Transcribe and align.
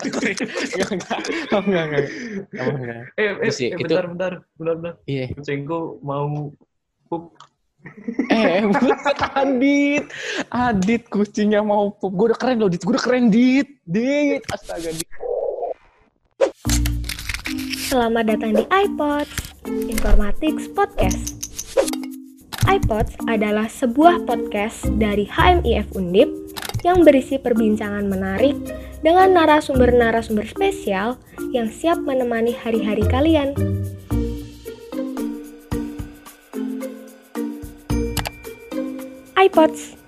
enggak, 0.00 0.88
enggak. 0.92 1.20
Oh, 1.52 1.60
enggak, 1.62 1.84
enggak. 1.88 2.04
Eh, 3.16 3.22
eh, 3.22 3.28
ya, 3.28 3.30
eh, 3.40 3.50
itu- 3.50 3.84
bentar, 3.84 4.04
bentar, 4.08 4.32
bentar, 4.56 4.74
bentar. 4.80 4.94
Iya. 5.04 5.26
Kucingku 5.36 6.00
mau 6.00 6.52
pup. 7.08 7.36
Eh, 8.30 8.62
buset 8.72 9.18
Adit. 9.34 10.04
Adit 10.48 11.02
kucingnya 11.10 11.60
mau 11.60 11.92
pup. 11.92 12.14
Gue 12.14 12.32
udah 12.32 12.38
keren 12.38 12.56
loh, 12.62 12.70
Dit. 12.70 12.82
Gue 12.86 12.94
udah 12.94 13.04
keren, 13.04 13.28
Dit. 13.28 13.68
Dit. 13.84 14.42
Astaga, 14.48 14.90
Dit. 14.94 15.08
Selamat 17.92 18.24
datang 18.24 18.56
di 18.56 18.64
iPods, 18.72 19.52
Informatics 19.68 20.64
Podcast. 20.72 21.36
iPods 22.62 23.18
adalah 23.26 23.68
sebuah 23.68 24.24
podcast 24.24 24.86
dari 24.96 25.28
HMIF 25.28 25.92
Undip 25.92 26.41
yang 26.82 27.06
berisi 27.06 27.38
perbincangan 27.38 28.10
menarik 28.10 28.58
dengan 29.02 29.34
narasumber-narasumber 29.38 30.46
spesial 30.50 31.18
yang 31.54 31.70
siap 31.70 32.02
menemani 32.02 32.54
hari-hari 32.54 33.06
kalian. 33.06 33.54
iPods. 39.42 39.98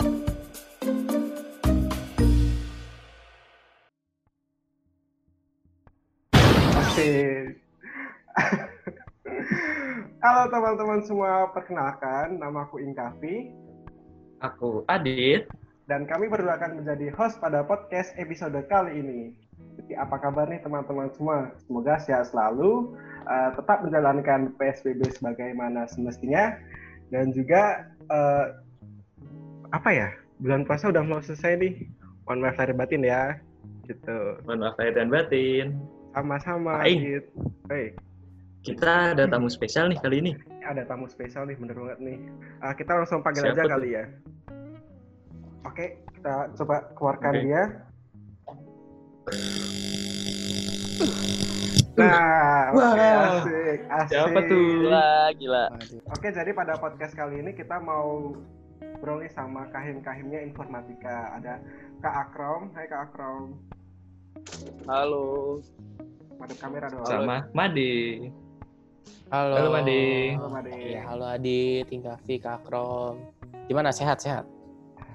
Asik. 6.79 7.59
Halo 10.25 10.43
teman-teman 10.49 11.01
semua, 11.03 11.51
perkenalkan 11.51 12.39
nama 12.39 12.65
aku 12.65 12.79
Inkafi 12.79 13.51
Aku 14.39 14.87
Adit. 14.87 15.51
Dan 15.85 16.09
kami 16.09 16.33
berdua 16.33 16.57
akan 16.57 16.81
menjadi 16.81 17.13
host 17.13 17.37
pada 17.45 17.61
podcast 17.61 18.17
episode 18.17 18.57
kali 18.73 19.05
ini. 19.05 19.21
Jadi 19.77 19.93
apa 20.01 20.17
kabar 20.17 20.49
nih 20.49 20.65
teman-teman 20.65 21.13
semua? 21.13 21.53
Semoga 21.61 22.01
sehat 22.01 22.33
selalu, 22.33 22.97
eh, 23.29 23.51
tetap 23.53 23.85
menjalankan 23.85 24.57
PSBB 24.57 25.13
sebagaimana 25.13 25.85
semestinya 25.85 26.57
dan 27.13 27.37
juga 27.37 27.85
eh, 28.09 28.47
apa 29.77 29.91
ya? 29.93 30.09
Bulan 30.41 30.65
puasa 30.65 30.89
udah 30.89 31.05
mau 31.05 31.21
selesai 31.21 31.61
nih. 31.61 31.75
Mohon 32.25 32.41
maaf 32.49 32.57
lahir 32.57 32.75
batin 32.77 33.03
ya. 33.05 33.23
Gitu. 33.85 34.19
Mohon 34.49 34.59
maaf 34.65 34.77
lahir 34.81 34.95
dan 34.97 35.09
batin. 35.13 35.67
Sama-sama. 36.17 36.81
Gitu. 36.89 37.29
Hei. 37.69 37.93
Kita 38.65 39.13
ada 39.13 39.29
tamu 39.29 39.53
spesial 39.53 39.93
nih 39.93 40.01
kali 40.01 40.25
ini. 40.25 40.33
ada 40.65 40.81
tamu 40.89 41.05
spesial 41.05 41.45
nih, 41.45 41.61
bener 41.61 41.77
banget 41.77 42.01
nih. 42.01 42.19
Ah, 42.65 42.73
kita 42.73 42.97
langsung 42.97 43.21
panggil 43.21 43.53
Siapa 43.53 43.61
aja 43.61 43.63
tuh? 43.69 43.73
kali 43.77 43.89
ya. 43.93 44.05
Oke, 45.65 46.05
kita 46.21 46.53
coba 46.55 46.77
keluarkan 46.93 47.33
Oke. 47.35 47.43
dia. 47.43 47.63
Nah, 51.95 52.75
oke, 52.75 52.83
Wow. 52.83 53.23
asik, 53.47 53.79
asik. 53.87 54.11
Siapa 54.11 54.39
tuh? 54.51 54.67
Gila, 54.83 55.13
gila. 55.39 55.65
Oke, 56.11 56.29
jadi 56.35 56.51
pada 56.51 56.75
podcast 56.77 57.15
kali 57.15 57.39
ini 57.39 57.55
kita 57.55 57.79
mau 57.79 58.35
ngobrol 59.05 59.23
nih 59.23 59.31
sama 59.31 59.71
kahim-kahimnya 59.71 60.43
informatika. 60.43 61.39
Ada 61.39 61.63
Kak 62.03 62.15
Akrom. 62.29 62.73
Hai 62.75 62.91
Kak 62.91 63.13
Akrom. 63.13 63.57
Halo. 64.91 65.61
Madep 66.41 66.59
kamera 66.59 66.91
dong. 66.91 67.07
Sama 67.07 67.47
Made. 67.55 68.29
Halo. 69.31 69.55
Halo, 69.55 69.69
Made. 69.71 70.03
Halo, 70.35 70.49
Made. 70.51 70.73
Iya, 70.75 71.01
halo 71.09 71.25
Adit, 71.31 71.87
Ingafi, 71.89 72.43
Kak 72.43 72.67
Krom. 72.67 73.23
Gimana, 73.71 73.95
sehat-sehat? 73.95 74.54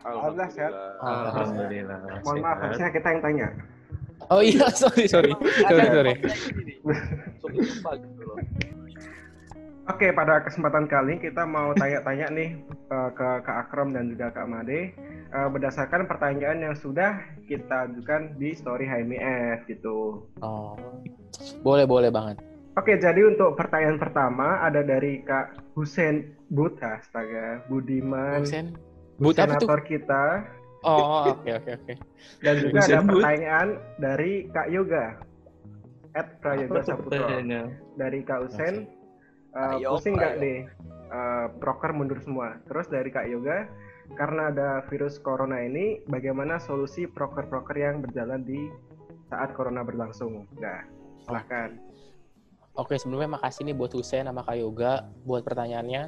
Alhamdulillah, 0.09 0.49
sehat. 0.49 0.73
Alhamdulillah. 1.01 1.97
Mohon 2.25 2.37
maaf, 2.41 2.57
harusnya 2.63 2.89
kita 2.89 3.07
yang 3.13 3.21
tanya. 3.21 3.47
Oh 4.29 4.41
iya, 4.43 4.67
sorry, 4.81 5.05
sorry. 5.07 5.31
sorry, 5.65 5.87
sorry. 5.89 6.13
Oke, 9.89 10.13
pada 10.13 10.45
kesempatan 10.45 10.85
kali 10.85 11.17
ini 11.17 11.33
kita 11.33 11.49
mau 11.49 11.73
tanya-tanya 11.73 12.29
nih 12.29 12.49
eh, 12.69 13.09
ke 13.17 13.29
Kak 13.41 13.57
Akrom 13.65 13.89
dan 13.89 14.05
juga 14.13 14.29
Kak 14.29 14.45
Made 14.45 14.93
eh, 15.33 15.47
berdasarkan 15.49 16.05
pertanyaan 16.05 16.61
yang 16.61 16.75
sudah 16.77 17.17
kita 17.49 17.89
ajukan 17.89 18.37
di 18.37 18.53
story 18.53 18.85
HMIF 18.85 19.65
gitu. 19.65 20.29
Oh. 20.45 20.77
Boleh, 21.65 21.89
boleh 21.89 22.13
banget. 22.13 22.37
Oke, 22.77 23.01
jadi 23.01 23.25
untuk 23.25 23.57
pertanyaan 23.57 23.97
pertama 23.97 24.61
ada 24.61 24.85
dari 24.85 25.25
Kak 25.25 25.73
Husen 25.73 26.37
But, 26.53 26.77
astaga, 26.85 27.65
Budiman, 27.65 28.45
Husen. 28.45 28.77
But 29.19 29.35
apa 29.37 29.59
tuh? 29.59 29.67
senator 29.67 29.81
kita, 29.83 30.23
Oh, 30.79 31.35
oke, 31.35 31.51
oke, 31.59 31.71
oke. 31.75 31.93
dan 32.39 32.55
juga 32.63 32.79
ada 32.87 33.03
pertanyaan 33.03 33.67
dari 33.99 34.47
Kak 34.47 34.71
Yoga, 34.71 35.19
at 36.15 36.39
Prayoga 36.39 36.81
pertanyaannya? 36.87 37.63
dari 37.99 38.19
Kak 38.23 38.47
Usen. 38.47 38.87
Uh, 39.51 39.81
Ayo, 39.81 39.97
pusing 39.97 40.15
nggak 40.15 40.39
ayo. 40.39 40.41
nih? 40.41 40.59
Uh, 41.09 41.45
proker 41.59 41.91
mundur 41.91 42.21
semua. 42.21 42.61
Terus 42.69 42.85
dari 42.87 43.09
Kak 43.11 43.27
Yoga 43.27 43.65
karena 44.15 44.49
ada 44.53 44.69
virus 44.89 45.17
corona 45.21 45.61
ini 45.61 46.01
bagaimana 46.07 46.57
solusi 46.61 47.05
proker-proker 47.05 47.77
yang 47.77 48.01
berjalan 48.01 48.41
di 48.45 48.69
saat 49.27 49.53
corona 49.57 49.81
berlangsung? 49.83 50.45
Nah 50.57 50.85
silahkan 51.25 51.75
Oke, 52.79 52.95
sebelumnya 52.95 53.35
makasih 53.35 53.67
nih 53.67 53.75
buat 53.75 53.91
Husen 53.91 54.23
sama 54.23 54.39
Kak 54.41 54.55
Yoga 54.55 55.03
buat 55.27 55.43
pertanyaannya. 55.43 56.07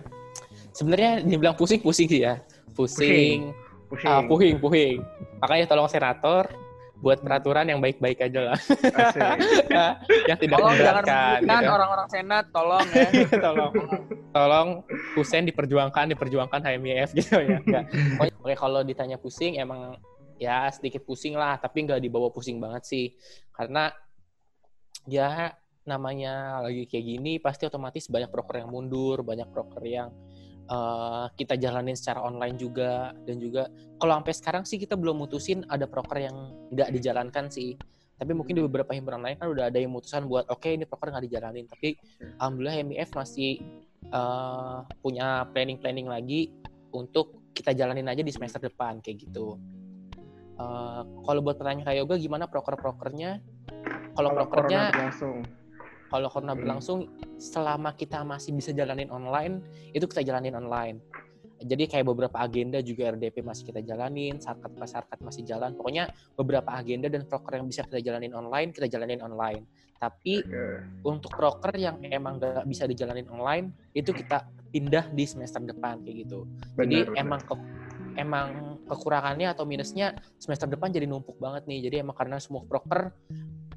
Sebenarnya 0.72 1.20
dibilang 1.20 1.60
pusing-pusing 1.60 2.08
sih 2.08 2.24
ya. 2.24 2.40
Pusing, 2.72 3.52
pusing 3.92 4.08
ah, 4.08 4.24
puhing, 4.24 4.56
puhing. 4.56 5.04
Makanya 5.44 5.68
tolong 5.68 5.92
senator 5.92 6.48
buat 7.02 7.20
peraturan 7.20 7.66
yang 7.68 7.84
baik-baik 7.84 8.24
aja 8.24 8.54
lah. 8.54 8.58
Asik. 8.72 9.20
yang 10.30 10.38
tidak 10.40 10.58
Tolong 10.62 10.76
jangan 10.80 11.04
gitu. 11.04 11.74
orang-orang 11.74 12.08
senat, 12.08 12.46
tolong 12.54 12.88
ya. 12.94 13.08
tolong 13.52 13.72
tolong 14.32 14.68
Husen 15.18 15.44
diperjuangkan 15.44 16.14
diperjuangkan 16.16 16.62
HMIF 16.62 17.10
gitu 17.18 17.36
ya 17.36 17.58
Nggak. 17.68 17.86
Pokoknya- 18.16 18.38
oke 18.40 18.54
kalau 18.56 18.82
ditanya 18.86 19.18
pusing 19.20 19.60
emang 19.60 20.00
ya 20.40 20.70
sedikit 20.72 21.04
pusing 21.04 21.36
lah 21.36 21.58
tapi 21.60 21.86
nggak 21.86 22.00
dibawa 22.02 22.30
pusing 22.34 22.58
banget 22.58 22.82
sih 22.86 23.06
karena 23.54 23.94
ya 25.06 25.54
namanya 25.86 26.62
lagi 26.62 26.86
kayak 26.86 27.06
gini 27.06 27.34
pasti 27.42 27.66
otomatis 27.66 28.06
banyak 28.06 28.30
broker 28.30 28.62
yang 28.62 28.70
mundur 28.70 29.26
banyak 29.26 29.50
broker 29.50 29.82
yang 29.82 30.10
eh, 30.70 31.26
kita 31.36 31.58
jalanin 31.58 31.98
secara 31.98 32.24
online 32.24 32.56
juga. 32.58 33.12
Dan 33.26 33.42
juga 33.42 33.68
kalau 33.98 34.18
sampai 34.22 34.34
sekarang 34.34 34.64
sih 34.64 34.78
kita 34.78 34.96
belum 34.96 35.26
mutusin 35.26 35.66
ada 35.68 35.86
broker 35.90 36.18
yang 36.22 36.36
nggak 36.72 36.90
dijalankan 36.96 37.50
sih. 37.52 37.76
Tapi 38.22 38.38
mungkin 38.38 38.54
di 38.54 38.62
beberapa 38.62 38.94
himpunan 38.94 39.26
lain 39.26 39.38
kan 39.42 39.50
udah 39.50 39.74
ada 39.74 39.82
yang 39.82 39.90
mutusan 39.90 40.30
buat 40.30 40.46
oke 40.54 40.70
ini 40.70 40.86
broker 40.86 41.10
nggak 41.10 41.26
dijalanin. 41.26 41.66
Tapi 41.66 41.98
alhamdulillah 42.38 42.78
MIF 42.86 43.10
masih 43.18 43.60
eh, 44.06 44.78
punya 45.02 45.50
planning-planning 45.50 46.08
lagi 46.08 46.54
untuk 46.94 47.52
kita 47.52 47.76
jalanin 47.76 48.08
aja 48.08 48.24
di 48.24 48.32
semester 48.32 48.62
depan 48.62 49.02
kayak 49.04 49.28
gitu. 49.28 49.60
Eh, 50.62 51.02
kalau 51.26 51.40
buat 51.42 51.58
pertanyaan 51.58 51.86
kayak 51.88 52.00
yoga 52.06 52.16
gimana 52.22 52.46
proker-prokernya? 52.46 53.42
Kalau 54.12 54.30
prokernya 54.36 54.92
berlangsung 54.92 55.61
kalau 56.12 56.28
corona 56.28 56.54
Hmm. 56.54 56.60
berlangsung 56.60 57.00
selama 57.40 57.96
kita 57.96 58.22
masih 58.28 58.52
bisa 58.52 58.76
jalanin 58.76 59.08
online 59.08 59.64
itu 59.96 60.04
kita 60.04 60.22
jalanin 60.28 60.60
online. 60.60 61.00
Jadi 61.62 61.86
kayak 61.86 62.10
beberapa 62.10 62.42
agenda 62.42 62.82
juga 62.82 63.14
RDP 63.14 63.46
masih 63.46 63.70
kita 63.70 63.86
jalanin, 63.86 64.42
sarkat 64.42 64.74
sarkat 64.90 65.22
masih 65.22 65.46
jalan. 65.46 65.78
Pokoknya 65.78 66.10
beberapa 66.34 66.74
agenda 66.74 67.06
dan 67.06 67.30
proker 67.30 67.62
yang 67.62 67.70
bisa 67.70 67.86
kita 67.86 68.02
jalanin 68.02 68.34
online 68.34 68.74
kita 68.74 68.90
jalanin 68.90 69.22
online. 69.22 69.64
Tapi 70.02 70.42
Oke. 70.42 70.66
untuk 71.06 71.30
proker 71.38 71.78
yang 71.78 72.02
emang 72.02 72.42
gak 72.42 72.66
bisa 72.66 72.90
dijalanin 72.90 73.30
online 73.30 73.70
itu 73.94 74.10
kita 74.10 74.50
pindah 74.74 75.14
di 75.14 75.24
semester 75.30 75.62
depan 75.62 76.02
kayak 76.02 76.26
gitu. 76.26 76.50
Jadi 76.82 77.06
Benar, 77.06 77.14
benar. 77.14 77.22
emang 77.22 77.42
ke, 77.46 77.56
emang 78.18 78.48
kekurangannya 78.90 79.48
atau 79.54 79.64
minusnya 79.70 80.18
semester 80.42 80.66
depan 80.66 80.90
jadi 80.90 81.06
numpuk 81.06 81.38
banget 81.38 81.70
nih. 81.70 81.86
Jadi 81.86 81.96
emang 82.02 82.18
karena 82.18 82.42
semua 82.42 82.66
proker 82.66 83.14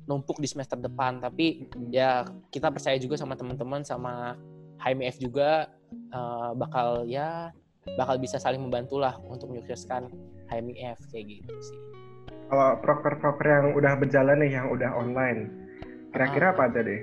numpuk 0.05 0.41
di 0.41 0.49
semester 0.49 0.77
depan. 0.77 1.21
Tapi 1.21 1.69
ya 1.93 2.25
kita 2.51 2.71
percaya 2.71 2.97
juga 3.01 3.17
sama 3.17 3.37
teman-teman 3.37 3.83
sama 3.83 4.37
HMF 4.81 5.17
juga 5.21 5.69
eh, 5.93 6.51
bakal 6.57 7.09
ya 7.09 7.51
bakal 7.97 8.17
bisa 8.17 8.41
saling 8.41 8.61
membantu 8.65 8.97
lah 8.97 9.17
untuk 9.29 9.53
menyukseskan 9.53 10.09
HMIF 10.49 10.99
kayak 11.13 11.25
gitu 11.29 11.55
sih. 11.61 11.81
kalau 12.49 12.77
proker-proker 12.81 13.45
yang 13.45 13.67
udah 13.73 13.93
berjalan 13.97 14.37
nih 14.41 14.61
yang 14.61 14.69
udah 14.69 14.93
online 14.93 15.49
kira-kira 16.13 16.53
apa 16.53 16.69
aja 16.69 16.81
deh 16.85 17.01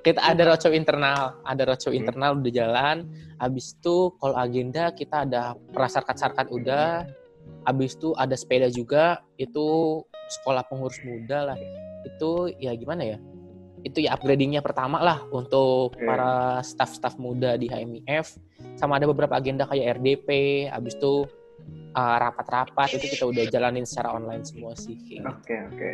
kita 0.00 0.22
ada 0.22 0.46
roadshow 0.46 0.70
internal, 0.70 1.34
ada 1.42 1.66
roadshow 1.66 1.90
Hmm. 1.90 1.98
internal 2.06 2.38
udah 2.38 2.52
jalan. 2.54 2.96
Habis 3.42 3.74
itu 3.74 4.14
kalau 4.22 4.38
agenda 4.38 4.94
kita 4.94 5.26
ada 5.26 5.58
prasarkat-sarkat 5.74 6.46
udah. 6.54 7.02
Habis 7.66 7.98
itu 7.98 8.14
ada 8.14 8.38
sepeda 8.38 8.70
juga, 8.70 9.18
itu 9.34 9.98
sekolah 10.30 10.62
pengurus 10.70 11.02
muda 11.02 11.50
lah. 11.50 11.58
Itu 12.06 12.48
ya 12.62 12.72
gimana 12.78 13.02
ya? 13.02 13.18
Itu 13.82 14.02
ya 14.02 14.14
upgradingnya 14.18 14.62
pertama 14.62 14.98
lah 15.02 15.22
untuk 15.30 15.94
Oke. 15.94 16.02
para 16.02 16.62
staff-staff 16.62 17.18
muda 17.18 17.58
di 17.58 17.66
HMIF. 17.70 18.38
Sama 18.78 18.98
ada 18.98 19.06
beberapa 19.10 19.36
agenda 19.36 19.66
kayak 19.66 20.00
RDP, 20.00 20.28
habis 20.70 20.94
itu 20.98 21.26
uh, 21.94 22.16
rapat-rapat 22.18 22.98
itu 22.98 23.06
kita 23.18 23.24
udah 23.30 23.44
jalanin 23.50 23.86
secara 23.86 24.14
online 24.14 24.42
semua 24.42 24.74
sih. 24.74 24.96
oke 25.22 25.56
oke 25.74 25.92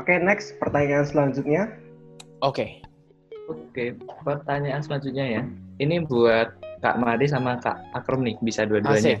Oke, 0.00 0.16
next 0.16 0.56
pertanyaan 0.56 1.04
selanjutnya. 1.04 1.68
Oke. 2.40 2.80
Oke, 3.50 3.92
pertanyaan 4.24 4.80
selanjutnya 4.80 5.26
ya. 5.28 5.42
Ini 5.82 6.08
buat 6.08 6.56
Kak 6.80 6.96
Made 6.96 7.28
sama 7.28 7.60
Kak 7.60 7.76
Akrom 7.92 8.24
nih, 8.24 8.40
bisa 8.40 8.64
dua-duanya. 8.64 9.20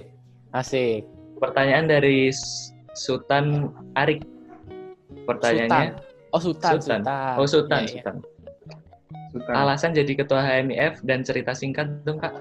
Asik. 0.56 1.02
Pertanyaan 1.36 1.90
dari 1.90 2.32
Sultan 2.96 3.68
Arik. 4.00 4.24
Pertanyaannya, 5.34 5.90
Oh, 6.32 6.40
Sultan. 6.40 6.70
Sultan. 6.74 7.00
Sultan. 7.00 7.34
oh 7.36 7.46
Sultan, 7.46 7.80
iya. 7.82 7.90
Sultan. 7.94 8.14
Sultan. 9.28 9.52
Alasan 9.54 9.90
jadi 9.92 10.12
ketua 10.14 10.40
HMIF 10.40 11.04
dan 11.04 11.20
cerita 11.20 11.52
singkat 11.52 11.88
dong 12.02 12.16
Kak. 12.16 12.32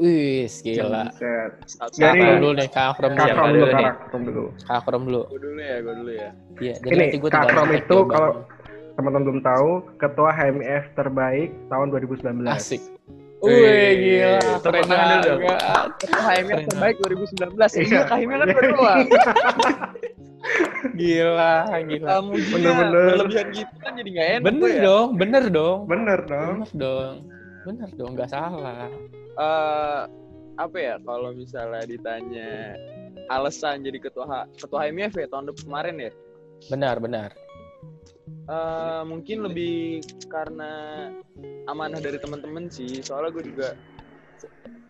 Wih, 0.00 0.48
gila. 0.48 1.12
Kak 1.12 1.92
Dari- 1.94 2.40
dulu 2.40 2.56
nih, 2.56 2.66
Kak 2.66 2.96
Akrom 2.96 3.12
Kak 3.12 3.20
dulu. 3.22 3.28
Akrom 3.30 3.48
dulu, 3.52 3.64
Kak 3.66 3.76
nih? 3.76 3.86
Akrom 3.86 4.22
dulu. 4.24 4.44
Kak 4.58 4.76
Akrom 4.78 5.02
dulu. 5.04 5.20
Gue 5.28 5.40
dulu 5.42 5.60
ya, 5.60 5.76
gue 5.78 5.94
dulu 5.94 6.10
ya. 6.10 6.28
Iya, 6.56 6.74
jadi 6.80 6.94
Ini 6.96 7.16
gue 7.20 7.30
Kak 7.30 7.42
Akrom 7.46 7.68
itu 7.70 7.96
kalau 8.06 8.30
teman-teman 8.92 9.22
belum 9.22 9.40
tahu, 9.42 9.70
ketua 9.98 10.30
HMIF 10.32 10.84
terbaik 10.92 11.50
tahun 11.68 11.86
2019. 11.90 12.48
Asik. 12.48 12.80
Wih, 13.42 13.90
gila. 13.98 14.38
Keren 14.62 14.84
banget. 14.86 15.20
HMF 16.08 16.48
Keren 16.48 16.66
terbaik 16.66 16.96
2019. 16.98 17.52
Iya. 17.52 17.82
Iya, 17.82 18.00
Kahimnya 18.08 18.36
kan 18.38 18.48
berdua. 18.48 18.92
Gila, 20.92 21.54
gila. 21.86 22.06
Kamu 22.10 22.30
Bener-bener. 22.50 23.04
berlebihan 23.14 23.46
gitu 23.54 23.74
kan 23.78 23.92
jadi 23.94 24.08
nggak 24.10 24.28
enak. 24.34 24.44
Bener 24.44 24.70
ya. 24.70 24.82
dong, 24.82 25.08
bener 25.14 25.44
dong. 25.48 25.78
Bener 25.86 26.18
dong. 26.26 26.54
Bener 26.58 26.70
dong. 26.74 27.14
Bener 27.62 27.90
dong, 27.94 28.10
nggak 28.18 28.30
salah. 28.30 28.90
Eh, 29.32 30.00
apa 30.58 30.76
ya 30.76 30.94
kalau 31.00 31.30
misalnya 31.32 31.86
ditanya 31.86 32.76
alasan 33.30 33.80
jadi 33.80 33.96
ketua 33.98 34.24
H- 34.26 34.48
ketua 34.58 34.84
HMF 34.84 35.16
ya 35.16 35.26
tahun 35.26 35.48
depan 35.48 35.62
kemarin 35.64 35.96
ya 35.96 36.10
Benar, 36.68 36.96
benar. 37.00 37.30
Eh, 38.42 39.02
mungkin 39.06 39.46
lebih 39.46 40.02
karena 40.26 41.08
amanah 41.64 41.98
dari 41.98 42.18
teman-teman 42.18 42.66
sih 42.68 43.00
soalnya 43.00 43.30
gue 43.32 43.44
juga 43.48 43.68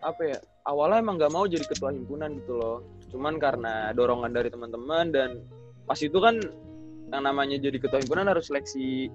apa 0.01 0.21
ya 0.25 0.37
awalnya 0.65 0.99
emang 0.99 1.15
nggak 1.15 1.31
mau 1.31 1.45
jadi 1.45 1.63
ketua 1.63 1.93
himpunan 1.93 2.33
gitu 2.41 2.57
loh 2.57 2.77
cuman 3.13 3.37
karena 3.37 3.93
dorongan 3.93 4.33
dari 4.33 4.49
teman-teman 4.49 5.13
dan 5.13 5.29
pas 5.85 5.99
itu 5.99 6.17
kan 6.17 6.41
yang 7.07 7.23
namanya 7.23 7.61
jadi 7.61 7.77
ketua 7.77 8.01
himpunan 8.01 8.25
harus 8.25 8.49
seleksi 8.49 9.13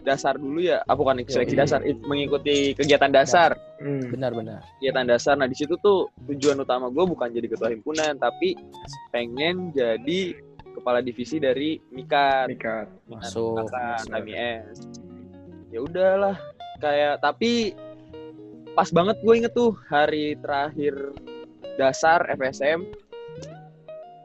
dasar 0.00 0.36
dulu 0.36 0.60
ya 0.60 0.80
ah 0.82 0.92
bukan 0.92 1.24
seleksi 1.24 1.56
dasar 1.56 1.80
it- 1.82 2.00
mengikuti 2.04 2.72
kegiatan 2.72 3.08
dasar 3.10 3.56
Hmm. 3.80 4.12
Benar, 4.12 4.36
benar. 4.36 4.60
kegiatan 4.76 5.08
dasar 5.08 5.34
nah 5.34 5.48
di 5.48 5.56
situ 5.56 5.72
tuh 5.80 6.04
tujuan 6.28 6.60
utama 6.60 6.92
gue 6.92 7.00
bukan 7.00 7.32
jadi 7.32 7.48
ketua 7.48 7.72
himpunan 7.72 8.12
tapi 8.16 8.52
pengen 9.08 9.72
jadi 9.72 10.36
kepala 10.70 11.00
divisi 11.00 11.40
dari 11.40 11.80
Mikat. 11.88 12.52
Mikat 12.52 12.88
masuk. 13.08 13.64
KMIS 13.72 14.84
ya 15.70 15.80
udahlah 15.80 16.36
kayak 16.76 17.24
tapi 17.24 17.72
pas 18.72 18.88
banget 18.90 19.16
gue 19.18 19.34
inget 19.34 19.52
tuh 19.52 19.72
hari 19.88 20.36
terakhir 20.36 21.16
dasar 21.76 22.28
FSM 22.30 22.84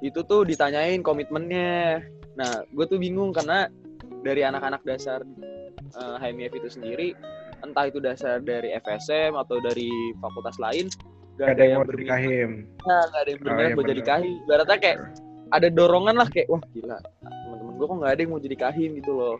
itu 0.05 0.21
tuh 0.21 0.45
ditanyain 0.45 1.01
komitmennya 1.01 2.05
nah 2.37 2.61
gue 2.67 2.85
tuh 2.85 2.99
bingung 3.01 3.33
karena 3.33 3.65
dari 4.21 4.45
anak-anak 4.45 4.85
dasar 4.85 5.25
eh, 5.81 6.15
HMIF 6.21 6.53
itu 6.53 6.69
sendiri 6.69 7.17
entah 7.63 7.89
itu 7.89 7.97
dasar 7.97 8.43
dari 8.43 8.69
FSM 8.77 9.33
atau 9.33 9.57
dari 9.57 9.89
fakultas 10.21 10.61
lain 10.61 10.85
Gak 11.35 11.59
ada 11.59 11.63
yang 11.67 11.83
mau 11.83 11.87
berminat 11.91 12.07
dikahim. 12.15 12.49
Nah, 12.87 13.01
nggak 13.11 13.19
ada 13.19 13.27
yang 13.27 13.35
Oh, 13.35 13.43
berminat 13.43 13.67
iya 13.67 13.75
buat 13.75 13.87
jadi 13.91 14.03
kahim. 14.07 14.33
Ibaratnya 14.47 14.77
kayak 14.79 14.99
ada 15.51 15.67
dorongan 15.67 16.15
lah 16.15 16.27
kayak 16.31 16.47
wah 16.47 16.63
gila 16.71 16.97
teman-teman 17.19 17.73
gue 17.75 17.85
kok 17.91 17.97
nggak 17.99 18.11
ada 18.15 18.21
yang 18.23 18.31
mau 18.31 18.39
jadi 18.39 18.55
kahim 18.55 18.89
gitu 18.95 19.11
loh. 19.19 19.35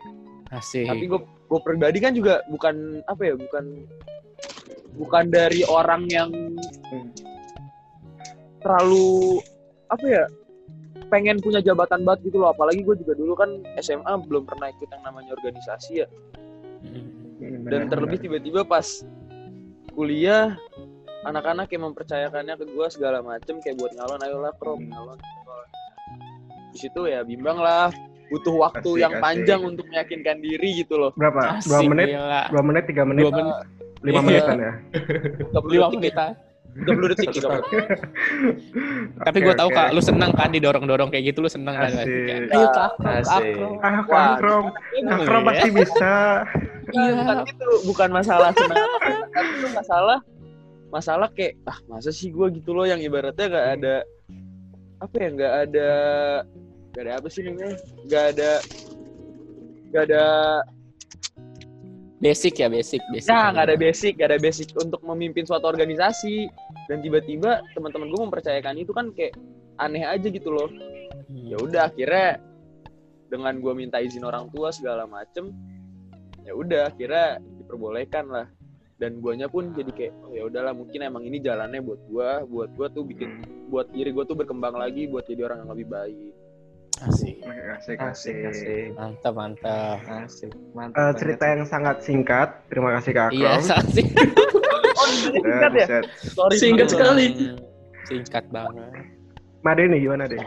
Asik. 0.51 0.85
Tapi 0.91 1.03
gue 1.07 1.19
gue 1.23 1.59
pribadi 1.63 1.97
kan 2.03 2.11
juga 2.11 2.44
bukan 2.51 3.00
apa 3.07 3.21
ya 3.23 3.33
bukan 3.39 3.65
bukan 5.00 5.23
dari 5.31 5.63
orang 5.71 6.03
yang 6.11 6.29
Hmm. 6.91 7.09
terlalu 8.59 9.39
apa 9.88 10.06
ya 10.06 10.23
pengen 11.07 11.38
punya 11.38 11.60
jabatan 11.60 12.02
banget 12.02 12.28
gitu 12.28 12.38
loh 12.38 12.50
apalagi 12.50 12.81
gue 12.81 12.96
juga 12.98 13.13
dulu 13.13 13.34
kan 13.34 13.50
SMA 13.78 14.13
belum 14.24 14.44
pernah 14.44 14.69
ikut 14.69 14.88
yang 14.88 15.04
namanya 15.04 15.31
organisasi 15.34 15.94
ya 16.02 16.07
Hmm, 17.36 17.68
dan 17.68 17.86
bener, 17.86 17.92
terlebih 17.92 18.18
tiba-tiba 18.22 18.63
pas 18.63 18.86
kuliah 19.92 20.56
anak-anak 21.24 21.68
yang 21.68 21.84
mempercayakannya 21.84 22.54
ke 22.54 22.66
gue 22.66 22.88
segala 22.88 23.19
macem 23.19 23.57
kayak 23.57 23.75
buat 23.75 23.92
nyalon 23.92 24.22
ayolah 24.22 24.54
krom 24.56 24.80
Hmm. 24.80 24.88
nyalon 24.88 25.18
nyalon. 25.18 25.68
di 26.69 26.78
situ 26.80 27.02
ya 27.06 27.22
bimbang 27.22 27.57
lah 27.57 27.90
butuh 28.28 28.56
waktu 28.56 28.88
Asik, 28.88 29.00
yang 29.00 29.13
asik. 29.13 29.24
panjang 29.24 29.62
untuk 29.63 29.86
meyakinkan 29.86 30.38
diri 30.40 30.69
gitu 30.78 30.96
loh 30.96 31.12
berapa? 31.12 31.57
Asik, 31.57 31.69
Dua 31.69 31.81
menit, 31.86 32.07
Gila. 32.10 32.44
dua 32.50 32.62
menit, 32.63 32.84
tiga 32.86 33.04
menit, 33.04 33.24
Dua 33.24 33.34
menit. 33.34 33.56
lima 34.02 34.13
Iya. 34.13 34.24
menitan 34.24 34.57
ya. 34.57 34.74
30 35.52 35.72
Lima 35.72 35.88
menit. 35.90 36.13
Ya 36.75 36.92
30 36.92 37.12
detik 37.16 37.27
30 37.31 37.39
detik. 37.39 37.83
Tapi 39.24 39.38
Oke, 39.39 39.45
gue 39.48 39.56
tahu 39.56 39.69
kak, 39.72 39.88
lu 39.95 40.01
seneng 40.04 40.31
kan 40.36 40.51
didorong-dorong 40.51 41.07
kayak 41.07 41.31
gitu, 41.31 41.39
lu 41.39 41.50
seneng 41.50 41.72
kan? 41.72 41.88
Asik. 41.88 42.04
Kayak, 42.04 42.51
Ayo 42.51 42.68
kak, 42.75 42.89
Kak 44.12 44.25
Akrom 44.36 44.66
Iya. 44.92 45.48
pasti 45.48 45.69
bisa. 45.72 46.13
Bukan, 46.86 47.12
bukan 47.18 47.38
gitu 47.50 47.69
bukan 47.89 48.10
masalah 48.13 48.50
tapi 48.54 49.51
itu 49.57 49.68
masalah 49.74 50.19
masalah 50.94 51.27
kayak 51.33 51.57
ah 51.66 51.77
masa 51.89 52.13
sih 52.13 52.30
gue 52.30 52.48
gitu 52.62 52.78
loh 52.78 52.86
yang 52.86 53.01
ibaratnya 53.01 53.50
nggak 53.50 53.68
ada 53.81 53.95
apa 55.01 55.16
ya 55.18 55.30
nggak 55.33 55.54
ada 55.66 55.89
nggak 56.94 57.04
ada 57.04 57.13
apa 57.19 57.28
sih 57.28 57.42
namanya 57.44 57.75
nggak 58.06 58.24
ada 58.38 58.51
nggak 59.92 60.04
ada 60.07 60.24
Basic 62.23 62.56
ya, 62.63 62.71
basic, 62.71 63.03
basic. 63.12 63.27
nah 63.27 63.51
nggak 63.51 63.65
ada 63.67 63.75
basic 63.75 64.15
nggak 64.15 64.29
ada 64.31 64.39
basic 64.39 64.71
untuk 64.79 65.03
memimpin 65.03 65.44
suatu 65.44 65.67
organisasi. 65.67 66.47
Dan 66.88 67.03
tiba-tiba 67.03 67.59
teman-teman 67.75 68.07
gue 68.07 68.21
mempercayakan 68.29 68.75
itu 68.79 68.95
kan 68.95 69.12
kayak 69.12 69.35
aneh 69.83 70.07
aja 70.07 70.27
gitu 70.31 70.47
loh. 70.47 70.71
Ya 71.31 71.59
udah 71.59 71.91
akhirnya 71.91 72.39
dengan 73.27 73.59
gue 73.59 73.73
minta 73.75 74.00
izin 74.00 74.23
orang 74.23 74.47
tua 74.53 74.71
segala 74.71 75.03
macem 75.09 75.51
ya 76.45 76.53
udah 76.53 76.94
akhirnya 76.94 77.41
diperbolehkan 77.59 78.25
lah. 78.29 78.47
Dan 78.95 79.19
guanya 79.19 79.51
pun 79.51 79.75
jadi 79.75 79.91
kayak 79.91 80.13
oh 80.23 80.31
ya 80.31 80.47
udahlah 80.47 80.71
mungkin 80.71 81.03
emang 81.03 81.27
ini 81.27 81.44
jalannya 81.44 81.83
buat 81.83 82.00
gua 82.07 82.47
buat 82.47 82.71
gua 82.79 82.88
tuh 82.88 83.03
bikin 83.03 83.44
buat 83.68 83.91
diri 83.91 84.15
gua 84.15 84.23
tuh 84.23 84.39
berkembang 84.39 84.71
lagi 84.71 85.03
buat 85.11 85.27
jadi 85.27 85.51
orang 85.51 85.68
yang 85.68 85.71
lebih 85.75 85.88
baik 85.91 86.31
Asik. 86.95 87.36
Asik, 87.44 87.97
Asik, 88.00 88.00
asik. 88.00 88.36
asik. 88.47 88.88
Mantap, 88.95 89.33
mantap. 89.36 90.00
Asik. 90.24 90.51
Mantap. 90.71 90.95
Eh, 90.95 91.04
banget. 91.04 91.16
cerita 91.19 91.44
yang 91.52 91.64
sangat 91.68 91.95
singkat. 91.99 92.49
Terima 92.71 92.90
kasih 92.95 93.11
Kak 93.11 93.30
Iya, 93.35 93.49
Akrom. 93.59 93.80
asik. 93.83 94.06
oh 94.99 95.09
singkat 95.11 95.71
ya 95.75 95.87
sorry 96.31 96.56
Singkat 96.56 96.87
sekali. 96.87 97.25
Singkat 98.07 98.45
banget. 98.47 98.90
Made 99.59 99.83
nih 99.92 99.99
gimana 99.99 100.23
deh? 100.25 100.40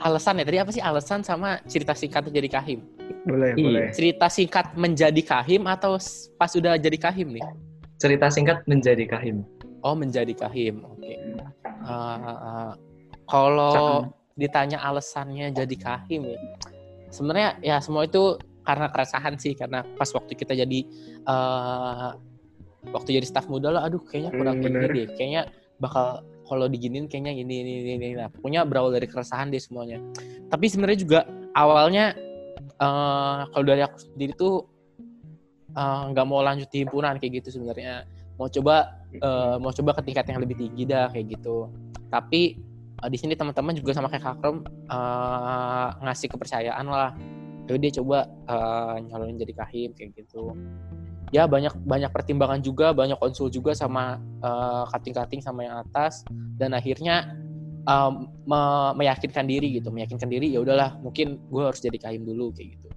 Alasan 0.00 0.40
ya, 0.40 0.48
tadi 0.48 0.56
apa 0.56 0.72
sih 0.72 0.80
alasan 0.80 1.20
sama 1.20 1.60
cerita 1.68 1.92
singkat 1.92 2.24
jadi 2.32 2.48
kahim? 2.48 2.80
Boleh, 3.28 3.52
Iya. 3.52 3.60
boleh. 3.60 3.86
Cerita 3.92 4.32
singkat 4.32 4.72
menjadi 4.72 5.20
kahim 5.20 5.68
atau 5.68 6.00
pas 6.40 6.52
udah 6.56 6.80
jadi 6.80 6.96
kahim 6.96 7.36
nih? 7.36 7.44
Cerita 8.00 8.32
singkat 8.32 8.64
menjadi 8.64 9.04
kahim. 9.04 9.44
Oh, 9.84 9.92
menjadi 9.92 10.32
kahim. 10.32 10.88
Oke. 10.88 11.04
Eh, 11.04 11.36
eh, 11.84 12.72
kalau 13.28 14.08
ditanya 14.40 14.80
alasannya 14.80 15.52
jadi 15.52 15.74
kahim 15.76 16.32
ya, 16.32 16.38
sebenarnya 17.12 17.60
ya 17.60 17.76
semua 17.84 18.08
itu 18.08 18.40
karena 18.64 18.88
keresahan 18.88 19.36
sih 19.36 19.52
karena 19.52 19.84
pas 19.96 20.08
waktu 20.16 20.32
kita 20.32 20.56
jadi 20.56 20.80
eh 21.28 22.10
waktu 22.88 23.20
jadi 23.20 23.26
staf 23.28 23.46
muda 23.46 23.68
lah, 23.68 23.82
aduh 23.84 24.00
kayaknya 24.00 24.32
kurang 24.32 24.56
Hmm, 24.60 24.72
gini 24.72 24.86
deh, 24.88 25.06
kayaknya 25.14 25.42
bakal 25.76 26.24
kalau 26.48 26.66
diginin 26.66 27.06
kayaknya 27.06 27.36
ini 27.36 27.54
ini 27.62 27.72
ini, 27.84 27.90
ini. 28.00 28.08
Nah, 28.16 28.28
pokoknya 28.32 28.64
berawal 28.66 28.90
dari 28.90 29.06
keresahan 29.06 29.52
deh 29.52 29.60
semuanya. 29.60 30.00
Tapi 30.48 30.66
sebenarnya 30.66 30.98
juga 30.98 31.20
awalnya 31.54 32.16
eh 32.80 33.40
kalau 33.52 33.64
dari 33.68 33.84
aku 33.84 33.96
sendiri 34.00 34.32
tuh 34.34 34.64
eh, 35.76 36.02
nggak 36.10 36.26
mau 36.26 36.40
lanjut 36.40 36.66
di 36.72 36.88
himpunan 36.88 37.20
kayak 37.20 37.44
gitu 37.44 37.60
sebenarnya. 37.60 38.08
Mau 38.40 38.48
coba 38.48 39.04
eh, 39.12 39.56
mau 39.60 39.70
coba 39.70 39.90
ke 40.00 40.02
tingkat 40.10 40.24
yang 40.32 40.40
lebih 40.40 40.56
tinggi 40.56 40.88
dah 40.88 41.12
kayak 41.12 41.36
gitu. 41.36 41.68
Tapi 42.10 42.58
eh, 43.00 43.10
di 43.10 43.18
sini 43.18 43.34
teman-teman 43.36 43.72
juga 43.76 43.96
sama 43.96 44.12
kayak 44.12 44.24
Kakrom 44.24 44.64
eh, 44.66 45.88
ngasih 46.04 46.28
kepercayaan 46.30 46.86
lah. 46.86 47.12
Jadi 47.68 47.78
dia 47.86 47.92
coba 48.02 48.26
eh, 48.26 48.96
nyalonin 49.08 49.38
jadi 49.40 49.54
kahim 49.56 49.90
kayak 49.96 50.16
gitu. 50.16 50.54
Ya 51.30 51.46
banyak 51.46 51.70
banyak 51.86 52.10
pertimbangan 52.10 52.58
juga, 52.58 52.90
banyak 52.90 53.14
konsul 53.14 53.54
juga 53.54 53.70
sama 53.70 54.18
kating-kating 54.90 55.38
sama 55.38 55.62
yang 55.62 55.78
atas 55.78 56.26
dan 56.58 56.74
akhirnya 56.74 57.30
eh, 57.86 58.12
me- 58.44 58.92
meyakinkan 58.98 59.46
diri 59.46 59.78
gitu, 59.78 59.94
meyakinkan 59.94 60.26
diri 60.26 60.50
ya 60.50 60.60
udahlah 60.60 60.98
mungkin 60.98 61.38
gue 61.48 61.62
harus 61.62 61.78
jadi 61.78 61.98
kahim 62.02 62.26
dulu 62.26 62.50
kayak 62.50 62.76
gitu. 62.78 62.88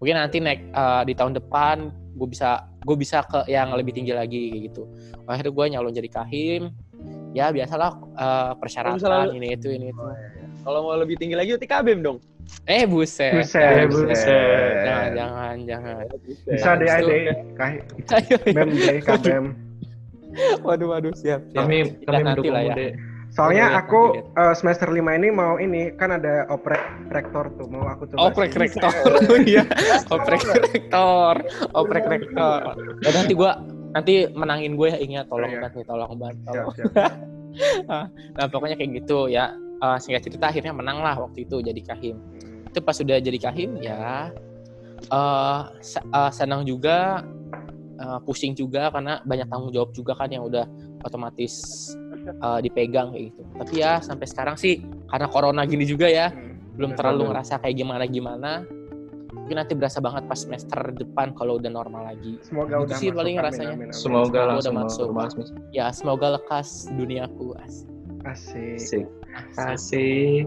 Mungkin 0.00 0.16
nanti 0.18 0.40
naik 0.40 0.60
eh, 0.72 1.02
di 1.06 1.14
tahun 1.14 1.36
depan 1.36 1.76
gue 2.12 2.28
bisa 2.28 2.64
gue 2.82 2.96
bisa 2.96 3.22
ke 3.28 3.46
yang 3.46 3.70
lebih 3.76 3.92
tinggi 3.92 4.10
lagi 4.16 4.40
kayak 4.50 4.62
gitu. 4.72 4.82
Akhirnya 5.28 5.52
gue 5.52 5.64
nyalon 5.76 5.92
jadi 5.94 6.10
kahim. 6.10 6.72
Ya 7.32 7.48
biasalah 7.48 7.90
eh, 7.96 8.52
persyaratan 8.56 8.96
misalnya- 8.96 9.32
ini 9.32 9.48
itu 9.56 9.68
ini 9.68 9.88
itu. 9.88 10.02
kalau 10.62 10.84
mau 10.84 10.94
lebih 10.94 11.16
tinggi 11.16 11.34
lagi 11.34 11.56
berarti 11.56 11.68
KBM 11.68 12.00
dong 12.00 12.18
Eh 12.66 12.84
buset. 12.84 13.32
Buset, 13.34 13.86
buset. 13.88 14.74
Jangan 14.84 15.08
jangan 15.14 15.56
jangan. 15.64 16.04
Bisa 16.44 16.70
deh, 16.74 16.88
deh. 17.00 17.20
Deh, 18.76 18.98
Kak 19.00 19.18
Bem. 19.22 19.44
Waduh 20.60 20.88
waduh 20.90 21.12
siap. 21.12 21.44
siap. 21.48 21.64
Kami 21.64 21.78
Kita 21.98 22.08
kami 22.08 22.22
nanti 22.22 22.28
mendukung 22.40 22.52
lah 22.52 22.62
ya. 22.62 22.74
Bude. 22.74 22.88
Soalnya 23.32 23.66
aku 23.74 24.00
eh, 24.36 24.54
semester 24.54 24.88
5 24.92 25.00
ini 25.16 25.28
mau 25.32 25.56
ini 25.56 25.96
kan 25.96 26.12
ada 26.12 26.44
oprek 26.52 26.80
rektor 27.08 27.48
tuh 27.56 27.64
mau 27.68 27.88
aku 27.88 28.04
coba. 28.12 28.28
Oprek 28.28 28.52
rektor. 28.52 28.92
Iya. 29.48 29.64
Oprek 30.08 30.42
rektor. 30.44 31.34
Oprek 31.72 32.04
rektor. 32.06 32.60
Ya 33.00 33.10
nanti 33.12 33.32
gua 33.32 33.56
nanti 33.92 34.12
menangin 34.28 34.72
gue 34.74 34.88
ya 34.88 34.98
ingat 34.98 35.24
tolong 35.28 35.46
Oh, 35.46 35.52
iya. 35.52 35.60
banget 35.60 35.72
nih 35.76 35.86
tolong 35.86 36.12
banget. 36.16 36.36
Tolong. 36.42 36.68
siap. 36.72 36.92
Nah 38.32 38.46
pokoknya 38.48 38.76
kayak 38.76 39.04
gitu 39.04 39.28
ya. 39.28 39.52
Eh, 39.78 39.98
singkat 39.98 40.22
cerita 40.22 40.48
akhirnya 40.48 40.72
menang 40.72 40.98
lah 40.98 41.18
waktu 41.18 41.44
itu 41.44 41.60
jadi 41.60 41.80
kahim. 41.84 42.16
Itu 42.64 42.80
pas 42.80 42.96
sudah 42.96 43.18
jadi 43.18 43.36
kahim 43.36 43.76
ya 43.76 44.32
eh, 45.04 45.60
senang 46.30 46.64
juga 46.64 47.20
eh, 47.98 48.18
pusing 48.24 48.54
juga 48.54 48.88
karena 48.88 49.20
banyak 49.22 49.46
tanggung 49.46 49.68
jawab 49.68 49.92
juga 49.92 50.14
kan 50.14 50.28
yang 50.28 50.46
udah 50.46 50.64
otomatis 51.02 51.52
eh, 52.24 52.58
dipegang 52.62 53.12
kayak 53.12 53.24
gitu. 53.30 53.40
Tapi 53.58 53.74
ya 53.76 53.98
sampai 53.98 54.24
sekarang 54.24 54.56
sih 54.56 54.80
karena 55.06 55.28
corona 55.28 55.62
gini 55.64 55.84
juga 55.84 56.08
ya 56.08 56.32
Hmm. 56.32 56.56
belum 56.72 56.96
terlalu 56.96 57.28
ngerasa 57.28 57.60
kayak 57.60 57.76
gimana 57.76 58.04
gimana. 58.06 58.52
Mungkin 59.42 59.56
nanti 59.58 59.74
berasa 59.74 59.98
banget 59.98 60.22
pas 60.24 60.38
semester 60.38 60.80
depan 60.92 61.34
kalau 61.34 61.58
udah 61.58 61.66
normal 61.68 62.06
lagi. 62.06 62.38
Semoga 62.40 62.78
Itu 62.78 62.84
udah 62.86 62.96
sih 62.96 63.08
masuk. 63.08 63.18
paling 63.18 63.36
Amin, 63.36 63.46
rasanya. 63.46 63.74
amin, 63.74 63.88
amin. 63.88 63.94
Semoga 63.94 64.22
Semoga 64.22 64.40
langsung 64.46 64.72
udah 64.72 65.16
masuk. 65.18 65.46
Ya 65.70 65.86
semoga 65.90 66.26
lekas 66.36 66.68
duniaku. 66.90 67.46
As- 67.58 67.86
Asik. 68.22 68.78
Asik. 68.78 69.04
asik. 69.58 70.46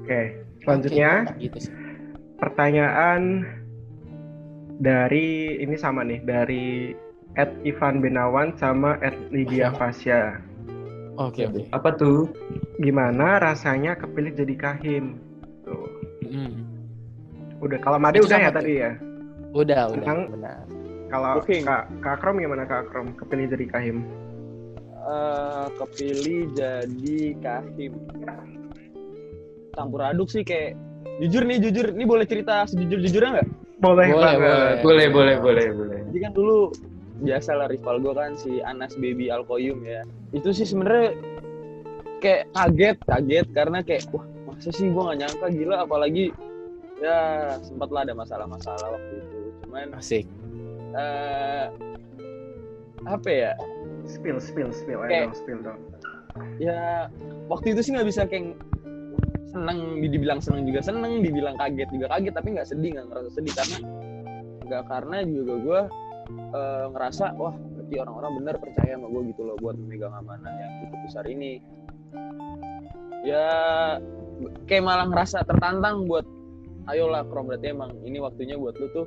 Oke, 0.00 0.20
selanjutnya 0.60 1.10
Oke, 1.26 1.38
gitu 1.40 1.58
sih. 1.66 1.72
pertanyaan 2.38 3.46
dari 4.78 5.28
ini 5.58 5.74
sama 5.74 6.02
nih 6.02 6.22
dari 6.22 6.94
Ed 7.34 7.50
Ivan 7.62 7.98
Benawan 7.98 8.54
sama 8.56 8.98
Ed 8.98 9.14
Lydia 9.30 9.70
Fasya. 9.70 10.38
Oke 11.14 11.46
oke. 11.46 11.68
Apa 11.70 11.94
tuh? 11.94 12.30
Gimana 12.78 13.38
rasanya 13.38 13.94
kepilih 13.94 14.32
jadi 14.34 14.54
kahim? 14.56 15.20
Udah 17.60 17.78
kalau 17.78 17.98
Made 17.98 18.16
Itu 18.16 18.26
udah 18.26 18.38
ya 18.38 18.48
tuh. 18.48 18.56
tadi 18.56 18.72
ya. 18.74 18.90
Udah 19.52 19.80
udah 19.86 19.96
Tentang- 19.96 20.28
benar. 20.30 20.58
Kalau 21.10 21.30
Booking. 21.36 21.64
Kak 21.66 21.82
Kak 22.00 22.12
Akrom 22.16 22.38
gimana 22.38 22.62
Kak 22.64 22.86
Akrom 22.86 23.06
kepilih 23.14 23.50
jadi 23.50 23.66
kahim? 23.66 23.96
Eh, 25.00 25.66
kepilih 25.76 26.40
jadi 26.52 27.18
kahim. 27.36 27.92
Campur 29.70 30.00
aduk 30.04 30.28
sih 30.28 30.42
kayak 30.42 30.78
jujur 31.18 31.42
nih 31.42 31.58
jujur 31.60 31.90
ini 31.90 32.04
boleh 32.04 32.24
cerita 32.24 32.62
sejujur 32.64 33.00
jujurnya 33.00 33.30
nggak? 33.36 33.48
Boleh, 33.80 34.06
Boleh, 34.06 34.20
banget. 34.20 34.38
boleh. 34.38 34.76
Boleh, 34.80 35.06
boleh, 35.08 35.36
boleh, 35.38 35.66
boleh. 35.72 36.00
Jadi 36.06 36.18
kan 36.20 36.32
dulu 36.32 36.56
biasa 37.20 37.50
lah 37.54 37.66
rival 37.66 37.96
gue 37.98 38.12
kan 38.12 38.32
si 38.34 38.60
Anas 38.60 38.92
Baby 38.94 39.28
Alkoyum 39.28 39.80
ya. 39.82 40.04
Itu 40.30 40.52
sih 40.52 40.64
sebenarnya 40.64 41.16
kayak 42.20 42.52
kaget, 42.52 42.96
kaget 43.02 43.46
karena 43.50 43.78
kayak 43.80 44.04
wah 44.10 44.20
masa 44.46 44.68
sih 44.70 44.86
gue 44.86 45.00
gak 45.00 45.18
nyangka 45.18 45.46
gila 45.48 45.76
apalagi 45.80 46.28
ya 47.00 47.18
sempat 47.64 47.88
lah 47.88 48.04
ada 48.04 48.14
masalah-masalah 48.14 48.88
waktu 48.92 49.14
itu. 49.18 49.38
Cuman 49.64 49.88
Asik. 49.96 50.24
eh 50.92 51.66
apa 53.08 53.28
ya? 53.30 53.52
Spill, 54.04 54.36
spill, 54.42 54.68
spill, 54.74 55.00
Kayak- 55.08 55.32
dong, 55.32 55.38
spill 55.38 55.60
dong. 55.64 55.80
Ya 56.60 57.08
waktu 57.48 57.72
itu 57.74 57.80
sih 57.82 57.90
nggak 57.96 58.08
bisa 58.08 58.22
kayak 58.28 58.54
seneng, 59.50 59.98
dibilang 59.98 60.38
seneng 60.38 60.62
juga 60.62 60.80
seneng, 60.84 61.24
dibilang 61.24 61.58
kaget 61.58 61.88
juga 61.90 62.06
kaget, 62.12 62.34
tapi 62.36 62.48
nggak 62.54 62.68
sedih, 62.68 62.90
nggak 62.94 63.06
ngerasa 63.10 63.30
sedih 63.34 63.54
karena 63.56 63.78
nggak 64.70 64.82
karena 64.86 65.16
juga 65.26 65.54
gue 65.58 65.80
eh, 66.30 66.84
ngerasa 66.94 67.34
wah 67.34 67.54
berarti 67.58 67.94
orang-orang 67.98 68.32
bener 68.38 68.54
percaya 68.62 68.92
sama 68.94 69.06
gue 69.10 69.22
gitu 69.34 69.42
loh 69.42 69.56
buat 69.58 69.74
memegang 69.74 70.14
amanah 70.14 70.52
yang 70.54 70.72
cukup 70.86 70.98
besar 71.10 71.24
ini. 71.26 71.58
Ya 73.26 73.46
kayak 74.70 74.84
malah 74.86 75.06
ngerasa 75.10 75.42
tertantang 75.42 76.06
buat 76.06 76.22
ayolah 76.90 77.22
Krom 77.26 77.48
berarti 77.48 77.70
emang 77.72 77.94
ini 78.02 78.18
waktunya 78.18 78.58
buat 78.58 78.74
lu 78.78 78.86
tuh 78.90 79.06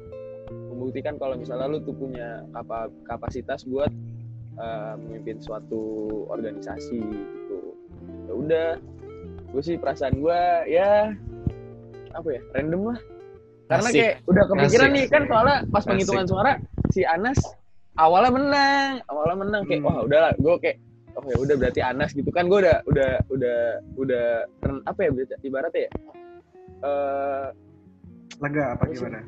membuktikan 0.52 1.16
kalau 1.20 1.36
misalnya 1.40 1.68
lu 1.72 1.80
tuh 1.84 1.96
punya 1.96 2.44
apa 2.56 2.92
kapasitas 3.08 3.64
buat 3.68 3.92
eh, 4.60 4.94
memimpin 5.00 5.40
suatu 5.40 5.84
organisasi 6.32 7.00
gitu 7.04 7.60
ya 8.28 8.34
udah 8.34 8.68
gue 9.54 9.62
sih 9.62 9.76
perasaan 9.78 10.18
gue 10.18 10.42
ya 10.68 11.14
apa 12.14 12.28
ya 12.30 12.42
random 12.58 12.94
lah 12.94 13.00
karena 13.70 13.90
Asik. 13.90 13.96
kayak 14.02 14.16
udah 14.30 14.44
kepikiran 14.50 14.90
Asik, 14.90 14.96
nih 14.98 15.06
kan 15.10 15.24
soalnya 15.30 15.58
pas 15.70 15.82
Asik. 15.82 15.90
penghitungan 15.94 16.26
suara 16.28 16.52
si 16.94 17.02
Anas 17.06 17.40
awalnya 17.98 18.32
menang 18.34 18.94
awalnya 19.10 19.38
menang 19.46 19.62
kayak 19.70 19.82
Hmm. 19.82 19.90
wah 19.90 19.98
udahlah 20.06 20.32
gue 20.38 20.56
kayak 20.62 20.78
oh 21.14 21.24
ya 21.30 21.38
udah 21.38 21.56
berarti 21.62 21.82
Anas 21.86 22.10
gitu 22.18 22.30
kan 22.34 22.50
gue 22.50 22.60
udah 22.66 22.78
udah 22.90 23.12
udah 23.30 23.60
udah 24.02 24.26
apa 24.90 25.00
ya 25.06 25.10
ibaratnya 25.46 25.82
ya 25.86 25.92
eh 26.84 27.48
Lega 28.44 28.76
apa 28.76 28.84
gimana? 28.86 29.20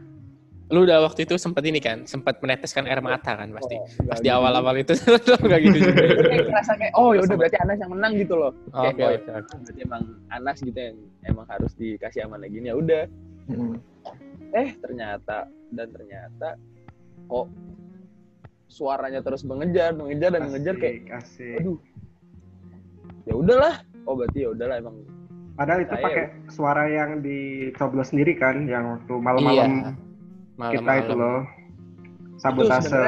Lu 0.65 0.81
udah 0.81 0.97
waktu 1.05 1.29
itu 1.29 1.37
sempat 1.37 1.61
ini 1.61 1.77
kan, 1.77 2.09
sempat 2.09 2.41
meneteskan 2.41 2.89
air 2.89 2.97
mata 2.97 3.37
kan 3.37 3.53
pasti. 3.53 3.77
oh, 3.77 3.85
Pas 4.09 4.17
di 4.17 4.25
gitu. 4.25 4.33
awal-awal 4.33 4.73
itu 4.75 4.97
enggak 5.45 5.59
gitu 5.61 5.77
juga. 5.79 5.93
kayak 6.25 6.45
ngerasa 6.49 6.73
kayak 6.75 6.93
oh 6.97 7.09
ya 7.13 7.21
udah 7.21 7.35
berarti 7.37 7.57
Anas 7.61 7.77
yang 7.77 7.91
menang 7.93 8.13
gitu 8.17 8.33
loh 8.33 8.51
Oke 8.73 8.89
Kayak, 8.97 8.97
oh, 8.97 9.09
oke. 9.13 9.53
berarti 9.61 9.79
emang 9.79 10.03
Anas 10.27 10.57
gitu 10.59 10.79
yang 10.81 10.97
emang 11.23 11.45
harus 11.45 11.71
dikasih 11.75 12.19
amanah 12.25 12.49
gini 12.49 12.67
ya 12.67 12.75
udah 12.75 13.03
Hmm. 13.45 13.77
eh 14.51 14.73
ternyata 14.81 15.45
dan 15.69 15.93
ternyata 15.93 16.57
kok 17.29 17.45
suaranya 18.65 19.21
terus 19.21 19.45
mengejar 19.45 19.93
mengejar 19.93 20.33
dan 20.33 20.49
mengejar 20.49 20.73
kayak 20.75 21.05
asik. 21.13 21.61
aduh 21.61 21.77
ya 23.23 23.37
udahlah 23.37 23.75
oh 24.03 24.17
berarti 24.17 24.39
ya 24.41 24.49
udahlah 24.49 24.81
emang 24.81 24.97
Padahal 25.55 25.79
itu 25.81 25.95
pakai 25.95 26.23
suara 26.47 26.83
yang 26.85 27.19
dicoblos 27.19 28.11
sendiri 28.11 28.35
kan, 28.35 28.65
yang 28.65 28.83
waktu 28.93 29.07
Iya. 29.09 29.23
malam-malam 29.23 29.71
Malam-malam. 30.55 30.73
kita 30.73 30.91
itu 30.99 31.13
loh. 31.13 31.39
Sabotase. 32.35 32.99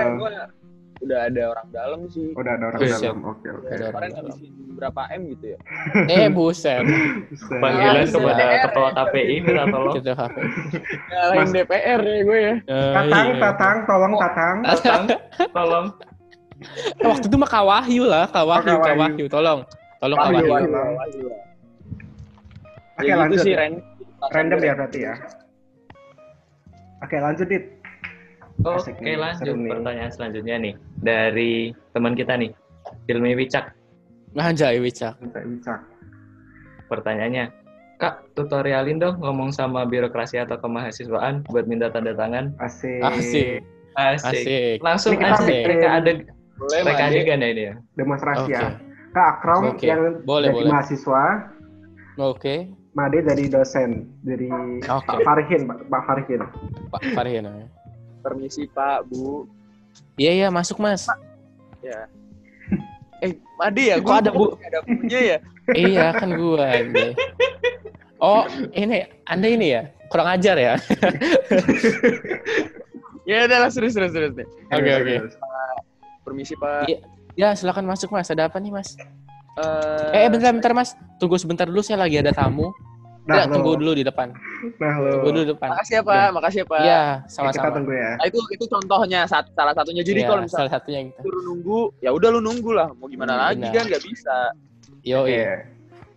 udah 0.98 1.30
ada 1.30 1.44
orang 1.48 1.68
dalam 1.70 2.00
sih 2.10 2.34
Udah 2.34 2.58
ada 2.58 2.66
orang 2.68 2.82
Iya, 2.82 2.98
dalam. 2.98 3.18
Oke, 3.24 3.48
oke. 3.48 3.70
Ada 3.70 3.84
orang 3.84 3.92
kemarin 3.94 4.10
dalam. 4.10 4.32
habisin 4.34 4.52
berapa 4.74 5.02
m 5.10 5.22
gitu 5.28 5.46
ya 5.48 5.60
Eh 6.18 6.26
buset. 6.28 6.84
Buset. 7.28 7.60
Panggilan 7.60 7.98
Ah, 8.00 8.10
kepada 8.10 8.34
DPR. 8.40 8.62
ketua 8.66 8.90
KPI 8.96 9.36
minta 9.38 9.64
tolong. 9.68 9.94
Gitu 9.94 10.12
HP. 10.12 10.36
nyalain 11.08 11.48
DPR 11.52 12.00
ya 12.02 12.18
gue 12.24 12.40
ya 12.40 12.56
Eh, 12.58 12.92
Tatang, 12.96 13.26
iya. 13.28 13.38
tatang, 13.40 13.76
tolong 13.86 14.14
tatang. 14.16 14.56
Tatang, 14.66 15.04
tolong. 15.52 15.86
Waktu 17.00 17.26
itu 17.28 17.38
mah 17.38 17.50
Kak 17.52 17.64
Wahyu 17.64 18.04
lah, 18.04 18.26
Kak 18.26 18.42
Wahyu, 18.44 18.66
Kak 18.66 18.82
Kak 18.82 18.96
Wahyu. 18.96 19.14
Wahyu, 19.14 19.26
tolong. 19.28 19.60
Tolong 20.00 20.18
Kak 20.18 20.30
Wahyu, 20.32 20.50
Wahyu. 20.50 21.30
Oke, 22.98 23.06
Ya 23.06 23.14
gitu 23.14 23.22
lanjut. 23.22 23.40
sih 23.40 23.52
ya. 23.52 23.58
random 23.60 23.84
Random 24.28 24.60
ya 24.60 24.74
berarti 24.74 25.00
ya. 25.00 25.14
Oke, 27.00 27.16
lanjut 27.16 27.48
Dit. 27.48 27.64
Oke 28.60 28.90
nih, 28.98 29.14
lanjut 29.16 29.54
nih. 29.54 29.70
pertanyaan 29.70 30.10
selanjutnya 30.10 30.56
nih 30.58 30.74
dari 30.98 31.52
teman 31.94 32.18
kita 32.18 32.34
nih 32.34 32.50
Hilmi 33.06 33.38
Wicak 33.38 33.70
Anjay, 34.34 34.82
Wicak. 34.82 35.14
Wicak. 35.22 35.80
pertanyaannya 36.88 37.54
Kak 37.98 38.34
tutorialin 38.34 38.98
dong 38.98 39.22
ngomong 39.22 39.50
sama 39.50 39.86
birokrasi 39.86 40.38
atau 40.38 40.58
kemahasiswaan 40.58 41.46
buat 41.46 41.66
minta 41.66 41.90
tanda 41.90 42.14
tangan 42.14 42.50
Asik. 42.58 42.98
Asik, 43.00 43.62
asik, 43.94 44.42
asik. 44.42 44.78
langsung 44.82 45.14
Ini 45.14 45.20
kita 45.20 45.34
asik 45.36 45.46
bikin- 45.48 45.70
reka 45.70 45.90
adeg 45.92 46.18
boleh 46.56 46.80
reka 46.82 46.98
Made. 46.98 47.14
adegan 47.14 47.38
ya 47.38 47.48
ini 47.48 47.62
ya 47.64 47.74
Demonstrasi 47.94 48.42
Oke. 48.44 48.54
ya. 48.56 48.70
Kak 49.14 49.28
Akrom 49.36 49.62
Oke, 49.68 49.86
yang 49.86 50.02
boleh, 50.24 50.50
jadi 50.50 50.58
boleh. 50.58 50.72
mahasiswa, 50.72 51.24
Oke. 52.20 52.56
Made 52.98 53.22
dari 53.22 53.46
dosen, 53.46 54.10
dari 54.26 54.50
Oke. 54.50 55.06
Pak 55.06 55.22
Farihin, 55.22 55.62
Pak, 55.64 55.78
Pak 55.86 56.02
Farihin. 56.04 56.42
Pak 56.90 57.02
Farhin. 57.14 57.46
ya. 57.46 57.68
permisi 58.20 58.68
Pak 58.68 59.06
Bu 59.06 59.46
Iya, 60.18 60.32
iya, 60.36 60.48
masuk, 60.50 60.78
Mas. 60.78 61.08
ya 61.80 62.10
eh 63.24 63.38
Made 63.56 63.82
ya 63.86 63.96
Kok 64.02 64.18
ada, 64.18 64.30
Bu? 64.34 64.58
ada 64.68 64.82
punya 64.82 65.20
ya 65.22 65.38
iya, 65.70 66.10
kan 66.12 66.32
gua. 66.32 66.64
anjay. 66.66 67.12
Oh, 68.18 68.50
ini 68.74 69.06
Anda 69.24 69.46
ini 69.46 69.68
ya? 69.70 69.94
Kurang 70.08 70.32
ajar 70.32 70.56
ya? 70.56 70.74
ya 73.28 73.46
udah 73.46 73.58
lah 73.62 73.70
serius 73.70 73.94
serius 73.94 74.12
serius 74.12 74.34
deh 74.34 74.48
Oke, 74.72 74.92
oke. 74.96 75.16
permisi 76.24 76.56
Pak 76.56 76.88
Iya. 76.88 77.00
Ya, 77.38 77.54
silakan 77.54 77.86
masuk, 77.86 78.10
Mas. 78.10 78.28
Ada 78.28 78.50
apa 78.50 78.58
nih, 78.58 78.74
Mas? 78.74 78.98
Eh, 79.62 80.10
Eh, 80.16 80.26
bentar, 80.26 80.50
bentar, 80.50 80.74
Mas. 80.74 80.98
Tunggu 81.22 81.38
sebentar 81.38 81.64
dulu, 81.64 81.80
saya 81.80 82.02
lagi 82.02 82.18
ada 82.18 82.34
tamu. 82.34 82.74
Nah, 83.28 83.36
Ya, 83.38 83.44
tunggu 83.46 83.76
dulu 83.76 83.92
di 83.92 84.02
depan. 84.02 84.32
Nah, 84.80 84.94
lo. 84.98 85.12
Tunggu 85.14 85.30
dulu 85.30 85.44
di 85.44 85.52
depan. 85.52 85.68
makasih 85.70 85.94
ya 85.94 86.02
Pak 86.02 86.28
makasih 86.32 86.58
ya 86.58 86.66
Pak 86.66 86.80
Iya, 86.80 86.96
Oke, 86.98 87.20
kita 87.20 87.34
sama-sama. 87.34 87.70
tunggu 87.76 87.92
ya. 87.94 88.10
Nah, 88.16 88.26
itu 88.26 88.40
itu 88.50 88.66
contohnya 88.66 89.20
salah 89.28 89.74
satunya 89.76 90.02
jadi 90.02 90.20
Iya, 90.20 90.28
kalau 90.28 90.42
misalnya 90.42 90.60
salah 90.64 90.72
satunya 90.74 91.00
gitu. 91.06 91.20
suruh 91.22 91.42
nunggu 91.44 91.80
ya 92.00 92.10
udah 92.10 92.30
lu 92.30 92.40
nunggu 92.40 92.72
lah 92.72 92.88
mau 92.94 93.06
gimana 93.06 93.34
Hmm, 93.34 93.44
lagi 93.46 93.62
benar. 93.62 93.74
kan 93.74 93.84
nggak 93.86 94.04
bisa 94.04 94.38
Yo, 95.04 95.18
Oke. 95.22 95.32
iya. 95.34 95.56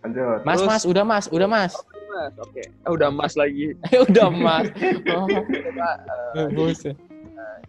Lanjut. 0.01 0.39
Mas, 0.41 0.57
Terus- 0.57 0.67
Mas, 0.67 0.83
udah 0.85 1.03
Mas, 1.05 1.25
udah 1.29 1.47
Mas. 1.47 1.73
Mas. 2.09 2.33
Oke. 2.39 2.63
Eh, 2.63 2.89
udah 2.89 3.09
Mas 3.09 3.33
lagi. 3.35 3.75
Udah 4.03 4.27
mas. 4.27 4.67
Oh, 5.11 5.27
Pak, 5.29 5.95
eh, 6.33 6.47
buset. 6.49 6.95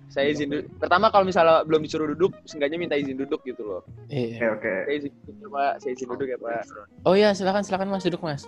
saya 0.08 0.28
izin 0.28 0.46
dulu. 0.46 0.62
Pertama 0.76 1.08
kalau 1.08 1.24
misalnya 1.24 1.62
belum 1.62 1.80
disuruh 1.80 2.04
duduk, 2.06 2.36
seenggaknya 2.44 2.76
minta 2.76 2.94
izin 2.94 3.16
duduk 3.16 3.40
gitu 3.42 3.62
loh. 3.62 3.80
Iya. 4.06 4.52
Oke, 4.52 4.60
oke. 4.60 4.74
Saya 4.84 4.94
izin 4.98 5.12
duduk 5.16 5.38
ya, 5.38 5.48
Pak. 5.48 5.72
Saya 5.78 5.90
izin 5.90 6.06
duduk 6.06 6.26
ya, 6.26 6.38
Pak. 6.38 6.62
Oh 7.02 7.14
iya, 7.14 7.28
silakan 7.32 7.62
silakan 7.62 7.88
Mas 7.88 8.02
duduk 8.02 8.20
Mas. 8.20 8.42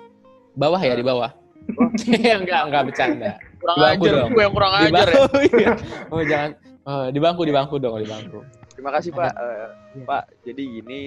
Bawah 0.55 0.81
ya 0.81 0.95
di 0.95 1.03
bawah. 1.03 1.31
enggak, 2.41 2.63
enggak 2.69 2.83
bercanda. 2.87 3.31
Kurang 3.59 3.77
Di 3.77 3.83
bangku 3.83 4.05
ajar, 4.05 4.15
dong. 4.21 4.31
gue 4.31 4.43
yang 4.45 4.55
kurang 4.55 4.73
Di 4.73 4.79
ajar 4.79 4.93
ya. 5.09 5.15
bangku. 5.17 5.39
iya. 5.61 5.73
Oh 6.13 6.23
jangan 6.23 6.51
oh, 6.85 7.07
di 7.09 7.19
bangku 7.19 7.43
di 7.43 7.53
bangku 7.53 7.75
dong, 7.79 7.95
di 7.99 8.09
bangku. 8.09 8.41
Terima 8.75 8.91
kasih, 8.93 9.11
Pak. 9.11 9.33
Eh, 9.33 9.69
Iya. 9.95 10.05
Pak, 10.05 10.25
jadi 10.43 10.63
gini, 10.67 11.03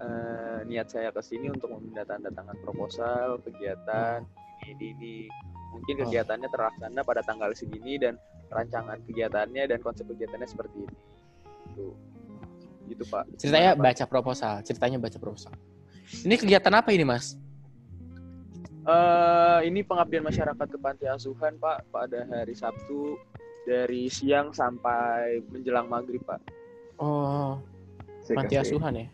eh, 0.00 0.58
niat 0.64 0.88
saya 0.88 1.12
ke 1.12 1.20
sini 1.20 1.52
untuk 1.52 1.68
mendatangkan 1.68 2.32
proposal, 2.60 3.36
kegiatan, 3.44 4.24
ini, 4.64 4.96
ini. 4.96 5.16
Mungkin 5.76 5.94
Oh. 5.94 6.00
kegiatannya 6.08 6.48
terlaksana 6.48 7.00
pada 7.04 7.20
tanggal 7.20 7.52
segini 7.52 8.00
dan 8.00 8.16
rancangan 8.48 8.96
kegiatannya 9.04 9.68
dan 9.68 9.78
konsep 9.78 10.08
kegiatannya 10.08 10.48
seperti 10.48 10.76
ini. 10.82 10.96
Gitu. 11.68 11.86
Gitu, 12.86 13.04
Pak. 13.06 13.24
Ceritanya 13.36 13.76
Gimana, 13.76 13.82
Pak? 13.82 13.86
baca 13.92 14.04
proposal, 14.08 14.54
ceritanya 14.64 14.96
baca 14.96 15.18
proposal. 15.20 15.52
Ini 16.24 16.34
kegiatan 16.34 16.72
apa 16.72 16.90
ini, 16.90 17.04
Mas? 17.04 17.36
Eh, 18.86 19.58
ini 19.66 19.82
pengabdian 19.82 20.22
masyarakat 20.22 20.66
ke 20.70 20.78
panti 20.78 21.10
asuhan, 21.10 21.58
Pak, 21.58 21.90
pada 21.90 22.22
hari 22.30 22.54
Sabtu 22.54 23.18
dari 23.66 24.06
siang 24.06 24.54
sampai 24.54 25.42
menjelang 25.50 25.90
maghrib, 25.90 26.22
Pak. 26.22 26.38
Oh, 27.02 27.58
panti 28.30 28.54
asuhan 28.54 28.94
ya. 28.94 29.06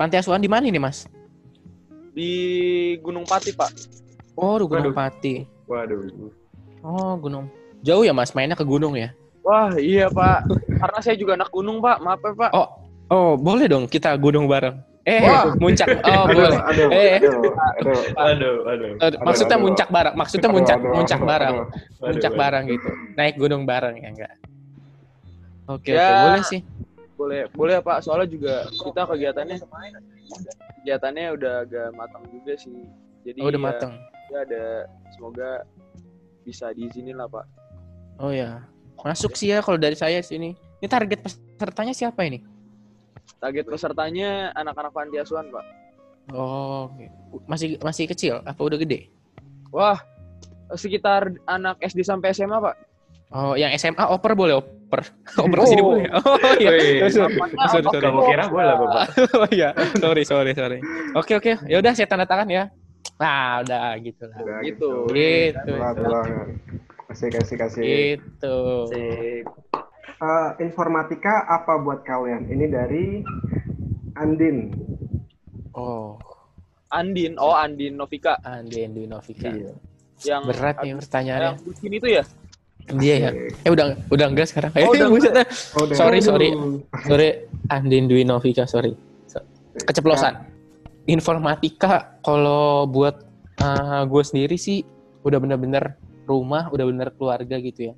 Panti 0.00 0.16
asuhan 0.16 0.40
di 0.40 0.48
mana 0.48 0.64
ini, 0.64 0.80
Mas? 0.80 1.04
Di 2.16 2.96
Gunung 3.04 3.28
Pati, 3.28 3.52
Pak. 3.52 3.68
Oh, 4.32 4.56
di 4.56 4.64
Gunung 4.64 4.96
Waduh. 4.96 4.96
Pati. 4.96 5.34
Waduh. 5.68 6.32
Oh, 6.80 7.20
gunung. 7.20 7.52
Jauh 7.84 8.00
ya, 8.00 8.16
Mas? 8.16 8.32
Mainnya 8.32 8.56
ke 8.56 8.64
gunung 8.64 8.96
ya? 8.96 9.12
Wah, 9.44 9.76
iya, 9.76 10.08
Pak. 10.08 10.48
Karena 10.80 10.98
saya 11.04 11.20
juga 11.20 11.36
anak 11.36 11.52
gunung, 11.52 11.84
Pak. 11.84 12.00
Maaf 12.00 12.24
ya, 12.24 12.32
Pak. 12.32 12.50
Oh, 12.56 12.68
oh, 13.12 13.30
boleh 13.36 13.68
dong 13.68 13.84
kita 13.84 14.16
gunung 14.16 14.48
bareng. 14.48 14.80
Eh, 15.10 15.20
Wah. 15.26 15.44
muncak. 15.58 15.88
Oh, 16.06 16.22
Aduh, 16.22 16.34
boleh. 16.38 16.58
aduh, 16.62 16.86
Eh. 16.94 17.18
aduh, 17.18 17.34
aduh. 17.50 17.98
Aduh, 18.14 18.56
aduh. 18.64 18.90
Eh, 18.96 19.10
maksudnya 19.18 19.56
aduh. 19.58 19.64
muncak 19.66 19.88
bareng. 19.90 20.14
Maksudnya 20.14 20.46
Aduh, 20.46 20.56
muncak 20.56 20.78
aduh, 20.78 20.92
muncak 20.94 21.18
aduh, 21.18 21.26
bareng. 21.26 21.56
aduh. 21.58 22.06
Muncak 22.06 22.32
bareng 22.36 22.64
gitu. 22.68 22.88
Naik 23.18 23.34
gunung 23.34 23.62
bareng 23.66 23.94
ya 23.98 24.08
enggak? 24.08 24.32
Oke, 25.66 25.90
Ya. 25.90 25.98
oke, 26.00 26.14
boleh 26.24 26.42
sih. 26.44 26.60
Boleh, 27.14 27.42
boleh 27.50 27.76
Pak. 27.80 27.98
Soalnya 28.00 28.28
juga 28.28 28.54
kita 28.70 29.02
kegiatannya 29.04 29.56
kegiatannya 30.78 31.24
udah 31.34 31.54
agak 31.62 31.88
matang 31.92 32.24
juga 32.30 32.54
sih. 32.54 32.74
Jadi 33.20 33.38
Oh, 33.42 33.50
udah 33.50 33.58
ya, 33.58 33.66
mateng. 33.66 33.92
ya 34.30 34.38
ada 34.40 34.64
semoga 35.12 35.50
bisa 36.42 36.72
diizinin 36.72 37.18
lah, 37.18 37.26
Pak. 37.26 37.44
Oh 38.16 38.30
ya. 38.30 38.64
Masuk 39.00 39.34
sih 39.34 39.50
ya 39.50 39.60
kalau 39.60 39.76
dari 39.76 39.96
saya 39.96 40.20
sini. 40.20 40.54
Ini 40.80 40.88
target 40.88 41.20
pesertanya 41.20 41.92
siapa 41.92 42.24
ini? 42.24 42.40
Target 43.40 43.64
pesertanya 43.66 44.52
anak-anak 44.52 44.92
panti 44.92 45.16
asuhan, 45.16 45.48
Pak. 45.48 45.64
Oh, 46.30 46.86
oke. 46.92 47.08
masih 47.50 47.80
masih 47.82 48.04
kecil 48.06 48.38
apa 48.44 48.60
udah 48.60 48.78
gede? 48.78 49.10
Wah, 49.72 49.98
sekitar 50.76 51.32
anak 51.48 51.80
SD 51.82 52.04
sampai 52.04 52.30
SMA, 52.30 52.60
Pak. 52.60 52.76
Oh, 53.32 53.54
yang 53.56 53.72
SMA 53.74 54.04
oper 54.06 54.36
boleh 54.36 54.60
oper. 54.60 55.06
oper 55.42 55.56
ke 55.62 55.66
sini 55.66 55.82
Oh. 55.82 55.96
boleh. 55.96 56.04
Oh 56.14 56.36
iya. 56.60 57.06
Sorry, 57.08 57.34
Apanya 57.34 57.66
sorry, 57.70 57.86
apa 57.86 57.90
sorry. 57.94 58.04
Kamu 58.04 58.20
kira 58.26 58.44
bola, 58.50 58.72
Bapak? 58.76 59.04
oh 59.40 59.48
iya. 59.50 59.68
Sorry, 59.96 60.22
sorry, 60.26 60.52
sorry. 60.52 60.78
Oke, 61.16 61.32
oke. 61.38 61.52
Ya 61.66 61.80
udah 61.80 61.92
saya 61.96 62.06
tanda 62.10 62.26
tangan 62.28 62.46
ya. 62.50 62.68
Nah, 63.16 63.64
udah 63.64 63.96
gitu 64.02 64.22
lah. 64.28 64.36
Udah 64.42 64.60
Gitu. 64.66 64.90
Gitu. 65.14 65.72
Banget. 65.78 66.46
Kasih, 67.10 67.28
kasih, 67.32 67.56
kasih. 67.58 67.82
Gitu. 67.82 68.56
Sip. 68.92 69.46
Eh, 70.20 70.50
informatika 70.60 71.48
apa 71.48 71.80
buat 71.80 72.04
kalian? 72.04 72.44
Ini 72.44 72.64
dari 72.68 73.04
Andin. 74.14 74.68
Oh, 75.72 76.20
Andin, 76.92 77.40
oh 77.40 77.56
Andin 77.56 77.96
Novika 77.96 78.36
Andi 78.42 78.84
Dwi 78.84 79.08
Novika. 79.08 79.48
Iya. 79.48 79.72
yang 80.20 80.44
Berat 80.44 80.76
nih 80.76 80.92
yang 80.92 80.98
pertanyaannya. 81.00 81.52
bucin 81.64 81.88
itu 81.90 82.08
ya? 82.10 82.22
Dia 82.92 83.14
ya. 83.16 83.30
Eh 83.64 83.70
udah 83.72 83.96
udah 84.12 84.26
enggak 84.28 84.52
sekarang. 84.52 84.68
Eh, 84.76 84.84
Oh, 84.84 84.92
udah. 84.92 85.08
Oh, 85.08 85.16
udah. 85.16 85.96
Sorry, 85.96 86.20
Aduh. 86.20 86.28
sorry. 86.28 86.48
Sorry, 87.08 87.28
Andin 87.72 88.04
Dwi 88.04 88.28
Novika, 88.28 88.68
sorry. 88.68 88.92
So- 89.24 89.40
Keceplosan. 89.80 90.44
Informatika 91.06 92.20
kalau 92.20 92.84
buat 92.84 93.24
gue 94.04 94.22
sendiri 94.22 94.60
sih 94.60 94.84
udah 95.22 95.40
bener-bener 95.40 95.96
rumah, 96.24 96.68
udah 96.68 96.84
bener 96.84 97.08
keluarga 97.10 97.56
gitu 97.56 97.88
ya. 97.88 97.94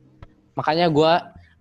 Makanya 0.54 0.86
gue 0.86 1.12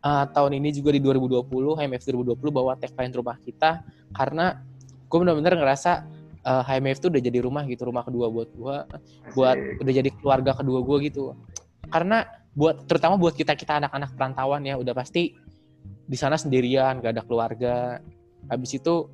uh, 0.06 0.26
tahun 0.30 0.58
ini 0.58 0.70
juga 0.82 0.94
di 0.94 1.02
2020, 1.02 1.48
HMF 1.78 2.02
2020 2.06 2.38
bawa 2.52 2.74
tagline 2.78 3.14
rumah 3.14 3.38
kita 3.42 3.86
karena 4.12 4.60
gue 5.08 5.18
bener-bener 5.18 5.60
ngerasa 5.60 6.06
uh, 6.46 6.64
HMF 6.66 6.98
itu 7.02 7.08
udah 7.10 7.22
jadi 7.22 7.40
rumah 7.42 7.64
gitu, 7.70 7.88
rumah 7.88 8.04
kedua 8.06 8.28
buat 8.30 8.50
gue, 8.52 8.78
buat 9.38 9.58
udah 9.82 9.94
jadi 9.94 10.10
keluarga 10.20 10.52
kedua 10.58 10.80
gue 10.82 10.98
gitu. 11.10 11.34
Karena 11.92 12.26
buat 12.52 12.84
terutama 12.88 13.16
buat 13.16 13.36
kita 13.36 13.56
kita 13.56 13.80
anak-anak 13.80 14.16
perantauan 14.16 14.64
ya 14.68 14.76
udah 14.76 14.92
pasti 14.92 15.36
di 16.12 16.18
sana 16.20 16.36
sendirian, 16.36 17.00
gak 17.00 17.16
ada 17.16 17.24
keluarga. 17.24 18.04
Habis 18.52 18.82
itu 18.82 19.08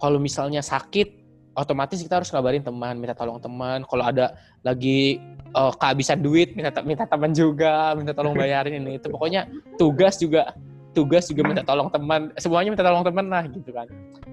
kalau 0.00 0.18
misalnya 0.18 0.64
sakit, 0.64 1.19
otomatis 1.60 2.00
kita 2.00 2.24
harus 2.24 2.32
ngabarin 2.32 2.64
teman, 2.64 2.96
minta 2.96 3.12
tolong 3.12 3.36
teman. 3.36 3.84
Kalau 3.84 4.04
ada 4.08 4.32
lagi 4.64 5.20
eh, 5.52 5.72
kehabisan 5.76 6.24
duit, 6.24 6.56
minta 6.56 6.72
minta 6.80 7.04
teman 7.04 7.36
juga, 7.36 7.92
minta 7.92 8.16
tolong 8.16 8.32
bayarin 8.32 8.80
ini 8.80 8.96
itu. 8.96 9.12
Pokoknya 9.12 9.44
tugas 9.76 10.16
juga 10.16 10.56
tugas 10.96 11.28
juga 11.28 11.46
minta 11.46 11.62
tolong 11.62 11.92
teman, 11.92 12.32
semuanya 12.40 12.72
minta 12.72 12.84
tolong 12.86 13.04
teman 13.04 13.26
lah 13.28 13.44
gitu 13.46 13.70
kan. 13.70 13.86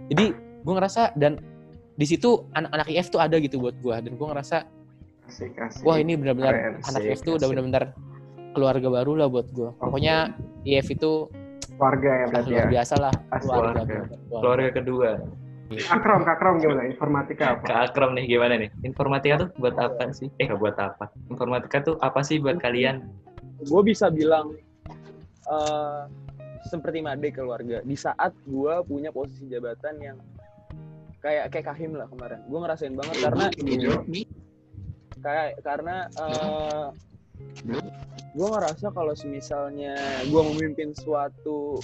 Jadi 0.08 0.32
gue 0.64 0.74
ngerasa 0.74 1.14
dan 1.20 1.38
di 1.98 2.06
situ 2.08 2.48
anak-anak 2.56 2.88
IF 2.90 3.10
tuh 3.12 3.20
ada 3.22 3.36
gitu 3.42 3.58
buat 3.58 3.76
gue 3.82 3.94
dan 3.94 4.14
gue 4.14 4.28
ngerasa 4.30 4.58
Asik, 5.28 5.60
asik. 5.60 5.84
wah 5.84 6.00
ini 6.00 6.16
benar-benar 6.16 6.80
anak 6.88 7.02
IF 7.04 7.20
tuh 7.20 7.36
udah 7.36 7.52
benar-benar 7.52 7.92
keluarga 8.56 8.88
baru 8.90 9.14
lah 9.20 9.28
buat 9.28 9.48
gue. 9.52 9.70
Pokoknya 9.78 10.34
IF 10.64 10.88
itu 10.90 11.28
Keluarga 11.78 12.10
ya 12.10 12.26
berarti 12.32 12.50
ya. 12.50 12.56
luar 12.58 12.68
biasa 12.74 12.94
lah. 12.98 13.14
Keluarga. 13.38 13.82
keluarga. 13.86 13.98
Keluarga 14.42 14.70
kedua. 14.74 15.10
Akram, 15.92 16.24
Kak 16.24 16.40
Akram 16.40 16.56
gimana? 16.64 16.88
Informatika 16.88 17.60
apa? 17.60 17.64
Kak 17.68 17.80
Akram 17.92 18.16
nih 18.16 18.24
gimana 18.24 18.56
nih? 18.56 18.70
Informatika 18.88 19.48
tuh 19.48 19.50
buat 19.60 19.76
apa 19.76 20.16
sih? 20.16 20.32
Eh 20.40 20.48
buat 20.56 20.80
apa? 20.80 21.12
Informatika 21.28 21.84
tuh 21.84 21.96
apa 22.00 22.24
sih 22.24 22.40
buat 22.40 22.56
kalian? 22.60 23.04
gue 23.66 23.82
bisa 23.82 24.14
bilang 24.14 24.54
eh 25.50 26.04
seperti 26.68 27.00
Made 27.00 27.32
keluarga 27.32 27.80
di 27.82 27.96
saat 27.96 28.36
gue 28.44 28.74
punya 28.86 29.10
posisi 29.10 29.48
jabatan 29.48 29.96
yang 30.04 30.18
kayak 31.24 31.50
kayak 31.50 31.66
Kahim 31.74 31.96
lah 31.96 32.06
kemarin 32.12 32.44
gue 32.46 32.60
ngerasain 32.60 32.94
banget 32.94 33.16
karena 33.24 33.46
kayak 35.24 35.50
karena 35.64 35.96
eh 36.20 36.88
gue 38.38 38.48
ngerasa 38.48 38.94
kalau 38.94 39.16
semisalnya 39.18 39.96
gue 40.28 40.42
memimpin 40.54 40.94
suatu 40.94 41.82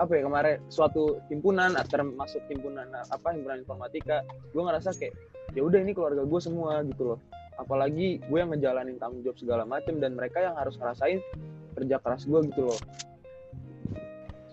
apa 0.00 0.12
ya 0.16 0.22
kemarin 0.24 0.56
suatu 0.72 1.20
himpunan 1.28 1.76
termasuk 1.88 2.40
himpunan 2.48 2.88
apa 2.92 3.28
himpunan 3.36 3.60
informatika 3.60 4.24
gue 4.52 4.62
ngerasa 4.62 4.96
kayak 4.96 5.12
ya 5.52 5.60
udah 5.60 5.78
ini 5.84 5.92
keluarga 5.92 6.24
gue 6.24 6.40
semua 6.40 6.80
gitu 6.86 7.14
loh 7.14 7.18
apalagi 7.60 8.24
gue 8.24 8.38
yang 8.40 8.50
ngejalanin 8.50 8.96
tanggung 8.96 9.20
jawab 9.20 9.36
segala 9.36 9.62
macem 9.68 10.00
dan 10.00 10.16
mereka 10.16 10.40
yang 10.40 10.56
harus 10.56 10.80
ngerasain 10.80 11.20
kerja 11.76 11.96
keras 12.00 12.24
gue 12.24 12.40
gitu 12.48 12.72
loh 12.72 12.80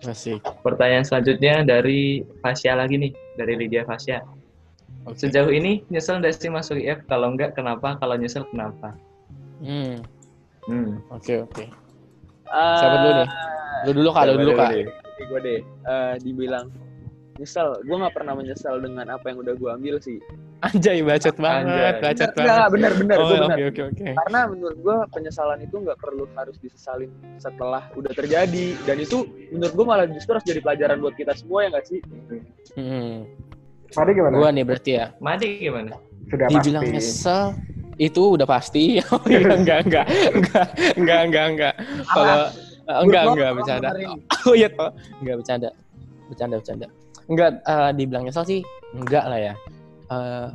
Asik. 0.00 0.40
Pertanyaan 0.64 1.04
selanjutnya 1.04 1.60
dari 1.60 2.24
Fasya 2.40 2.72
lagi 2.72 2.96
nih, 2.96 3.12
dari 3.36 3.52
Lydia 3.52 3.84
Fasya. 3.84 4.24
Oke. 5.04 5.28
Sejauh 5.28 5.52
ini 5.52 5.84
nyesel 5.92 6.24
nggak 6.24 6.40
sih 6.40 6.48
masuk 6.48 6.80
IF? 6.80 7.04
Kalau 7.04 7.36
nggak, 7.36 7.52
kenapa? 7.52 8.00
Kalau 8.00 8.16
nyesel, 8.16 8.48
kenapa? 8.48 8.96
Hmm, 9.60 10.00
Hmm. 10.64 11.04
oke 11.12 11.44
oke. 11.44 11.64
Siapa 12.48 12.96
dulu 12.96 13.12
nih? 13.20 13.28
Lu 13.84 13.90
dulu 13.96 14.08
kak, 14.12 14.22
lu 14.24 14.32
dulu 14.40 14.52
kak. 14.56 14.70
Nih? 15.20 15.26
gue 15.26 15.40
deh 15.40 15.60
eh, 15.86 16.14
dibilang 16.18 16.66
nyesel 17.36 17.76
gue 17.78 17.96
nggak 17.96 18.12
pernah 18.12 18.32
menyesal 18.32 18.76
dengan 18.78 19.06
apa 19.08 19.24
yang 19.26 19.38
udah 19.38 19.54
gue 19.54 19.70
ambil 19.70 19.96
sih 19.98 20.18
Anjay, 20.60 21.00
bacot 21.00 21.40
banget, 21.40 21.72
Anjay. 21.96 22.00
bacot 22.04 22.30
Nggak, 22.30 22.44
banget. 22.44 22.68
bener 22.68 22.92
bener 22.94 23.16
Oh, 23.16 23.32
oke 23.48 23.82
oke. 23.86 24.04
karena 24.12 24.40
menurut 24.44 24.78
gue 24.78 24.96
penyesalan 25.10 25.58
itu 25.58 25.72
nggak 25.74 25.96
perlu 25.96 26.28
harus 26.30 26.56
disesalin 26.58 27.08
setelah 27.36 27.88
udah 27.94 28.12
terjadi 28.12 28.76
dan 28.84 28.96
itu 28.96 29.24
menurut 29.48 29.72
gue 29.72 29.86
malah 29.88 30.04
justru 30.06 30.36
harus 30.36 30.44
jadi 30.44 30.60
pelajaran 30.60 31.00
buat 31.00 31.16
kita 31.16 31.32
semua 31.32 31.64
ya 31.64 31.72
nggak 31.72 31.86
sih 31.86 32.00
Hmm. 32.70 33.24
Tadi 33.88 34.10
gimana? 34.12 34.34
Gua 34.36 34.48
nih 34.52 34.62
berarti 34.62 34.90
ya. 34.94 35.06
Madi 35.18 35.48
gimana? 35.58 35.98
Sudah 36.28 36.46
Dibilang 36.46 36.84
pasti. 36.84 36.94
nyesel 36.94 37.42
itu 37.96 38.22
udah 38.30 38.46
pasti. 38.46 38.84
Oh 39.10 39.18
iya, 39.26 39.40
enggak 39.50 39.78
enggak 39.82 40.06
enggak 40.30 40.66
enggak 40.94 41.20
enggak 41.24 41.44
enggak. 41.50 41.74
Kalau 42.06 42.36
enggak 43.04 43.22
enggak 43.34 43.50
bercanda. 43.56 43.88
Oh 44.48 44.54
iya 44.56 44.68
toh. 44.72 44.90
Enggak 45.22 45.36
bercanda. 45.44 45.68
Bercanda 46.26 46.54
bercanda. 46.58 46.86
Enggak 47.30 47.50
eh, 47.62 47.90
dibilang 47.94 48.24
nyesel 48.26 48.44
sih 48.46 48.60
enggak 48.96 49.24
lah 49.26 49.38
ya. 49.38 49.54
Eh, 50.10 50.48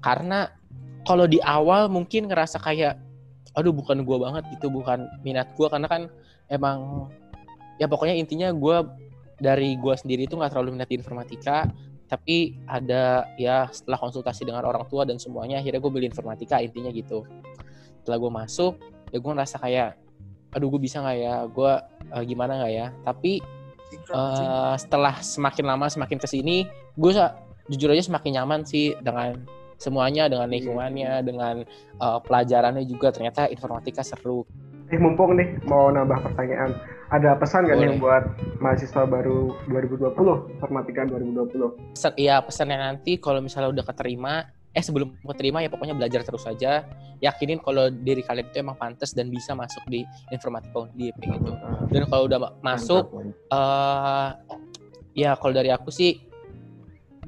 karena 0.00 0.48
kalau 1.06 1.28
di 1.28 1.38
awal 1.42 1.86
mungkin 1.86 2.26
ngerasa 2.26 2.58
kayak 2.58 2.98
aduh 3.56 3.72
bukan 3.72 4.04
gue 4.04 4.16
banget 4.20 4.44
gitu 4.52 4.68
bukan 4.68 5.08
minat 5.24 5.48
gue 5.56 5.64
karena 5.64 5.88
kan 5.88 6.12
emang 6.52 7.08
ya 7.80 7.88
pokoknya 7.88 8.12
intinya 8.12 8.52
gue 8.52 8.76
dari 9.40 9.80
gue 9.80 9.94
sendiri 9.96 10.28
itu 10.28 10.36
nggak 10.36 10.52
terlalu 10.52 10.76
minat 10.76 10.88
di 10.92 11.00
informatika 11.00 11.64
tapi 12.06 12.60
ada 12.68 13.26
ya 13.40 13.66
setelah 13.72 13.98
konsultasi 13.98 14.44
dengan 14.44 14.62
orang 14.62 14.84
tua 14.86 15.08
dan 15.08 15.16
semuanya 15.16 15.58
akhirnya 15.58 15.80
gue 15.80 15.92
beli 15.92 16.06
informatika 16.06 16.60
intinya 16.60 16.92
gitu 16.92 17.24
setelah 18.04 18.18
gue 18.20 18.32
masuk 18.32 18.78
ya 19.10 19.18
gue 19.18 19.32
ngerasa 19.32 19.56
kayak 19.58 19.90
aduh 20.54 20.68
gue 20.70 20.80
bisa 20.82 21.02
nggak 21.02 21.18
ya? 21.18 21.34
Gue 21.50 21.72
uh, 22.12 22.22
gimana 22.26 22.62
nggak 22.62 22.72
ya? 22.72 22.86
Tapi 23.02 23.42
uh, 24.12 24.74
setelah 24.78 25.18
semakin 25.18 25.64
lama 25.66 25.86
semakin 25.90 26.18
ke 26.18 26.28
sini 26.28 26.66
gue 26.96 27.12
jujur 27.72 27.90
aja 27.92 28.04
semakin 28.06 28.42
nyaman 28.42 28.60
sih 28.62 28.94
dengan 29.02 29.42
semuanya 29.76 30.30
dengan 30.30 30.48
lingkungannya 30.48 31.20
dengan 31.26 31.64
uh, 32.00 32.18
pelajarannya 32.22 32.86
juga. 32.86 33.12
Ternyata 33.12 33.50
informatika 33.50 34.00
seru. 34.06 34.46
Eh 34.90 34.98
mumpung 35.02 35.34
nih 35.34 35.66
mau 35.66 35.90
nambah 35.90 36.22
pertanyaan. 36.30 36.74
Ada 37.06 37.38
pesan 37.38 37.70
nggak 37.70 37.78
nih 37.78 37.90
buat 38.02 38.24
mahasiswa 38.58 39.06
baru 39.06 39.54
2020 39.70 40.58
informatika 40.58 41.06
2020 41.06 41.94
pesan 41.94 42.12
iya 42.18 42.42
pesannya 42.42 42.78
nanti 42.82 43.22
kalau 43.22 43.38
misalnya 43.38 43.70
udah 43.70 43.84
keterima 43.86 44.42
eh 44.76 44.84
sebelum 44.84 45.16
keterima 45.24 45.64
ya 45.64 45.72
pokoknya 45.72 45.96
belajar 45.96 46.20
terus 46.20 46.44
saja 46.44 46.84
yakinin 47.24 47.56
kalau 47.64 47.88
diri 47.88 48.20
kalian 48.20 48.44
itu 48.52 48.60
emang 48.60 48.76
pantas 48.76 49.16
dan 49.16 49.32
bisa 49.32 49.56
masuk 49.56 49.80
di 49.88 50.04
informatika 50.28 50.84
undip 50.84 51.16
gitu. 51.16 51.52
Dan 51.88 52.04
kalau 52.12 52.28
udah 52.28 52.60
masuk 52.60 53.08
uh, 53.48 54.36
ya 55.16 55.32
kalau 55.40 55.56
dari 55.56 55.72
aku 55.72 55.88
sih 55.88 56.20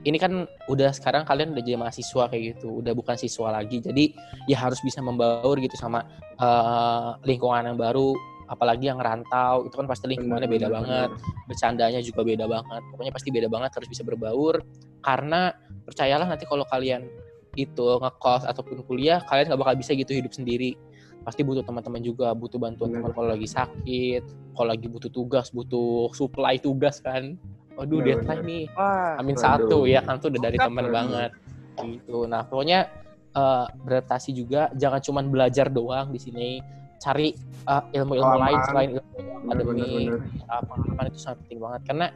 ini 0.04 0.20
kan 0.20 0.44
udah 0.68 0.92
sekarang 0.92 1.24
kalian 1.24 1.56
udah 1.56 1.64
jadi 1.64 1.80
mahasiswa 1.80 2.28
kayak 2.28 2.42
gitu. 2.60 2.84
Udah 2.84 2.92
bukan 2.92 3.16
siswa 3.16 3.48
lagi 3.48 3.80
jadi 3.80 4.12
ya 4.44 4.60
harus 4.60 4.84
bisa 4.84 5.00
membaur 5.00 5.56
gitu 5.56 5.72
sama 5.80 6.04
uh, 6.36 7.16
lingkungan 7.24 7.64
yang 7.64 7.80
baru 7.80 8.12
apalagi 8.52 8.92
yang 8.92 9.00
rantau. 9.00 9.64
Itu 9.64 9.80
kan 9.80 9.88
pasti 9.88 10.04
lingkungannya 10.04 10.52
beda 10.52 10.68
banget 10.68 11.10
bercandanya 11.48 12.04
juga 12.04 12.28
beda 12.28 12.44
banget. 12.44 12.84
Pokoknya 12.92 13.12
pasti 13.16 13.32
beda 13.32 13.48
banget 13.48 13.72
harus 13.72 13.88
bisa 13.88 14.04
berbaur. 14.04 14.60
Karena 15.00 15.48
percayalah 15.88 16.28
nanti 16.28 16.44
kalau 16.44 16.68
kalian 16.68 17.08
itu 17.54 17.86
ngekos 18.02 18.44
ataupun 18.44 18.84
kuliah 18.84 19.22
kalian 19.24 19.52
nggak 19.52 19.60
bakal 19.60 19.74
bisa 19.78 19.94
gitu 19.94 20.12
hidup 20.12 20.34
sendiri. 20.34 20.74
Pasti 21.22 21.44
butuh 21.44 21.64
teman-teman 21.64 22.00
juga 22.00 22.32
butuh 22.32 22.56
bantuan 22.56 22.94
teman 22.94 23.12
kalau 23.12 23.28
lagi 23.32 23.48
sakit 23.48 24.22
kalau 24.56 24.68
lagi 24.72 24.86
butuh 24.88 25.10
tugas 25.12 25.52
butuh 25.52 26.10
supply 26.12 26.56
tugas 26.58 27.00
kan. 27.04 27.36
Waduh 27.78 28.02
bener, 28.02 28.26
deadline 28.26 28.42
nih. 28.42 28.64
Wah, 28.74 29.22
amin 29.22 29.36
satu 29.38 29.86
ya 29.86 30.02
kan 30.02 30.18
tuh 30.18 30.34
udah 30.34 30.42
dari 30.42 30.58
teman 30.58 30.90
banget. 30.90 31.30
Gitu. 31.78 32.26
Nah 32.26 32.42
pokoknya 32.42 32.90
uh, 33.38 33.70
beradaptasi 33.86 34.34
juga 34.34 34.66
jangan 34.74 34.98
cuma 34.98 35.20
belajar 35.22 35.70
doang 35.70 36.10
di 36.10 36.18
sini. 36.18 36.50
Cari 36.98 37.30
uh, 37.70 37.86
ilmu-ilmu 37.94 38.34
uh, 38.34 38.40
lain 38.42 38.58
selain 38.66 38.90
ilmu 38.98 39.22
akademik. 39.46 40.10
pengalaman 40.42 41.04
itu 41.06 41.18
sangat 41.22 41.38
penting 41.46 41.60
banget. 41.62 41.80
Karena 41.86 42.06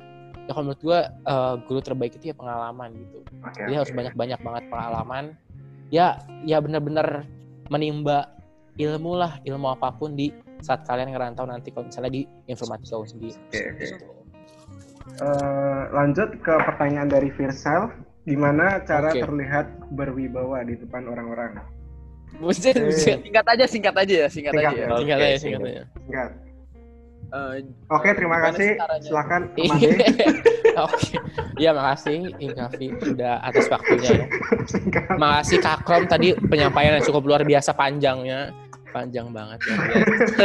ya 0.47 0.51
kalau 0.55 0.65
menurut 0.71 0.83
gue 0.83 1.01
uh, 1.29 1.55
guru 1.67 1.81
terbaik 1.81 2.13
itu 2.19 2.35
ya 2.35 2.37
pengalaman 2.37 2.91
gitu 2.99 3.19
okay, 3.47 3.67
jadi 3.67 3.73
okay. 3.73 3.81
harus 3.85 3.93
banyak 3.95 4.15
banyak 4.19 4.41
banget 4.43 4.65
pengalaman 4.69 5.25
ya 5.95 6.19
ya 6.43 6.59
benar-benar 6.59 7.29
menimba 7.71 8.33
ilmu 8.81 9.13
lah 9.15 9.39
ilmu 9.47 9.67
apa 9.71 9.93
pun 9.95 10.17
di 10.17 10.33
saat 10.63 10.87
kalian 10.87 11.15
ngerantau 11.15 11.47
nanti 11.47 11.71
kalau 11.71 11.87
misalnya 11.87 12.13
di 12.13 12.23
informatika 12.51 12.99
sendiri 13.07 13.37
okay, 13.51 13.71
okay. 13.75 13.87
Gitu. 13.95 14.05
Uh, 15.19 15.91
lanjut 15.91 16.31
ke 16.41 16.55
pertanyaan 16.63 17.11
dari 17.11 17.29
Virsel 17.35 17.91
gimana 18.23 18.81
cara 18.87 19.11
okay. 19.11 19.23
terlihat 19.23 19.67
berwibawa 19.93 20.63
di 20.63 20.79
depan 20.79 21.11
orang-orang 21.11 21.59
Buset, 22.41 22.73
eh. 22.73 22.89
singkat 22.97 23.45
aja, 23.45 23.69
singkat 23.69 23.93
aja 23.93 24.15
ya, 24.25 24.29
singkat, 24.33 24.57
singkat 24.57 24.73
aja. 24.73 24.81
Ya. 24.81 24.97
Singkat 24.97 25.19
aja, 25.21 25.37
singkat 25.37 25.61
aja. 25.69 25.83
Singkat. 25.85 26.31
Uh, 27.33 27.65
Oke, 27.89 28.13
terima 28.13 28.37
kasih. 28.45 28.77
Silakan 29.01 29.49
Oke. 30.85 31.17
Iya, 31.57 31.73
makasih 31.73 32.29
Inkafi 32.37 32.93
udah 32.93 33.41
atas 33.41 33.73
waktunya 33.73 34.25
ya. 34.25 34.27
Makasih 35.17 35.65
Kak 35.65 35.89
Krom 35.89 36.05
tadi 36.05 36.37
penyampaian 36.37 37.01
yang 37.01 37.05
cukup 37.09 37.25
luar 37.25 37.43
biasa 37.45 37.73
panjangnya. 37.73 38.53
Panjang 38.93 39.33
banget 39.33 39.65
ya. 39.65 39.77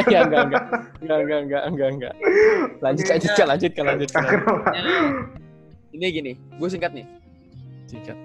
ya 0.07 0.19
enggak 0.23 0.41
enggak. 0.47 0.63
Enggak 1.03 1.19
enggak 1.19 1.39
enggak 1.43 1.63
enggak 1.67 1.89
enggak. 1.91 2.13
Lanjut 2.79 3.05
lanjut 3.11 3.31
lanjut 3.35 3.71
lanjut. 3.83 4.09
Ini 5.91 6.05
gini, 6.07 6.31
gue 6.55 6.69
singkat 6.71 6.91
nih. 6.95 7.03
Singkat. 7.91 8.15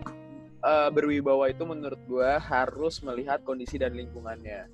Uh, 0.62 0.86
berwibawa 0.94 1.50
itu 1.50 1.66
menurut 1.66 1.98
gue 2.06 2.30
harus 2.38 3.02
melihat 3.02 3.42
kondisi 3.42 3.74
dan 3.82 3.98
lingkungannya. 3.98 4.70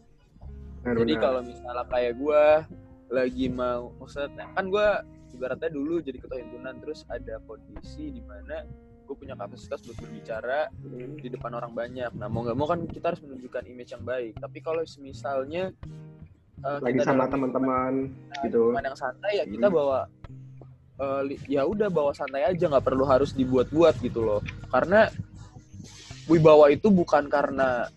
Jadi 0.84 1.14
kalau 1.16 1.40
misalnya 1.40 1.84
kayak 1.88 2.12
gue 2.20 2.44
lagi 3.08 3.48
mau 3.48 3.92
maksudnya 3.96 4.48
kan 4.52 4.68
gue 4.68 4.88
ibaratnya 5.36 5.70
dulu 5.72 6.00
jadi 6.00 6.18
ketua 6.20 6.38
himpunan 6.40 6.76
terus 6.80 7.04
ada 7.08 7.40
kondisi 7.44 8.12
di 8.12 8.22
mana 8.24 8.64
gue 9.08 9.16
punya 9.16 9.32
kapasitas 9.32 9.80
buat 9.88 9.96
berbicara 10.04 10.68
hmm. 10.68 11.24
di 11.24 11.28
depan 11.32 11.56
orang 11.56 11.72
banyak 11.72 12.12
nah 12.16 12.28
mau 12.28 12.44
nggak 12.44 12.56
mau 12.56 12.68
kan 12.68 12.84
kita 12.84 13.16
harus 13.16 13.24
menunjukkan 13.24 13.64
image 13.64 13.96
yang 13.96 14.04
baik 14.04 14.36
tapi 14.36 14.58
kalau 14.60 14.84
misalnya 15.00 15.72
uh, 16.60 16.78
lagi 16.84 17.00
sama 17.00 17.24
teman-teman 17.32 18.12
gitu 18.44 18.76
yang 18.76 18.98
santai 18.98 19.40
ya 19.40 19.44
kita 19.48 19.72
hmm. 19.72 19.76
bawa 19.80 20.00
uh, 21.00 21.22
ya 21.48 21.64
udah 21.64 21.88
bawa 21.88 22.12
santai 22.12 22.44
aja 22.44 22.68
nggak 22.68 22.84
perlu 22.84 23.08
harus 23.08 23.32
dibuat-buat 23.32 23.96
gitu 24.04 24.20
loh 24.20 24.40
karena 24.68 25.08
wibawa 26.28 26.68
itu 26.68 26.92
bukan 26.92 27.32
karena 27.32 27.88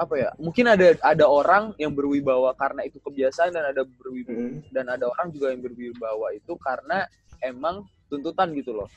apa 0.00 0.14
ya 0.16 0.30
mungkin 0.40 0.64
ada 0.64 0.96
ada 1.04 1.28
orang 1.28 1.76
yang 1.76 1.92
berwibawa 1.92 2.56
karena 2.56 2.88
itu 2.88 2.96
kebiasaan 3.04 3.52
dan 3.52 3.68
ada 3.68 3.84
berwibawa 3.84 4.40
hmm. 4.40 4.72
dan 4.72 4.88
ada 4.88 5.04
orang 5.04 5.28
juga 5.28 5.52
yang 5.52 5.60
berwibawa 5.60 6.32
itu 6.32 6.56
karena 6.56 7.04
emang 7.44 7.84
tuntutan 8.08 8.48
gitu 8.56 8.72
loh 8.72 8.88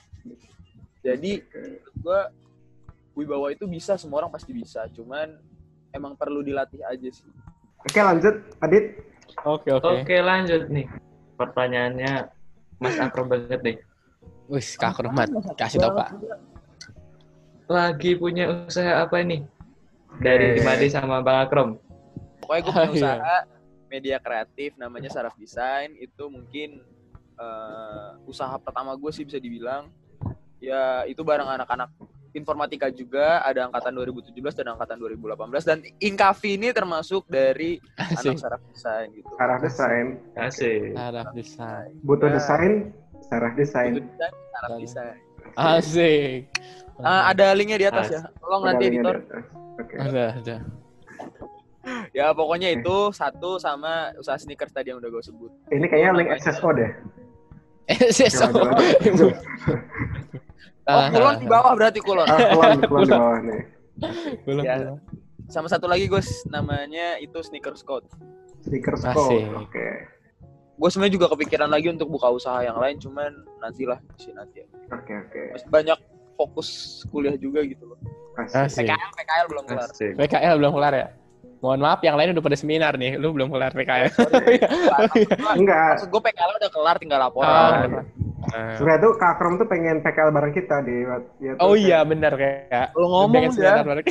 jadi 1.04 1.44
gue 2.00 2.20
wibawa 3.20 3.52
itu 3.52 3.68
bisa 3.68 4.00
semua 4.00 4.24
orang 4.24 4.32
pasti 4.32 4.56
bisa 4.56 4.88
cuman 4.96 5.36
emang 5.92 6.16
perlu 6.16 6.40
dilatih 6.40 6.80
aja 6.88 7.10
sih 7.12 7.28
oke 7.84 8.00
lanjut 8.00 8.40
Adit 8.64 9.04
oke 9.44 9.68
oke 9.76 10.08
oke 10.08 10.16
lanjut 10.24 10.72
nih 10.72 10.88
pertanyaannya 11.36 12.32
Mas 12.80 12.96
Akrom 12.96 13.28
banget 13.28 13.60
nih 13.60 13.78
Wis, 14.52 14.76
Kak 14.76 15.00
Akromat, 15.00 15.32
kasih 15.56 15.80
tau 15.80 15.96
Pak. 15.96 16.20
Lagi 17.72 18.12
punya 18.20 18.68
usaha 18.68 19.08
apa 19.08 19.24
ini? 19.24 19.48
Dari 20.20 20.62
Madi 20.62 20.88
sama 20.92 21.24
Bang 21.26 21.48
Akrom. 21.48 21.70
Pokoknya 22.44 22.62
gue 22.62 22.72
punya 22.74 22.92
usaha 22.98 23.38
media 23.94 24.18
kreatif 24.18 24.74
namanya 24.82 25.10
Saraf 25.14 25.38
Design 25.38 25.94
itu 26.02 26.26
mungkin 26.26 26.82
uh, 27.38 28.18
usaha 28.26 28.58
pertama 28.58 28.98
gue 28.98 29.12
sih 29.14 29.22
bisa 29.22 29.38
dibilang 29.38 29.94
ya 30.58 31.06
itu 31.06 31.22
bareng 31.22 31.46
anak-anak 31.46 31.94
informatika 32.34 32.90
juga 32.90 33.46
ada 33.46 33.70
angkatan 33.70 33.94
2017 33.94 34.34
dan 34.58 34.74
angkatan 34.74 34.98
2018 34.98 35.70
dan 35.70 35.78
Inkavi 36.02 36.58
ini 36.58 36.74
termasuk 36.74 37.30
dari 37.30 37.78
Asik. 37.94 38.34
anak 38.34 38.42
Saraf 38.42 38.62
Design 38.74 39.08
gitu. 39.14 39.30
Saraf 39.38 39.60
Design. 39.62 40.06
Asik. 40.34 40.90
Saraf 40.98 41.30
Design. 41.38 41.92
Butuh 42.02 42.30
ya. 42.30 42.36
desain, 42.42 42.74
Saraf 43.30 43.54
Design. 43.54 43.92
Butuh 44.02 44.10
desain, 44.10 44.34
Saraf 44.50 44.78
Design. 44.82 45.18
Asik. 45.54 46.42
Uh, 46.98 47.24
ada 47.30 47.54
linknya 47.54 47.78
di 47.78 47.88
atas 47.90 48.10
As. 48.10 48.14
ya. 48.18 48.22
Tolong 48.42 48.64
nanti 48.66 48.84
editor. 48.90 49.16
Okay. 49.80 49.98
Ada, 49.98 50.26
ada. 50.40 50.58
ya 52.16 52.32
pokoknya 52.32 52.72
itu 52.72 53.12
satu 53.12 53.60
sama 53.60 54.14
usaha 54.16 54.40
sneakers 54.40 54.72
tadi 54.72 54.94
yang 54.94 55.02
udah 55.02 55.10
gue 55.10 55.24
sebut. 55.26 55.52
Ini 55.74 55.86
kayaknya 55.90 56.12
link 56.16 56.30
SSO 56.40 56.70
deh. 56.72 56.92
SSO. 57.92 58.48
oh, 60.88 61.06
kulon 61.12 61.36
di 61.42 61.48
bawah 61.50 61.74
berarti 61.76 62.00
kulon. 62.00 62.28
Ah, 62.30 62.40
kulon, 62.56 62.80
kulon 62.90 63.04
di 63.04 63.12
bawah 63.12 63.40
nih. 63.44 63.62
Kulon. 64.48 64.64
Ya. 64.64 64.76
Sama 65.52 65.68
satu 65.68 65.92
lagi 65.92 66.08
gue 66.08 66.22
namanya 66.48 67.20
itu 67.20 67.36
sneakers 67.44 67.84
code. 67.84 68.08
Sneakers 68.64 69.04
code. 69.04 69.44
Oke. 69.60 69.74
Okay. 69.74 69.94
Gue 70.74 70.90
sebenarnya 70.90 71.14
juga 71.20 71.28
kepikiran 71.36 71.70
lagi 71.70 71.92
untuk 71.92 72.10
buka 72.10 72.34
usaha 72.34 72.64
yang 72.66 72.80
lain, 72.82 72.98
cuman 72.98 73.46
nantilah 73.62 74.00
sih 74.18 74.34
nanti. 74.34 74.66
Oke 74.90 75.12
okay, 75.12 75.16
oke. 75.20 75.30
Okay. 75.30 75.46
Masih 75.54 75.70
banyak 75.70 76.00
fokus 76.44 77.02
kuliah 77.08 77.40
juga 77.40 77.64
gitu 77.64 77.88
loh. 77.88 77.98
Asik. 78.36 78.84
PKL, 78.84 79.10
PKL 79.16 79.46
belum 79.48 79.64
kelar. 79.70 79.90
Asik. 79.90 80.14
PKL 80.20 80.56
belum 80.60 80.72
kelar 80.76 80.94
ya? 80.94 81.08
Mohon 81.64 81.80
maaf, 81.80 82.00
yang 82.04 82.20
lain 82.20 82.36
udah 82.36 82.44
pada 82.44 82.58
seminar 82.60 82.94
nih. 83.00 83.16
Lu 83.16 83.32
belum 83.32 83.48
kelar 83.48 83.72
PKL. 83.72 84.12
Enggak. 85.60 85.96
Maksud 85.96 86.10
gue 86.12 86.22
PKL 86.28 86.52
udah 86.60 86.72
kelar, 86.76 86.96
tinggal 87.00 87.20
laporan. 87.24 88.04
Oh, 88.04 88.24
Uh. 88.44 88.76
Sebenarnya 88.76 89.00
tuh 89.08 89.14
Kak 89.16 89.34
Krom 89.40 89.56
tuh 89.56 89.68
pengen 89.72 90.04
PKL 90.04 90.36
bareng 90.36 90.52
kita 90.52 90.84
di 90.84 91.08
ya, 91.40 91.56
Oh 91.64 91.80
iya 91.80 92.04
benar 92.04 92.36
kayak. 92.36 92.92
Lu 92.92 93.08
ngomong 93.08 93.56
ya. 93.56 93.88
Bareng. 93.88 94.04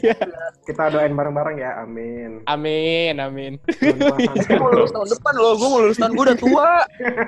Iya. 0.00 0.16
kita 0.64 0.84
doain 0.88 1.12
bareng-bareng 1.12 1.56
ya. 1.60 1.84
Amin. 1.84 2.40
Amin, 2.48 3.20
amin. 3.20 3.60
gue 3.68 4.56
mau 4.56 4.72
lulus 4.72 4.88
tahun 4.88 5.08
depan 5.12 5.32
loh. 5.36 5.52
Gue 5.60 5.68
mau 5.68 5.80
lulus 5.84 5.98
tahun 6.00 6.12
gue 6.16 6.24
udah 6.32 6.38
tua. 6.40 6.70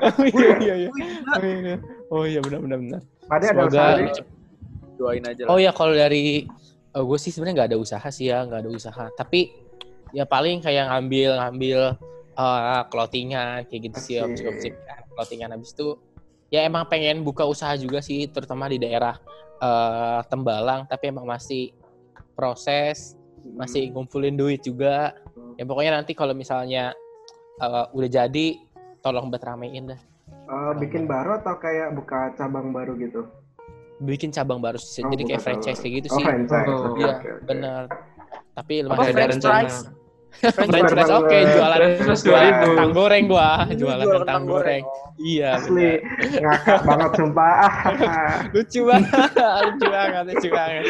oh, 0.01 0.25
iya, 0.41 0.55
iya, 0.65 0.75
iya. 0.89 0.91
Amin. 1.37 1.77
Oh 2.11 2.27
iya 2.27 2.43
benar 2.43 2.61
benar 2.61 2.79
benar. 2.83 3.03
Ada 3.31 3.47
usaha 3.55 3.91
doain 4.99 5.25
aja 5.25 5.43
lah. 5.47 5.51
Oh 5.55 5.59
ya 5.63 5.71
kalau 5.71 5.95
dari 5.95 6.45
Oh, 6.91 7.07
gue 7.07 7.19
sih 7.23 7.31
sebenarnya 7.31 7.55
nggak 7.55 7.71
ada 7.71 7.79
usaha 7.79 8.09
sih 8.11 8.35
ya, 8.35 8.43
nggak 8.43 8.67
ada 8.67 8.71
usaha. 8.75 9.05
Tapi 9.15 9.55
ya 10.11 10.27
paling 10.27 10.59
kayak 10.59 10.91
ngambil 10.91 11.39
ngambil 11.39 11.79
uh, 12.35 12.83
clothingan 12.91 13.63
kayak 13.71 13.83
gitu 13.87 13.99
sih, 14.03 14.15
Asik. 14.19 14.51
opsi 14.51 14.69
clothingan 15.15 15.55
habis 15.55 15.71
itu 15.71 15.95
ya 16.51 16.67
emang 16.67 16.91
pengen 16.91 17.23
buka 17.23 17.47
usaha 17.47 17.79
juga 17.79 18.03
sih, 18.03 18.27
terutama 18.27 18.67
di 18.67 18.83
daerah 18.83 19.15
eh, 19.63 20.21
Tembalang. 20.27 20.91
Tapi 20.91 21.15
emang 21.15 21.31
masih 21.31 21.71
proses, 22.35 23.15
masih 23.55 23.95
ngumpulin 23.95 24.35
duit 24.35 24.59
juga. 24.67 25.15
Ya 25.55 25.63
pokoknya 25.63 26.03
nanti 26.03 26.11
kalau 26.19 26.35
misalnya 26.35 26.91
eh, 27.63 27.87
udah 27.95 28.11
jadi, 28.11 28.59
tolong 28.99 29.31
buat 29.31 29.47
ramein 29.47 29.95
dah. 29.95 30.01
Eh, 30.51 30.73
bikin 30.77 31.07
baru 31.07 31.39
atau 31.39 31.55
kayak 31.57 31.95
buka 31.95 32.35
cabang 32.35 32.75
baru 32.75 32.99
gitu? 32.99 33.23
Bikin 34.01 34.33
cabang 34.33 34.59
baru 34.59 34.75
sih, 34.77 35.01
Oh, 35.01 35.09
jadi 35.09 35.23
kayak 35.29 35.43
franchise 35.45 35.79
kayak 35.79 35.95
gitu 36.01 36.09
Oh, 36.11 36.17
sih. 36.19 36.25
franchise. 36.25 36.67
Oh, 36.67 36.91
Oke, 36.91 37.01
Iya, 37.01 37.13
oke, 37.13 37.29
oke. 37.31 37.45
bener. 37.47 37.83
Tapi 38.51 38.75
lumayan 38.83 39.15
ada 39.15 39.27
rencana. 39.31 39.55
fries? 39.63 39.77
French 40.71 40.71
fries 40.89 41.11
oke 41.11 41.27
French 41.27 41.51
jualan 41.51 41.81
jualan 42.17 42.53
2000. 42.55 42.63
kentang 42.63 42.91
goreng 42.95 43.25
gua 43.27 43.51
jualan 43.69 43.75
Jual 44.07 44.15
kentang 44.17 44.43
goreng 44.47 44.83
iya 45.19 45.59
Asli 45.59 45.91
ngakak 46.39 46.81
banget 46.87 47.11
sumpah. 47.19 47.55
lucu 48.55 48.81
banget 48.87 49.31
lucu 49.67 49.87
banget 49.91 50.25
lucu 50.31 50.49
banget 50.49 50.85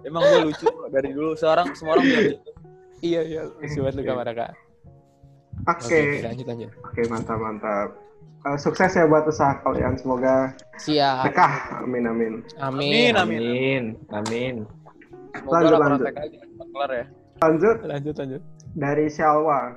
Emang 0.00 0.22
gue 0.24 0.40
lucu 0.46 0.66
dari 0.88 1.10
dulu. 1.12 1.36
Seorang 1.36 1.68
semua 1.74 1.92
orang 1.94 2.04
bilang 2.06 2.24
gitu. 2.26 2.40
iya 3.04 3.20
iya 3.22 3.40
lucu 3.52 3.78
banget 3.78 3.94
lu 3.94 4.02
kamar 4.04 4.26
kak 4.32 4.50
Oke, 5.66 6.22
lanjut 6.22 6.46
lanjut 6.46 6.70
oke 6.84 7.02
mantap 7.10 7.38
mantap. 7.42 7.88
Eh, 8.46 8.58
sukses 8.60 8.94
ya 8.94 9.04
buat 9.10 9.26
usaha 9.26 9.58
kalian. 9.66 9.98
Semoga 9.98 10.54
siap 10.78 11.26
berkah. 11.26 11.82
Amin 11.82 12.06
amin. 12.06 12.32
amin 12.62 13.12
Amin. 13.12 13.12
Amin. 13.18 13.82
Amin. 14.14 14.54
Semoga 15.34 15.58
Lanjut, 15.58 15.78
lanjut. 15.82 16.06
Kelar 16.70 16.90
ya. 16.94 17.04
Lanjut 17.38 17.76
lanjut 17.82 18.14
lanjut 18.14 18.42
dari 18.78 19.06
Shalwa. 19.10 19.74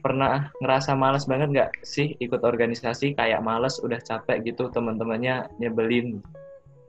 Pernah 0.00 0.48
ngerasa 0.64 0.96
males 0.96 1.28
banget 1.28 1.48
nggak 1.52 1.70
sih 1.84 2.16
ikut 2.24 2.40
organisasi 2.40 3.12
kayak 3.16 3.44
males 3.44 3.76
udah 3.84 4.00
capek 4.00 4.48
gitu 4.48 4.72
teman-temannya 4.72 5.48
nyebelin. 5.60 6.24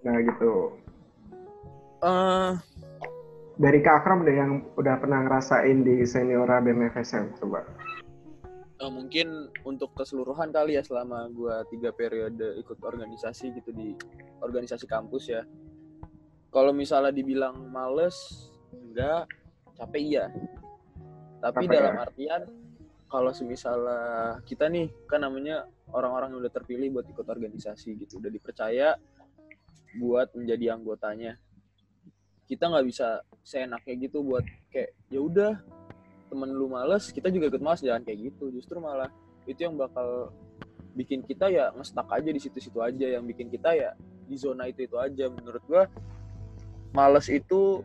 Nah 0.04 0.16
gitu. 0.24 0.76
Eh, 2.02 2.52
Dari 3.62 3.78
Kak 3.84 4.02
Akram 4.02 4.26
deh 4.26 4.34
yang 4.34 4.66
udah 4.74 4.98
pernah 4.98 5.22
ngerasain 5.22 5.86
di 5.86 6.02
Seniora 6.08 6.64
BMFSM 6.64 7.38
coba. 7.38 7.62
Eh, 8.82 8.92
mungkin 8.92 9.54
untuk 9.62 9.94
keseluruhan 9.94 10.50
kali 10.50 10.76
ya 10.76 10.84
selama 10.84 11.30
gua 11.30 11.62
tiga 11.70 11.94
periode 11.94 12.58
ikut 12.58 12.82
organisasi 12.82 13.54
gitu 13.62 13.70
di 13.70 13.94
organisasi 14.42 14.90
kampus 14.90 15.24
ya. 15.30 15.46
Kalau 16.52 16.76
misalnya 16.76 17.16
dibilang 17.16 17.70
males, 17.72 18.50
enggak, 18.74 19.30
capek 19.78 20.02
iya. 20.02 20.26
Tapi 21.40 21.66
Capek 21.66 21.74
dalam 21.78 21.96
ya? 21.96 22.02
artian 22.04 22.42
kalau 23.12 23.32
semisalnya 23.36 24.40
kita 24.48 24.72
nih 24.72 24.88
kan 25.04 25.24
namanya 25.24 25.68
orang-orang 25.92 26.32
yang 26.32 26.40
udah 26.48 26.54
terpilih 26.54 26.88
buat 26.96 27.08
ikut 27.12 27.28
organisasi 27.28 28.00
gitu, 28.00 28.24
udah 28.24 28.32
dipercaya 28.32 28.96
buat 30.00 30.32
menjadi 30.32 30.80
anggotanya. 30.80 31.36
Kita 32.48 32.72
nggak 32.72 32.86
bisa 32.88 33.20
seenaknya 33.44 33.94
gitu 34.00 34.24
buat 34.24 34.44
kayak 34.72 34.92
ya 35.12 35.20
udah 35.20 35.54
temen 36.32 36.56
lu 36.56 36.72
males, 36.72 37.12
kita 37.12 37.28
juga 37.28 37.52
ikut 37.52 37.60
males 37.60 37.84
jangan 37.84 38.08
kayak 38.08 38.32
gitu. 38.32 38.48
Justru 38.56 38.80
malah 38.80 39.12
itu 39.44 39.68
yang 39.68 39.76
bakal 39.76 40.32
bikin 40.96 41.28
kita 41.28 41.52
ya 41.52 41.76
ngestak 41.76 42.08
aja 42.08 42.30
di 42.32 42.40
situ-situ 42.40 42.80
aja, 42.80 43.20
yang 43.20 43.28
bikin 43.28 43.52
kita 43.52 43.76
ya 43.76 43.92
di 44.26 44.40
zona 44.40 44.72
itu 44.72 44.88
itu 44.88 44.96
aja. 44.96 45.28
Menurut 45.28 45.64
gua 45.68 45.84
males 46.96 47.28
itu 47.28 47.84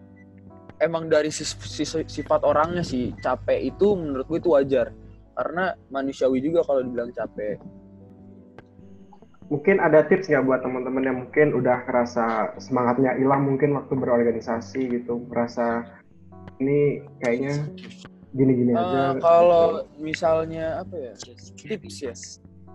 emang 0.78 1.10
dari 1.10 1.34
sifat 1.34 2.40
orangnya 2.46 2.86
sih. 2.86 3.10
Capek 3.18 3.74
itu 3.74 3.96
menurut 3.98 4.26
gue 4.28 4.38
itu 4.38 4.50
wajar. 4.52 4.92
Karena 5.36 5.76
manusiawi 5.92 6.40
juga 6.40 6.64
kalau 6.64 6.80
dibilang 6.80 7.12
capek. 7.12 7.60
Mungkin 9.46 9.78
ada 9.78 10.02
tips 10.02 10.26
nggak 10.26 10.42
buat 10.42 10.60
teman-teman 10.66 11.06
yang 11.06 11.18
mungkin 11.22 11.54
udah 11.54 11.86
ngerasa 11.86 12.58
semangatnya 12.58 13.14
hilang 13.14 13.46
mungkin 13.46 13.78
waktu 13.78 13.94
berorganisasi 13.94 14.90
gitu, 14.90 15.22
merasa 15.30 15.86
ini 16.58 17.06
kayaknya 17.22 17.54
gini-gini 18.36 18.70
Eh, 18.70 18.78
aja. 18.78 19.16
kalau 19.18 19.64
misalnya 19.96 20.84
apa 20.84 20.94
ya 20.94 21.12
tips 21.56 21.96
ya 21.98 22.14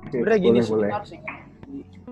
sebenarnya 0.04 0.40
gini 0.42 0.60
boleh, 0.60 0.66
sih 0.66 0.74
boleh. 0.74 0.90
kita 0.90 0.98
harus 0.98 1.12
ingat 1.14 1.38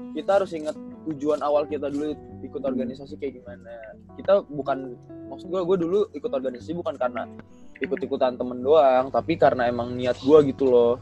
kita 0.09 0.31
harus 0.31 0.51
ingat 0.53 0.75
tujuan 1.05 1.39
awal 1.41 1.65
kita 1.65 1.89
dulu 1.89 2.13
ikut 2.39 2.62
organisasi 2.62 3.17
kayak 3.17 3.41
gimana 3.41 3.73
kita 4.13 4.45
bukan 4.47 4.93
maksud 5.27 5.47
gue 5.47 5.62
gue 5.63 5.77
dulu 5.79 5.99
ikut 6.12 6.29
organisasi 6.29 6.73
bukan 6.73 6.95
karena 6.95 7.25
ikut-ikutan 7.77 8.35
temen 8.35 8.62
doang 8.62 9.09
tapi 9.09 9.33
karena 9.35 9.65
emang 9.65 9.95
niat 9.95 10.19
gue 10.19 10.39
gitu 10.47 10.69
loh 10.69 10.93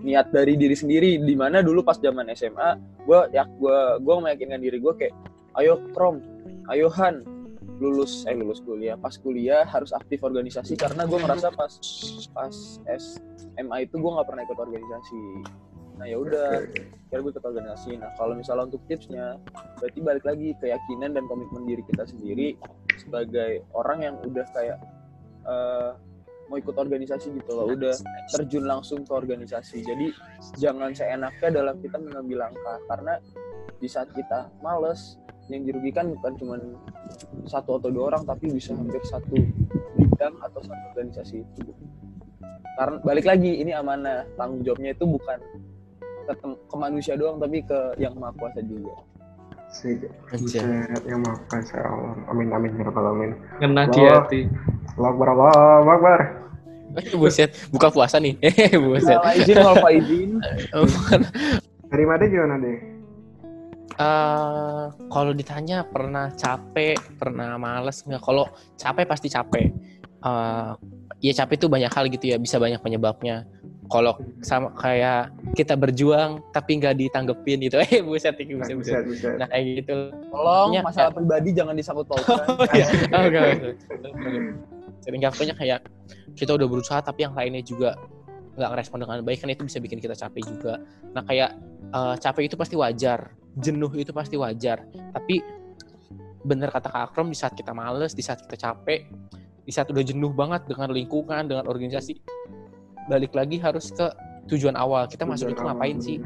niat 0.00 0.30
dari 0.30 0.54
diri 0.54 0.74
sendiri 0.74 1.18
di 1.18 1.34
mana 1.34 1.60
dulu 1.60 1.82
pas 1.82 1.96
zaman 1.96 2.26
SMA 2.32 2.68
gue 3.02 3.20
ya 3.30 3.44
gue 3.44 3.76
gue 4.00 4.14
meyakinkan 4.16 4.58
diri 4.58 4.78
gue 4.78 4.94
kayak 4.94 5.14
ayo 5.56 5.78
Krom 5.92 6.18
ayo 6.68 6.90
Han 6.90 7.22
lulus 7.76 8.24
eh 8.24 8.34
lulus 8.36 8.60
kuliah. 8.64 8.96
Pas 8.96 9.14
kuliah 9.20 9.64
harus 9.68 9.92
aktif 9.92 10.24
organisasi 10.24 10.76
karena 10.76 11.04
gue 11.04 11.18
ngerasa 11.18 11.52
pas 11.52 11.72
pas 12.32 12.54
SMA 13.46 13.76
itu 13.84 13.94
gue 13.96 14.10
nggak 14.10 14.26
pernah 14.26 14.42
ikut 14.44 14.58
organisasi. 14.58 15.24
Nah 15.96 16.06
ya 16.08 16.16
udah 16.20 16.48
kira 17.08 17.20
gue 17.20 17.32
ikut 17.32 17.44
organisasi. 17.44 18.00
Nah 18.00 18.10
kalau 18.16 18.36
misalnya 18.36 18.68
untuk 18.68 18.82
tipsnya 18.88 19.40
berarti 19.80 19.98
balik 20.00 20.24
lagi 20.24 20.48
keyakinan 20.60 21.16
dan 21.16 21.24
komitmen 21.28 21.64
diri 21.68 21.82
kita 21.84 22.04
sendiri 22.08 22.56
sebagai 22.96 23.64
orang 23.76 23.98
yang 24.04 24.14
udah 24.24 24.46
kayak 24.52 24.78
eh, 25.44 25.90
mau 26.46 26.56
ikut 26.56 26.76
organisasi 26.76 27.34
gitu 27.42 27.50
loh. 27.52 27.72
Udah 27.74 27.94
terjun 28.32 28.64
langsung 28.64 29.02
ke 29.04 29.12
organisasi. 29.12 29.82
Jadi 29.84 30.12
jangan 30.56 30.94
seenaknya 30.94 31.62
dalam 31.62 31.76
kita 31.82 32.00
mengambil 32.00 32.48
langkah 32.48 32.78
karena 32.88 33.20
di 33.76 33.88
saat 33.90 34.08
kita 34.16 34.48
males 34.64 35.20
yang 35.46 35.62
dirugikan 35.62 36.10
bukan 36.18 36.32
cuma 36.38 36.54
satu 37.46 37.78
atau 37.78 37.88
dua 37.90 38.14
orang 38.14 38.22
tapi 38.26 38.50
bisa 38.50 38.74
hampir 38.74 38.98
satu 39.06 39.38
bidang 39.94 40.34
atau 40.42 40.60
satu 40.62 40.82
organisasi 40.94 41.42
itu 41.42 41.72
karena 42.76 42.98
balik 43.06 43.24
lagi 43.24 43.62
ini 43.62 43.72
amanah 43.72 44.26
tanggung 44.34 44.60
jawabnya 44.66 44.92
itu 44.92 45.04
bukan 45.06 45.38
ke, 46.26 46.34
ke 46.42 46.76
manusia 46.76 47.14
doang 47.14 47.38
tapi 47.38 47.62
ke 47.62 47.78
yang 47.96 48.12
maha 48.18 48.34
kuasa 48.34 48.60
juga 48.62 48.94
yang 51.04 51.20
maafkan 51.26 51.60
saya 51.66 51.90
Allah. 51.90 52.16
Amin 52.32 52.48
amin 52.54 52.80
ya 52.80 52.86
rabbal 52.86 53.12
alamin. 53.12 53.34
Ngena 53.60 53.84
di 53.90 54.00
hati. 54.08 54.40
Akbar 54.94 55.28
Allahu 55.34 55.90
Akbar. 55.90 56.20
buset 57.20 57.52
buka 57.68 57.92
puasa 57.92 58.16
nih 58.16 58.40
buset 58.88 59.20
izin 59.36 59.56
kalau 59.60 59.76
Pak 59.80 59.92
izin 60.00 60.40
Dari 61.92 62.02
Made 62.02 62.26
gimana 62.26 62.58
deh? 62.58 62.95
Eh, 63.96 64.84
kalau 65.08 65.32
ditanya 65.32 65.80
pernah 65.88 66.28
capek, 66.36 67.00
pernah 67.16 67.56
males 67.56 68.04
nggak? 68.04 68.20
Kalau 68.20 68.44
capek 68.76 69.04
pasti 69.08 69.32
capek. 69.32 69.72
Eh, 70.20 70.72
ya 71.24 71.32
capek 71.32 71.56
itu 71.56 71.66
banyak 71.72 71.88
hal 71.88 72.04
gitu 72.12 72.24
ya, 72.28 72.36
bisa 72.36 72.60
banyak 72.60 72.76
penyebabnya. 72.84 73.48
Kalau 73.86 74.18
sama 74.42 74.74
kayak 74.76 75.32
kita 75.56 75.78
berjuang 75.78 76.42
tapi 76.52 76.76
nggak 76.76 76.98
ditanggepin 76.98 77.62
gitu, 77.64 77.80
eh 77.86 78.02
buset, 78.04 78.36
buset, 78.36 78.52
buset. 78.52 78.76
Buset 78.76 79.02
buset. 79.08 79.34
Nah 79.40 79.46
kayak 79.48 79.64
gitu. 79.80 79.96
tolong 80.28 80.70
Ya, 80.76 80.82
masalah 80.84 81.10
pribadi 81.14 81.54
jangan 81.56 81.72
disangkut 81.78 82.04
pautkan 82.10 82.42
Oh 82.60 82.66
iya, 82.74 82.86
oh, 83.14 83.22
enggak. 83.30 83.78
Sering 85.00 85.22
capeknya 85.22 85.54
kayak 85.56 85.80
kita 86.36 86.52
udah 86.52 86.66
berusaha 86.68 87.00
tapi 87.00 87.24
yang 87.24 87.32
lainnya 87.32 87.62
juga 87.62 87.96
nggak 88.58 88.70
ngerespon 88.74 88.98
dengan 89.06 89.16
baik 89.22 89.38
kan 89.40 89.48
itu 89.54 89.64
bisa 89.64 89.78
bikin 89.80 90.02
kita 90.02 90.18
capek 90.18 90.42
juga. 90.44 90.82
Nah 91.14 91.22
kayak 91.22 91.54
eh, 91.94 92.14
capek 92.18 92.42
itu 92.50 92.56
pasti 92.58 92.74
wajar, 92.74 93.30
jenuh 93.56 93.90
itu 93.96 94.12
pasti 94.12 94.36
wajar. 94.36 94.84
Tapi 94.92 95.40
bener 96.46 96.70
kata 96.70 96.92
Kak 96.92 97.02
Akrom 97.12 97.32
di 97.32 97.36
saat 97.38 97.56
kita 97.56 97.72
males, 97.72 98.12
di 98.12 98.22
saat 98.22 98.44
kita 98.44 98.56
capek, 98.56 99.08
di 99.66 99.72
saat 99.74 99.90
udah 99.90 100.04
jenuh 100.04 100.30
banget 100.30 100.68
dengan 100.70 100.94
lingkungan, 100.94 101.48
dengan 101.48 101.64
organisasi, 101.66 102.14
balik 103.10 103.34
lagi 103.34 103.58
harus 103.58 103.90
ke 103.90 104.06
tujuan 104.52 104.78
awal. 104.78 105.10
Kita 105.10 105.26
masuk 105.26 105.50
itu 105.50 105.60
ngapain 105.64 105.98
sih? 105.98 106.22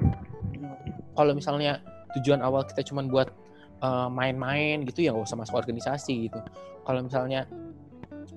Kalau 1.16 1.32
misalnya 1.32 1.80
tujuan 2.20 2.44
awal 2.44 2.66
kita 2.66 2.84
cuma 2.84 3.06
buat 3.06 3.32
eh, 3.80 4.08
main-main 4.10 4.84
gitu 4.84 5.06
ya 5.06 5.14
nggak 5.14 5.24
usah 5.24 5.38
masuk 5.40 5.56
organisasi 5.56 6.28
gitu. 6.28 6.40
Kalau 6.84 7.00
misalnya 7.06 7.46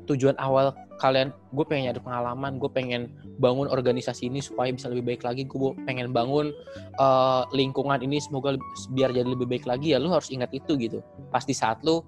tujuan 0.08 0.36
awal 0.40 0.76
kalian, 1.02 1.36
gue 1.52 1.66
pengen 1.68 1.92
nyari 1.92 2.00
pengalaman, 2.00 2.52
gue 2.62 2.72
pengen 2.72 3.12
bangun 3.42 3.68
organisasi 3.68 4.32
ini 4.32 4.40
supaya 4.40 4.72
bisa 4.72 4.88
lebih 4.88 5.16
baik 5.16 5.22
lagi, 5.28 5.44
gue 5.44 5.72
pengen 5.84 6.16
bangun 6.16 6.54
eh, 7.00 7.44
lingkungan 7.52 8.00
ini 8.00 8.24
semoga 8.24 8.56
biar 8.94 9.12
jadi 9.12 9.28
lebih 9.28 9.48
baik 9.50 9.66
lagi 9.68 9.96
ya 9.96 10.00
lu 10.00 10.12
harus 10.12 10.32
ingat 10.32 10.52
itu 10.56 10.80
gitu. 10.80 11.00
Pas 11.34 11.44
di 11.44 11.56
saat 11.56 11.84
lu 11.84 12.04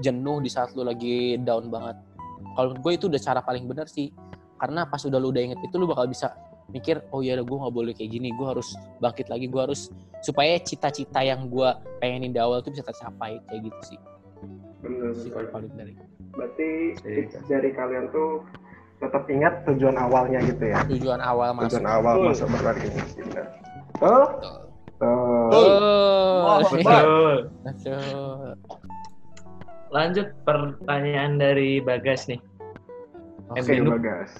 jenuh, 0.00 0.38
di 0.40 0.48
saat 0.48 0.72
lu 0.72 0.86
lagi 0.86 1.36
down 1.42 1.68
banget. 1.68 1.98
Kalau 2.52 2.76
gue 2.76 2.92
itu 2.94 3.08
udah 3.08 3.20
cara 3.20 3.40
paling 3.44 3.64
benar 3.68 3.88
sih, 3.88 4.12
karena 4.62 4.86
pas 4.86 5.02
udah 5.02 5.18
lu 5.18 5.34
udah 5.34 5.42
inget 5.42 5.60
itu 5.60 5.74
lu 5.74 5.90
bakal 5.90 6.06
bisa 6.06 6.30
mikir 6.70 7.04
oh 7.12 7.20
ya 7.20 7.36
gue 7.36 7.58
nggak 7.58 7.74
boleh 7.74 7.92
kayak 7.92 8.16
gini 8.16 8.32
gue 8.32 8.46
harus 8.48 8.78
bangkit 9.02 9.28
lagi 9.28 9.46
gue 9.50 9.60
harus 9.60 9.92
supaya 10.24 10.56
cita-cita 10.62 11.20
yang 11.20 11.50
gue 11.50 11.68
pengenin 12.00 12.32
di 12.32 12.40
awal 12.40 12.64
tuh 12.64 12.72
bisa 12.72 12.86
tercapai 12.86 13.42
kayak 13.50 13.68
gitu 13.68 13.80
sih 13.94 13.98
bener 14.82 15.10
sih 15.14 15.30
kalau 15.30 15.48
paling 15.50 15.72
dari 15.78 15.94
berarti 16.32 16.70
Iya. 17.04 17.28
tips 17.30 17.46
dari 17.46 17.70
kalian 17.70 18.10
tuh 18.10 18.42
tetap 18.98 19.26
ingat 19.26 19.66
tujuan 19.66 19.98
awalnya 19.98 20.38
gitu 20.46 20.64
ya 20.70 20.80
tujuan 20.86 21.20
awal 21.22 21.54
masuk 21.54 21.78
tujuan 21.78 21.86
awal 21.86 22.14
Betul. 22.18 22.28
masuk 22.30 22.46
berorganisasi 22.54 23.18
bener 23.26 23.46
Betul? 23.92 24.24
Betul. 24.32 24.54
Betul. 25.02 25.74
Oh, 26.42 26.58
Betul. 26.62 27.34
betul. 27.62 28.46
Lanjut 29.90 30.26
pertanyaan 30.42 31.38
dari 31.38 31.78
Bagas 31.78 32.26
nih. 32.26 32.38
Oke, 33.50 33.62
Mbinuk. 33.62 33.98
Bagas. 33.98 34.30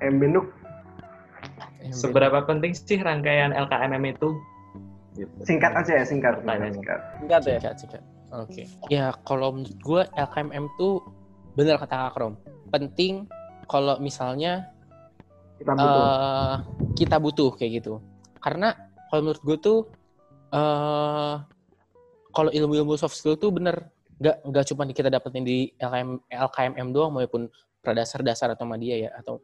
Mbinuk 0.00 0.46
Seberapa 1.94 2.42
penting 2.42 2.74
sih 2.74 2.98
rangkaian 2.98 3.54
LKMM 3.54 4.02
itu? 4.10 4.34
Singkat 5.46 5.72
aja 5.74 6.02
ya, 6.02 6.04
singkat. 6.04 6.42
Pertanyaannya. 6.42 6.74
singkat. 6.74 7.00
Singkat 7.22 7.40
ya. 7.46 7.58
Singkat, 7.62 7.74
singkat. 7.78 8.02
Oke. 8.34 8.66
Ya 8.90 9.14
kalau 9.22 9.54
menurut 9.54 9.78
gue 9.78 10.02
LKMM 10.18 10.64
tuh 10.78 11.02
bener 11.54 11.78
kata 11.78 12.10
Kak 12.10 12.18
Rom. 12.18 12.34
Penting 12.70 13.30
kalau 13.70 13.98
misalnya 14.02 14.66
Kita 15.56 15.72
butuh. 15.72 16.04
eh 16.04 16.56
kita 16.98 17.16
butuh 17.22 17.50
kayak 17.56 17.72
gitu. 17.82 18.02
Karena 18.42 18.74
kalau 19.08 19.30
menurut 19.30 19.42
gue 19.42 19.56
tuh 19.58 19.78
eh 20.50 21.34
kalau 22.34 22.50
ilmu-ilmu 22.52 22.98
soft 23.00 23.16
skill 23.16 23.40
tuh 23.40 23.48
bener 23.48 23.88
nggak 24.16 24.36
nggak 24.48 24.64
cuma 24.72 24.88
kita 24.88 25.08
dapetin 25.12 25.44
di 25.44 25.72
LKM, 25.76 26.28
LKMM 26.28 26.88
doang 26.92 27.12
maupun 27.12 27.48
pradasar-dasar 27.84 28.52
atau 28.56 28.64
media 28.64 29.08
ya 29.08 29.10
atau 29.16 29.40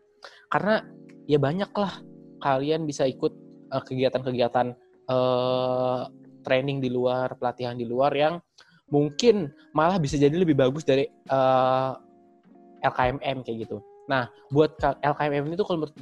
karena 0.49 0.81
ya 1.29 1.37
banyak 1.37 1.71
lah 1.77 2.01
kalian 2.41 2.89
bisa 2.89 3.05
ikut 3.05 3.33
eh, 3.73 3.83
kegiatan-kegiatan 3.85 4.67
eh 5.09 6.03
training 6.43 6.83
di 6.83 6.91
luar 6.91 7.39
pelatihan 7.39 7.79
di 7.79 7.87
luar 7.87 8.13
yang 8.17 8.35
mungkin 8.93 9.49
malah 9.73 9.97
bisa 9.97 10.21
jadi 10.21 10.37
lebih 10.37 10.53
bagus 10.53 10.85
dari 10.85 11.09
eh, 11.09 11.93
LKMM 12.85 13.41
kayak 13.41 13.59
gitu. 13.67 13.81
Nah, 14.07 14.29
buat 14.53 14.77
LKMM 14.83 15.49
ini 15.49 15.55
tuh 15.57 15.65
kalau 15.65 15.89
menurut 15.89 15.97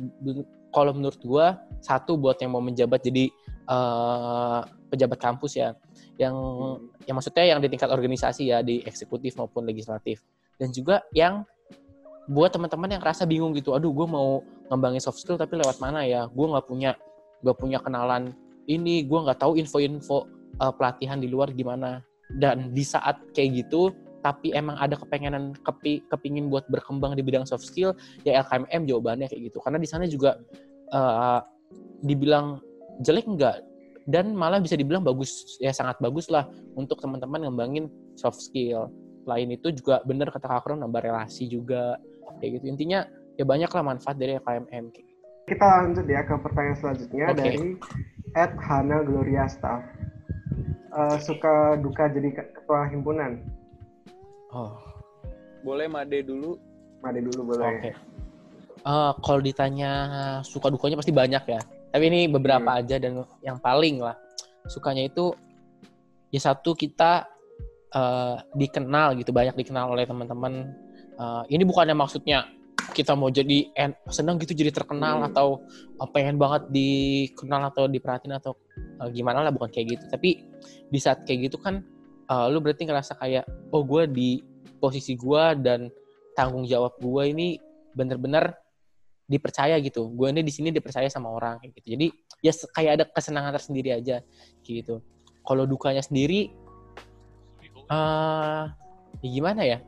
kalau 0.71 0.93
menurut 0.95 1.21
gua 1.23 1.47
satu 1.79 2.19
buat 2.19 2.43
yang 2.43 2.51
mau 2.51 2.63
menjabat 2.63 2.99
jadi 2.99 3.31
eh, 3.71 4.61
pejabat 4.91 5.23
kampus 5.23 5.55
ya, 5.55 5.79
yang 6.19 6.35
yang 7.07 7.15
maksudnya 7.15 7.47
yang 7.47 7.63
di 7.63 7.71
tingkat 7.71 7.95
organisasi 7.95 8.51
ya 8.51 8.59
di 8.61 8.83
eksekutif 8.83 9.39
maupun 9.39 9.63
legislatif, 9.63 10.27
dan 10.59 10.75
juga 10.75 11.07
yang 11.15 11.47
buat 12.27 12.51
teman-teman 12.55 12.99
yang 12.99 13.03
rasa 13.03 13.27
bingung 13.27 13.55
gitu, 13.55 13.75
aduh 13.75 13.91
gue 13.91 14.07
mau 14.07 14.43
ngembangin 14.71 15.03
soft 15.03 15.19
skill 15.19 15.39
tapi 15.39 15.59
lewat 15.59 15.79
mana 15.79 16.03
ya, 16.07 16.27
gue 16.27 16.47
nggak 16.47 16.67
punya 16.67 16.95
nggak 17.43 17.57
punya 17.59 17.79
kenalan 17.79 18.35
ini, 18.71 19.03
gue 19.07 19.19
nggak 19.19 19.39
tahu 19.39 19.55
info-info 19.59 20.27
eh, 20.59 20.73
pelatihan 20.75 21.19
di 21.19 21.31
luar 21.31 21.55
gimana, 21.55 22.03
dan 22.39 22.71
di 22.71 22.85
saat 22.87 23.19
kayak 23.35 23.67
gitu 23.67 23.91
tapi 24.21 24.53
emang 24.53 24.77
ada 24.77 25.01
kepengenan 25.01 25.57
kepi, 25.65 26.05
kepingin 26.13 26.53
buat 26.53 26.69
berkembang 26.69 27.17
di 27.17 27.25
bidang 27.25 27.49
soft 27.49 27.65
skill 27.65 27.97
ya 28.23 28.45
LKMM 28.45 28.85
jawabannya 28.85 29.27
kayak 29.33 29.49
gitu 29.49 29.59
karena 29.65 29.81
di 29.81 29.89
sana 29.89 30.05
juga 30.05 30.37
eh, 30.93 31.41
dibilang 32.05 32.61
jelek 33.01 33.27
enggak 33.27 33.65
dan 34.05 34.37
malah 34.37 34.61
bisa 34.61 34.77
dibilang 34.77 35.01
bagus 35.01 35.57
ya 35.57 35.73
sangat 35.73 35.97
bagus 36.05 36.29
lah 36.29 36.49
untuk 36.77 37.01
teman-teman 37.01 37.49
ngembangin 37.49 37.89
soft 38.17 38.45
skill 38.45 38.93
lain 39.25 39.57
itu 39.57 39.73
juga 39.73 40.05
bener 40.05 40.29
kata 40.29 40.49
Kak 40.49 40.61
Kron 40.65 40.81
nambah 40.85 41.01
relasi 41.01 41.49
juga 41.49 41.97
kayak 42.41 42.61
gitu 42.61 42.67
intinya 42.73 43.05
ya 43.41 43.45
banyak 43.49 43.73
lah 43.73 43.83
manfaat 43.85 44.17
dari 44.21 44.37
LKMM 44.37 44.85
kayak 44.93 45.07
gitu. 45.09 45.25
Kita 45.49 45.65
lanjut 45.65 46.07
ya 46.07 46.21
ke 46.29 46.35
pertanyaan 46.37 46.77
selanjutnya 46.77 47.25
Oke. 47.33 47.39
dari 47.41 47.69
Ed 48.37 48.53
Hana 48.61 49.01
Gloria 49.03 49.49
Staff. 49.49 49.83
Eh, 50.91 51.17
suka 51.23 51.79
duka 51.79 52.11
jadi 52.11 52.35
ke- 52.35 52.51
ketua 52.51 52.91
himpunan. 52.91 53.39
oh 54.51 54.75
Boleh 55.63 55.87
Made 55.87 56.27
dulu. 56.27 56.59
Made 57.05 57.21
dulu 57.23 57.41
oke 57.47 57.49
boleh. 57.55 57.95
Eh, 58.81 59.13
kalau 59.23 59.41
ditanya 59.45 59.91
suka 60.43 60.73
dukanya 60.73 60.99
pasti 60.99 61.13
banyak 61.13 61.45
ya 61.47 61.61
tapi 61.91 62.07
ini 62.07 62.31
beberapa 62.31 62.79
aja 62.79 63.03
dan 63.03 63.27
yang 63.43 63.59
paling 63.59 63.99
lah 63.99 64.15
sukanya 64.71 65.11
itu 65.11 65.35
ya 66.31 66.39
satu 66.39 66.73
kita 66.73 67.27
eh, 67.91 68.37
dikenal 68.55 69.19
gitu 69.19 69.35
banyak 69.35 69.55
dikenal 69.59 69.91
oleh 69.93 70.07
teman-teman 70.07 70.71
Eh, 71.21 71.43
ini 71.53 71.69
bukannya 71.69 71.93
maksudnya 71.93 72.49
kita 72.91 73.15
mau 73.15 73.31
jadi 73.31 73.71
en- 73.75 73.99
senang 74.11 74.37
gitu 74.43 74.53
jadi 74.53 74.75
terkenal 74.75 75.23
Hmm. 75.23 75.29
atau 75.33 75.49
eh, 75.97 76.09
pengen 76.11 76.37
banget 76.37 76.69
dikenal 76.69 77.71
atau 77.71 77.87
diperhatiin 77.87 78.35
atau 78.37 78.53
eh, 78.77 79.09
gimana 79.11 79.43
lah 79.43 79.53
bukan 79.55 79.71
kayak 79.71 79.99
gitu. 79.99 80.05
Tapi 80.11 80.31
di 80.91 80.99
saat 80.99 81.25
kayak 81.25 81.51
gitu 81.51 81.57
kan 81.59 81.83
eh, 82.27 82.47
lu 82.51 82.59
berarti 82.61 82.85
ngerasa 82.87 83.17
kayak 83.17 83.45
oh 83.75 83.83
gue 83.87 84.07
di 84.11 84.29
posisi 84.81 85.15
gue 85.15 85.45
dan 85.61 85.89
tanggung 86.35 86.65
jawab 86.65 86.97
gue 86.99 87.23
ini 87.31 87.49
bener-bener 87.93 88.55
dipercaya 89.27 89.79
gitu. 89.79 90.11
Gue 90.11 90.35
ini 90.35 90.43
di 90.43 90.51
sini 90.51 90.71
dipercaya 90.75 91.07
sama 91.07 91.31
orang 91.31 91.59
kayak 91.63 91.73
gitu. 91.79 91.95
Jadi 91.99 92.07
ya 92.43 92.53
kayak 92.75 92.93
ada 92.99 93.05
kesenangan 93.11 93.53
tersendiri 93.55 93.95
aja 93.95 94.23
gitu. 94.67 95.03
Kalau 95.47 95.67
dukanya 95.67 96.03
sendiri 96.03 96.51
eh 97.91 98.65
ya 99.21 99.29
gimana 99.29 99.63
ya? 99.67 99.79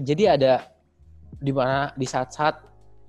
Jadi 0.00 0.24
ada 0.24 0.71
di 1.42 1.50
mana 1.50 1.90
di 1.98 2.06
saat-saat 2.06 2.54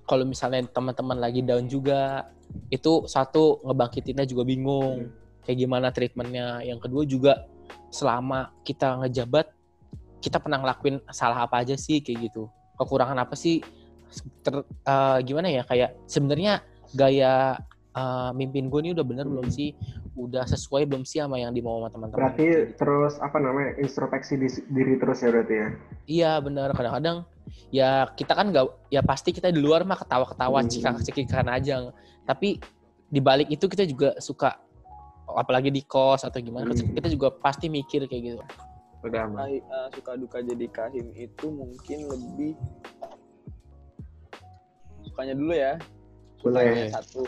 kalau 0.03 0.27
misalnya 0.27 0.65
teman-teman 0.67 1.15
lagi 1.21 1.45
down 1.45 1.69
juga 1.69 2.27
itu 2.67 3.07
satu 3.07 3.63
ngebangkitinnya 3.63 4.25
juga 4.27 4.43
bingung. 4.43 5.13
Kayak 5.43 5.57
gimana 5.59 5.87
treatmentnya. 5.91 6.63
Yang 6.65 6.79
kedua 6.87 7.03
juga 7.05 7.33
selama 7.93 8.51
kita 8.65 8.99
ngejabat 9.05 9.47
kita 10.23 10.39
pernah 10.39 10.63
ngelakuin 10.63 11.03
salah 11.11 11.43
apa 11.43 11.61
aja 11.61 11.75
sih 11.75 11.99
kayak 11.99 12.31
gitu. 12.31 12.47
Kekurangan 12.79 13.19
apa 13.21 13.35
sih? 13.35 13.59
Ter- 14.43 14.67
eh, 14.67 15.17
gimana 15.27 15.47
ya? 15.51 15.63
Kayak 15.67 15.99
sebenarnya 16.07 16.63
gaya 16.95 17.59
eh, 17.95 18.31
mimpin 18.35 18.67
gue 18.71 18.79
ini 18.83 18.91
udah 18.95 19.05
bener 19.05 19.25
belum 19.27 19.47
sih 19.51 19.75
udah 20.13 20.45
sesuai 20.45 20.85
belum 20.85 21.03
sih 21.03 21.17
sama 21.17 21.37
yang 21.37 21.49
dimau 21.49 21.81
sama 21.81 21.89
teman-teman 21.89 22.19
Berarti 22.21 22.47
terus 22.73 23.17
apa 23.17 23.37
namanya 23.37 23.73
introspeksi 23.77 24.37
di- 24.37 24.65
diri 24.69 24.93
terus 24.95 25.19
ya 25.19 25.29
berarti 25.29 25.55
ya. 25.55 25.67
Iya 26.03 26.31
benar 26.37 26.69
kadang-kadang 26.71 27.17
ya 27.69 28.05
kita 28.09 28.33
kan 28.33 28.45
nggak 28.49 28.65
ya 28.87 29.01
pasti 29.01 29.29
kita 29.29 29.49
di 29.49 29.57
luar 29.57 29.81
mah 29.83 29.97
ketawa-ketawa 29.97 30.61
Hmm. 30.61 30.69
cikak-cikikan 30.69 31.47
aja 31.47 31.89
tapi 32.23 32.61
di 33.05 33.19
balik 33.19 33.49
itu 33.49 33.65
kita 33.65 33.83
juga 33.83 34.13
suka 34.17 34.53
apalagi 35.25 35.69
di 35.69 35.81
kos 35.81 36.21
atau 36.21 36.37
gimana 36.37 36.69
Hmm. 36.69 36.93
kita 36.93 37.09
juga 37.09 37.33
pasti 37.33 37.65
mikir 37.67 38.05
kayak 38.05 38.23
gitu 38.23 38.37
Udah 39.03 39.27
aman. 39.27 39.51
Eh, 39.51 39.59
suka 39.91 40.15
duka 40.15 40.39
jadi 40.39 40.63
kahim 40.69 41.11
itu 41.11 41.45
mungkin 41.49 42.07
lebih 42.07 42.55
sukanya 45.03 45.35
dulu 45.35 45.51
ya. 45.51 45.73
Boleh. 46.39 46.63
Sukanya 46.63 46.83
satu 46.93 47.21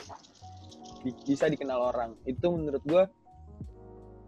Bi- 1.06 1.22
bisa 1.24 1.46
dikenal 1.46 1.80
orang. 1.86 2.18
Itu 2.24 2.50
menurut 2.50 2.82
gua 2.82 3.06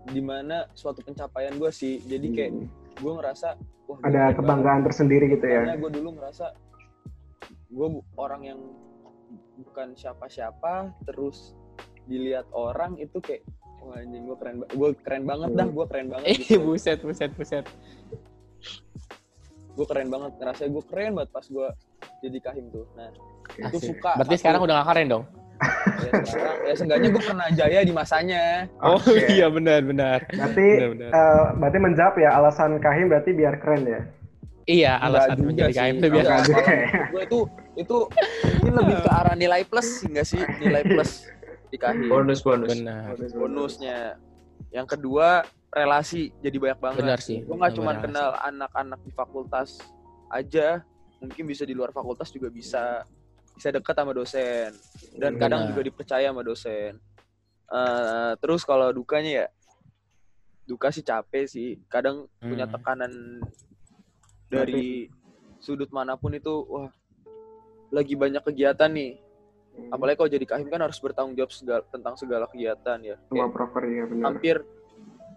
di 0.07 0.21
mana 0.21 0.69
suatu 0.71 1.01
pencapaian 1.01 1.57
gua 1.57 1.67
sih. 1.67 1.97
Jadi 1.99 2.27
kayak 2.29 2.51
Hmm. 2.53 2.69
gue 2.95 3.11
ngerasa 3.13 3.47
wah, 3.83 3.97
Ada 3.99 4.33
kebanggaan 4.33 4.81
tersendiri 4.83 5.25
gitu 5.27 5.41
banget. 5.41 5.51
ya. 5.51 5.61
Karena 5.63 5.75
gue 5.75 5.91
dulu 5.91 6.09
ngerasa 6.15 6.45
gue 7.67 7.87
orang 8.15 8.41
yang 8.43 8.59
bukan 9.59 9.93
siapa-siapa 9.93 10.73
terus 11.03 11.51
dilihat 12.05 12.47
orang 12.51 12.95
itu 12.95 13.19
kayak 13.19 13.43
wah 13.79 13.97
anjing 13.97 14.23
gue 14.23 14.33
keren 14.35 14.55
gue 14.63 14.89
keren 14.97 15.23
banget 15.23 15.49
dah 15.53 15.67
gue 15.67 15.85
keren 15.85 16.07
banget 16.07 16.25
eh 16.25 16.37
gitu. 16.39 16.57
buset 16.65 16.99
buset 17.01 17.31
buset 17.33 17.65
gue 19.69 19.85
keren 19.85 20.07
banget 20.07 20.31
ngerasa 20.35 20.61
gue 20.65 20.83
keren 20.85 21.11
banget 21.13 21.29
pas 21.29 21.45
gue 21.45 21.67
jadi 22.19 22.37
kahim 22.39 22.65
tuh 22.71 22.85
nah 22.93 23.11
itu 23.53 23.77
Asik. 23.77 23.87
suka 23.93 24.11
berarti 24.15 24.33
satu. 24.33 24.41
sekarang 24.41 24.61
udah 24.63 24.75
gak 24.75 24.87
keren 24.87 25.07
dong 25.07 25.23
ya, 25.87 26.11
sekarang 26.23 26.57
ya 26.63 26.73
seenggaknya 26.75 27.09
gue 27.09 27.23
pernah 27.23 27.47
jaya 27.51 27.79
di 27.81 27.93
masanya. 27.93 28.43
Oh 28.79 28.95
Oke. 28.99 29.25
iya 29.31 29.47
benar 29.47 29.81
benar. 29.81 30.19
Berarti 30.27 30.67
benar 30.77 30.89
benar. 30.93 31.09
eh, 31.11 31.45
berarti 31.57 31.77
menjawab 31.79 32.15
ya 32.17 32.29
alasan 32.35 32.71
Kahim 32.77 33.05
berarti 33.07 33.31
biar 33.31 33.55
keren 33.59 33.83
ya. 33.85 34.01
iya 34.67 34.99
alasan 34.99 35.39
juga 35.39 35.47
menjadi. 35.47 35.73
KM 35.73 35.95
itu 35.95 36.07
kalau 36.11 36.43
gue 37.07 37.21
itu 37.23 37.39
itu 37.77 37.97
mungkin 38.59 38.73
lebih 38.83 38.95
ke 38.99 39.09
arah 39.09 39.35
nilai 39.35 39.61
plus 39.63 39.89
enggak 40.03 40.25
sih? 40.27 40.41
Nilai 40.59 40.83
plus 40.83 41.11
di 41.67 41.77
kahim. 41.79 42.07
Bonus 42.11 42.39
bonus. 42.43 42.75
benar. 42.75 43.15
Bonusnya. 43.31 44.19
Yang 44.71 44.87
kedua 44.99 45.47
relasi. 45.71 46.35
Jadi 46.43 46.57
banyak 46.59 46.79
banget. 46.83 46.99
Benar 46.99 47.19
sih. 47.23 47.47
Gue 47.47 47.55
nggak 47.55 47.75
cuma 47.75 47.95
kenal 47.95 48.35
anak-anak 48.43 48.99
di 49.03 49.11
fakultas 49.15 49.79
aja. 50.27 50.83
Mungkin 51.17 51.47
bisa 51.47 51.63
di 51.63 51.73
luar 51.73 51.89
fakultas 51.89 52.29
juga 52.29 52.51
bisa 52.51 53.01
bisa 53.57 53.73
dekat 53.73 53.95
sama 53.95 54.13
dosen 54.13 54.69
dan 55.17 55.33
kadang 55.35 55.65
Benar. 55.65 55.69
juga 55.73 55.81
dipercaya 55.83 56.29
sama 56.29 56.41
dosen 56.41 57.01
Eh, 57.67 58.33
terus 58.39 58.63
kalau 58.63 58.95
dukanya 58.95 59.43
ya 59.43 59.47
duka 60.63 60.87
sih 60.87 61.03
capek 61.03 61.43
sih 61.43 61.75
kadang 61.91 62.23
punya 62.39 62.63
Hmm. 62.63 62.73
tekanan 62.73 63.11
dari 64.47 65.11
sudut 65.59 65.91
mana 65.91 66.15
pun 66.15 66.31
itu 66.31 66.47
wah 66.63 66.87
lagi 67.91 68.15
banyak 68.15 68.39
kegiatan 68.41 68.87
nih 68.87 69.19
apalagi 69.91 70.15
kalau 70.15 70.31
jadi 70.31 70.45
kahim 70.47 70.67
kan 70.67 70.79
harus 70.79 70.95
bertanggung 70.97 71.35
jawab 71.35 71.51
segala, 71.51 71.83
tentang 71.91 72.15
segala 72.15 72.47
kegiatan 72.47 72.97
ya 73.03 73.15
Semua 73.27 73.51
proper 73.51 73.83
ya 73.83 74.03
benar. 74.07 74.23
hampir 74.31 74.55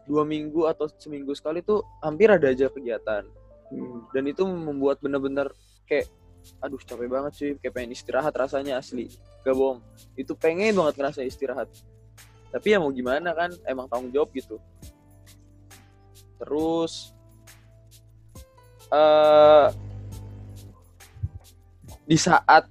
dua 0.07 0.23
minggu 0.23 0.71
atau 0.71 0.87
seminggu 0.89 1.35
sekali 1.35 1.61
tuh 1.61 1.83
hampir 1.99 2.31
ada 2.31 2.47
aja 2.47 2.71
kegiatan 2.71 3.27
Hmm. 3.71 4.07
dan 4.11 4.23
itu 4.25 4.43
membuat 4.43 4.99
bener-bener 4.99 5.51
kayak 5.87 6.07
aduh 6.61 6.80
capek 6.80 7.09
banget 7.09 7.32
sih 7.36 7.51
kayak 7.61 7.72
pengen 7.72 7.93
istirahat 7.97 8.32
rasanya 8.36 8.80
asli. 8.80 9.09
Gak 9.45 9.57
bohong. 9.57 9.80
Itu 10.16 10.36
pengen 10.36 10.76
banget 10.76 10.95
ngerasa 11.01 11.20
istirahat. 11.24 11.68
Tapi 12.51 12.66
ya 12.74 12.78
mau 12.82 12.91
gimana 12.91 13.32
kan 13.32 13.51
emang 13.64 13.86
tanggung 13.86 14.12
jawab 14.12 14.30
gitu. 14.34 14.59
Terus 16.41 17.14
eh 18.91 19.68
di 22.11 22.18
saat 22.18 22.66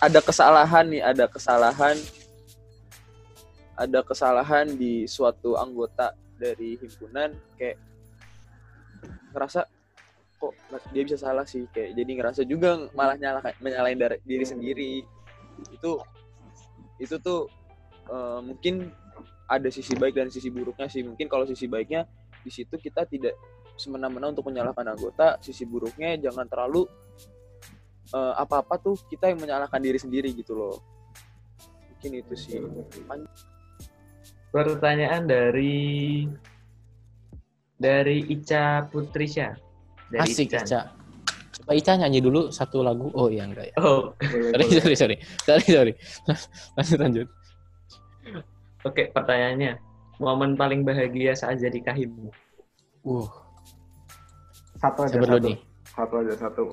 ada 0.00 0.20
kesalahan 0.24 0.88
nih 0.88 1.02
ada 1.04 1.28
kesalahan 1.28 1.94
ada 3.76 4.00
kesalahan 4.00 4.64
di 4.64 5.04
suatu 5.04 5.60
anggota 5.60 6.16
dari 6.40 6.80
himpunan 6.80 7.36
kayak 7.60 7.76
ngerasa 9.36 9.68
kok 10.42 10.58
dia 10.90 11.06
bisa 11.06 11.14
salah 11.14 11.46
sih 11.46 11.70
kayak 11.70 11.94
jadi 11.94 12.10
ngerasa 12.18 12.42
juga 12.42 12.90
malah 12.98 13.14
nyalah 13.14 13.42
menyalahin 13.62 13.98
dari- 14.02 14.22
diri 14.26 14.42
sendiri. 14.42 14.92
Itu 15.70 16.02
itu 16.98 17.14
tuh 17.22 17.46
eh, 18.10 18.40
mungkin 18.42 18.90
ada 19.46 19.68
sisi 19.70 19.94
baik 19.94 20.18
dan 20.18 20.34
sisi 20.34 20.50
buruknya 20.50 20.90
sih. 20.90 21.06
Mungkin 21.06 21.30
kalau 21.30 21.46
sisi 21.46 21.70
baiknya 21.70 22.10
di 22.42 22.50
situ 22.50 22.74
kita 22.74 23.06
tidak 23.06 23.38
semena-mena 23.78 24.34
untuk 24.34 24.50
menyalahkan 24.50 24.82
anggota. 24.82 25.38
Sisi 25.38 25.62
buruknya 25.62 26.18
jangan 26.18 26.50
terlalu 26.50 26.90
eh, 28.10 28.34
apa-apa 28.34 28.82
tuh 28.82 28.98
kita 29.06 29.30
yang 29.30 29.38
menyalahkan 29.38 29.78
diri 29.78 30.02
sendiri 30.02 30.34
gitu 30.34 30.58
loh. 30.58 30.82
Mungkin 31.94 32.18
itu 32.18 32.34
sih. 32.34 32.58
Pertanyaan 34.50 35.22
dari 35.22 36.26
dari 37.78 38.26
Ica 38.26 38.90
Putrisya. 38.90 39.71
Dari 40.12 40.28
Asik 40.28 40.52
Ican. 40.52 40.64
Ica. 40.64 40.80
Coba 41.52 41.72
Ica 41.72 41.92
nyanyi 41.96 42.20
dulu 42.20 42.48
satu 42.48 42.84
lagu. 42.84 43.08
Oh 43.12 43.32
iya 43.32 43.48
enggak 43.48 43.72
ya. 43.72 43.74
Oh, 43.80 44.12
Boleh, 44.20 44.52
Sorry, 44.52 44.64
boleh. 44.68 44.80
sorry, 44.80 44.96
sorry. 44.96 45.16
Sorry, 45.42 45.66
sorry. 45.66 45.92
Lanjut, 46.76 46.98
lanjut. 47.00 47.28
oke 48.82 49.02
pertanyaannya. 49.10 49.72
Momen 50.18 50.54
paling 50.54 50.84
bahagia 50.84 51.32
saat 51.32 51.58
jadi 51.58 51.78
kahim. 51.82 52.30
Uh, 53.02 53.26
Satu 54.78 55.02
aja 55.02 55.14
siapa 55.14 55.26
dulu 55.26 55.38
satu. 55.38 55.48
nih? 55.48 55.58
Satu 55.88 56.14
aja 56.18 56.34
satu. 56.36 56.64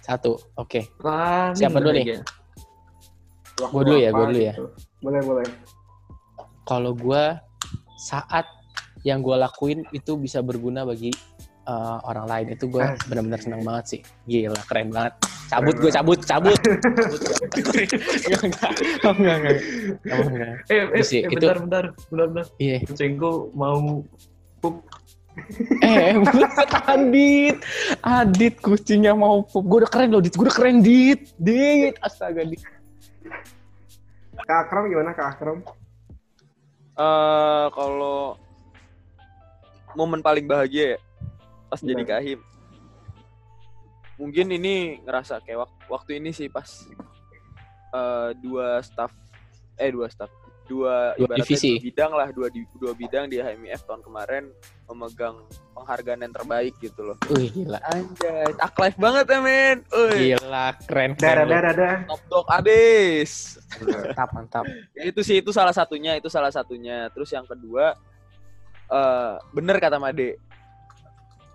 Satu. 0.00 0.32
Oke. 0.56 0.80
Paling 0.98 1.56
Siapa 1.56 1.78
dulu 1.78 1.92
nih? 1.92 2.04
Gua 3.62 3.82
dulu 3.82 3.96
ya, 3.96 4.10
gua 4.10 4.26
dulu 4.28 4.40
ya. 4.40 4.52
gitu. 4.52 4.66
Boleh 5.00 5.20
boleh. 5.22 5.46
Kalau 6.64 6.92
gua 6.92 7.40
saat 7.98 8.44
yang 9.02 9.20
gua 9.20 9.40
lakuin 9.40 9.84
itu 9.90 10.16
bisa 10.16 10.40
berguna 10.40 10.84
bagi 10.84 11.08
uh, 11.64 11.98
orang 12.02 12.26
lain 12.26 12.46
itu 12.54 12.64
gua 12.66 12.92
Asik. 12.92 13.06
benar-benar 13.06 13.40
senang 13.40 13.62
banget 13.62 13.84
sih. 13.88 14.00
Gila, 14.24 14.60
keren 14.64 14.88
banget. 14.88 15.12
Cabut 15.46 15.76
gue 15.76 15.90
cabut, 15.90 16.20
cabut. 16.24 16.56
cabut. 16.56 16.80
Enggak, 18.32 18.40
enggak. 18.42 18.72
Enggak, 19.04 19.36
enggak. 19.36 19.58
Oh, 20.08 20.24
enggak. 20.24 20.54
Eh, 20.64 20.72
eh, 20.72 20.84
Itu 20.96 21.04
sih, 21.04 21.20
eh, 21.20 21.28
itu- 21.28 21.44
bentar, 21.44 21.56
bentar, 21.60 21.84
bentar, 22.08 22.26
bentar. 22.32 22.46
Iya. 22.56 22.76
Kucingku 22.82 23.30
mau 23.52 24.00
pup. 24.58 24.74
Eh, 25.80 26.16
buset 26.24 26.70
Adit. 26.88 27.56
Adit 28.00 28.54
kucingnya 28.58 29.12
mau 29.12 29.44
pup. 29.44 29.60
Gue 29.62 29.84
udah 29.84 29.92
keren 29.92 30.08
loh, 30.08 30.24
Dit. 30.24 30.32
Gue 30.32 30.48
udah 30.48 30.56
keren, 30.56 30.80
Dit. 30.80 31.36
Dit. 31.36 32.00
Astaga, 32.00 32.42
Dit. 32.42 32.64
Kak 34.42 34.58
Akram 34.66 34.88
gimana 34.88 35.12
Kak 35.12 35.36
Akram? 35.36 35.60
eh 36.92 37.66
kalau 37.72 38.36
momen 39.94 40.20
paling 40.20 40.44
bahagia 40.44 40.96
ya 40.96 40.98
pas 41.72 41.80
Iya. 41.80 41.88
jadi 41.88 42.04
kahim 42.04 42.38
mungkin 44.14 44.46
ini 44.52 44.74
ngerasa 45.00 45.40
kayak 45.40 45.58
wak- 45.58 45.88
waktu 45.88 46.20
ini 46.20 46.30
sih 46.30 46.46
pas 46.46 46.68
eh, 47.90 48.30
dua 48.38 48.78
staff 48.80 49.08
eh 49.74 49.88
dua 49.88 50.06
staff 50.06 50.28
dua, 50.62 51.12
Dua 51.12 51.26
ibaratnya 51.26 51.44
divisi. 51.44 51.70
dua 51.70 51.82
bidang 51.82 52.12
lah 52.12 52.28
dua 52.30 52.48
di- 52.48 52.70
dua 52.74 52.92
bidang 52.94 53.24
di 53.26 53.36
HMIF 53.36 53.82
tahun 53.82 54.00
kemarin 54.00 54.44
memegang 54.86 55.36
penghargaan 55.72 56.22
yang 56.22 56.30
terbaik 56.30 56.72
gitu 56.78 57.02
loh 57.02 57.16
Wih, 57.28 57.50
gila. 57.50 57.80
anjay 57.82 58.46
tak 58.54 58.76
live 58.78 58.98
banget 58.98 59.24
ya 59.26 59.38
men 59.40 59.78
Uy, 59.90 60.16
Gila, 60.30 60.66
keren. 60.82 61.10
Lu. 61.10 61.18
dadah 61.18 61.60
dadah. 61.66 61.94
top 62.06 62.22
dog 62.26 62.46
abis 62.48 63.58
Mantap, 63.74 64.28
mantap. 64.30 64.64
Ya, 64.92 65.02
itu 65.10 65.20
sih 65.20 65.40
itu 65.40 65.50
salah 65.50 65.72
satunya 65.72 66.14
itu 66.14 66.28
salah 66.28 66.48
satunya 66.48 67.08
terus 67.10 67.28
yang 67.28 67.44
kedua 67.44 67.96
eh 68.86 69.32
bener 69.50 69.76
kata 69.76 69.96
Made 69.96 70.36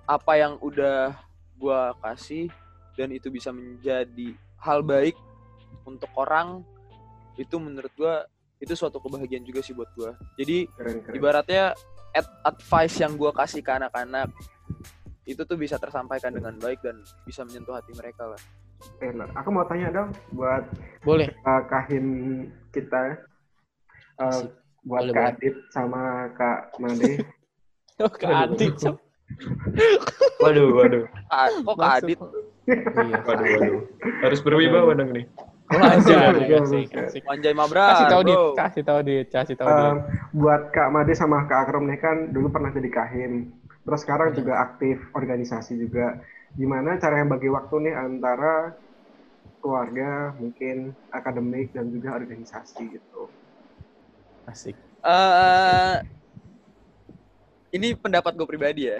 apa 0.07 0.39
yang 0.39 0.55
udah 0.63 1.13
gua 1.59 1.91
kasih 1.99 2.47
dan 2.95 3.11
itu 3.11 3.27
bisa 3.27 3.51
menjadi 3.51 4.33
hal 4.57 4.79
baik 4.81 5.13
untuk 5.83 6.09
orang 6.15 6.63
itu 7.35 7.59
menurut 7.59 7.91
gua 7.93 8.23
itu 8.57 8.73
suatu 8.73 8.97
kebahagiaan 8.97 9.43
juga 9.43 9.59
sih 9.61 9.75
buat 9.75 9.91
gua 9.93 10.15
jadi 10.33 10.65
Keren 10.73 10.97
keren. 11.03 11.13
ibaratnya 11.13 11.63
ad- 12.15 12.35
advice 12.47 12.97
yang 12.97 13.13
gua 13.13 13.35
kasih 13.35 13.59
ke 13.59 13.69
anak-anak 13.69 14.31
itu 15.27 15.43
tuh 15.43 15.59
bisa 15.59 15.75
tersampaikan 15.75 16.31
dengan 16.31 16.55
baik 16.55 16.79
dan 16.79 16.95
bisa 17.27 17.43
menyentuh 17.43 17.75
hati 17.75 17.91
mereka 17.93 18.31
lah 18.31 18.41
Enak. 19.01 19.33
Aku 19.33 19.49
mau 19.49 19.65
tanya 19.65 19.89
dong 19.89 20.13
buat 20.31 20.61
Boleh. 21.01 21.33
uh, 21.49 21.65
kahim 21.65 22.05
kita. 22.69 23.17
Uh, 24.21 24.29
Asik. 24.45 24.53
buat 24.85 25.01
Boleh 25.01 25.13
Kak. 25.17 25.25
Adit 25.33 25.55
sama 25.73 26.01
Kak 26.37 26.77
Made. 26.77 27.17
Oh, 27.97 28.05
ke 28.13 28.29
Adit. 28.29 28.77
Waduh, 30.43 30.67
waduh. 30.77 31.03
Ah, 31.27 31.49
kok 31.51 31.75
Kak 31.75 31.93
Adit 32.03 32.19
Iya, 32.67 33.17
Waduh, 33.23 33.47
waduh. 33.47 33.79
Harus 34.23 34.39
berwibawa 34.43 34.91
dong 34.95 35.15
nih. 35.15 35.25
Wajar. 35.67 36.35
Iya, 36.39 36.63
Asik, 36.63 36.87
iya. 36.95 37.51
Mabra 37.51 37.91
Kasih 37.91 38.05
tahu 38.07 38.21
bro. 38.23 38.43
kasih 38.55 38.83
tahu 38.87 38.99
Dit, 39.03 39.27
kasih 39.31 39.55
tahu. 39.59 39.67
Um, 39.67 39.95
buat 40.35 40.71
Kak 40.71 40.91
Made 40.95 41.11
sama 41.15 41.43
Kak 41.47 41.67
Akram 41.67 41.87
nih 41.91 41.99
kan 41.99 42.31
dulu 42.31 42.47
pernah 42.51 42.71
jadi 42.71 42.87
kahim. 42.87 43.51
Terus 43.83 44.03
sekarang 44.03 44.31
Hmm. 44.31 44.37
juga 44.43 44.53
aktif 44.63 44.99
organisasi 45.11 45.75
juga. 45.79 46.23
Gimana 46.55 46.95
cara 46.99 47.19
yang 47.23 47.31
bagi 47.31 47.51
waktu 47.51 47.75
nih 47.87 47.95
antara 47.95 48.75
keluarga, 49.59 50.35
mungkin 50.39 50.95
akademik 51.11 51.75
dan 51.75 51.91
juga 51.91 52.15
organisasi 52.15 52.99
gitu. 52.99 53.31
Asik. 54.47 54.75
eh 55.03 55.95
ini 57.75 57.95
pendapat 57.95 58.35
gue 58.35 58.47
pribadi 58.47 58.87
ya. 58.87 58.99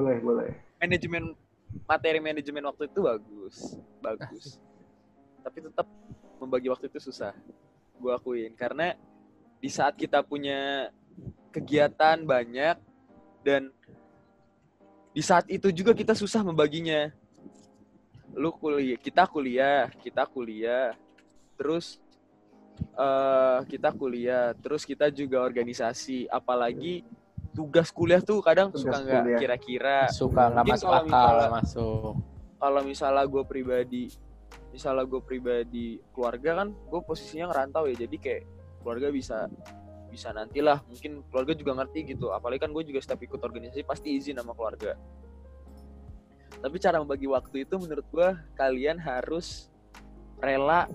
Boleh, 0.00 0.16
boleh. 0.24 0.50
Manajemen 0.80 1.36
materi 1.84 2.24
manajemen 2.24 2.64
waktu 2.72 2.88
itu 2.88 3.04
bagus, 3.04 3.56
bagus. 4.00 4.56
Tapi 5.44 5.68
tetap 5.68 5.84
membagi 6.40 6.72
waktu 6.72 6.88
itu 6.88 7.12
susah. 7.12 7.36
Gue 8.00 8.08
akuin 8.16 8.56
karena 8.56 8.96
di 9.60 9.68
saat 9.68 9.92
kita 10.00 10.24
punya 10.24 10.88
kegiatan 11.52 12.16
banyak 12.24 12.80
dan 13.44 13.68
di 15.12 15.20
saat 15.20 15.44
itu 15.52 15.68
juga 15.68 15.92
kita 15.92 16.16
susah 16.16 16.40
membaginya. 16.40 17.12
Lu 18.32 18.56
kuliah, 18.56 18.96
kita 18.96 19.28
kuliah, 19.28 19.92
kita 20.00 20.24
kuliah. 20.24 20.96
Terus 21.60 22.00
eh 22.96 23.60
kita 23.68 23.92
kuliah, 23.92 24.56
terus 24.56 24.88
kita 24.88 25.12
juga 25.12 25.44
organisasi, 25.44 26.24
apalagi 26.32 27.04
tugas 27.60 27.92
kuliah 27.92 28.24
tuh 28.24 28.40
kadang 28.40 28.72
Tugas 28.72 28.88
suka 28.88 29.04
nggak 29.04 29.36
kira-kira. 29.36 30.08
Suka 30.08 30.48
nggak 30.48 30.64
Mungkin 30.64 30.72
masuk 30.80 30.88
kalau 30.88 30.96
akal 31.04 31.04
misalnya- 31.12 31.52
masuk. 31.52 32.12
Kalau 32.60 32.80
misalnya 32.84 33.24
gue 33.28 33.42
pribadi, 33.44 34.04
misalnya 34.72 35.04
gue 35.04 35.20
pribadi 35.20 35.86
keluarga 36.12 36.50
kan, 36.64 36.68
gue 36.72 37.00
posisinya 37.04 37.52
ngerantau 37.52 37.84
ya, 37.88 37.96
jadi 38.04 38.16
kayak 38.16 38.42
keluarga 38.80 39.08
bisa 39.12 39.36
bisa 40.08 40.28
nantilah. 40.32 40.80
Mungkin 40.88 41.12
keluarga 41.28 41.52
juga 41.52 41.72
ngerti 41.76 42.16
gitu. 42.16 42.32
Apalagi 42.32 42.64
kan 42.64 42.72
gue 42.72 42.84
juga 42.84 43.00
setiap 43.04 43.20
ikut 43.20 43.40
organisasi 43.40 43.84
pasti 43.84 44.16
izin 44.16 44.40
sama 44.40 44.56
keluarga. 44.56 44.96
Tapi 46.60 46.76
cara 46.80 46.96
membagi 47.00 47.28
waktu 47.28 47.68
itu 47.68 47.76
menurut 47.76 48.04
gue 48.08 48.28
kalian 48.56 48.96
harus 49.00 49.68
rela 50.40 50.88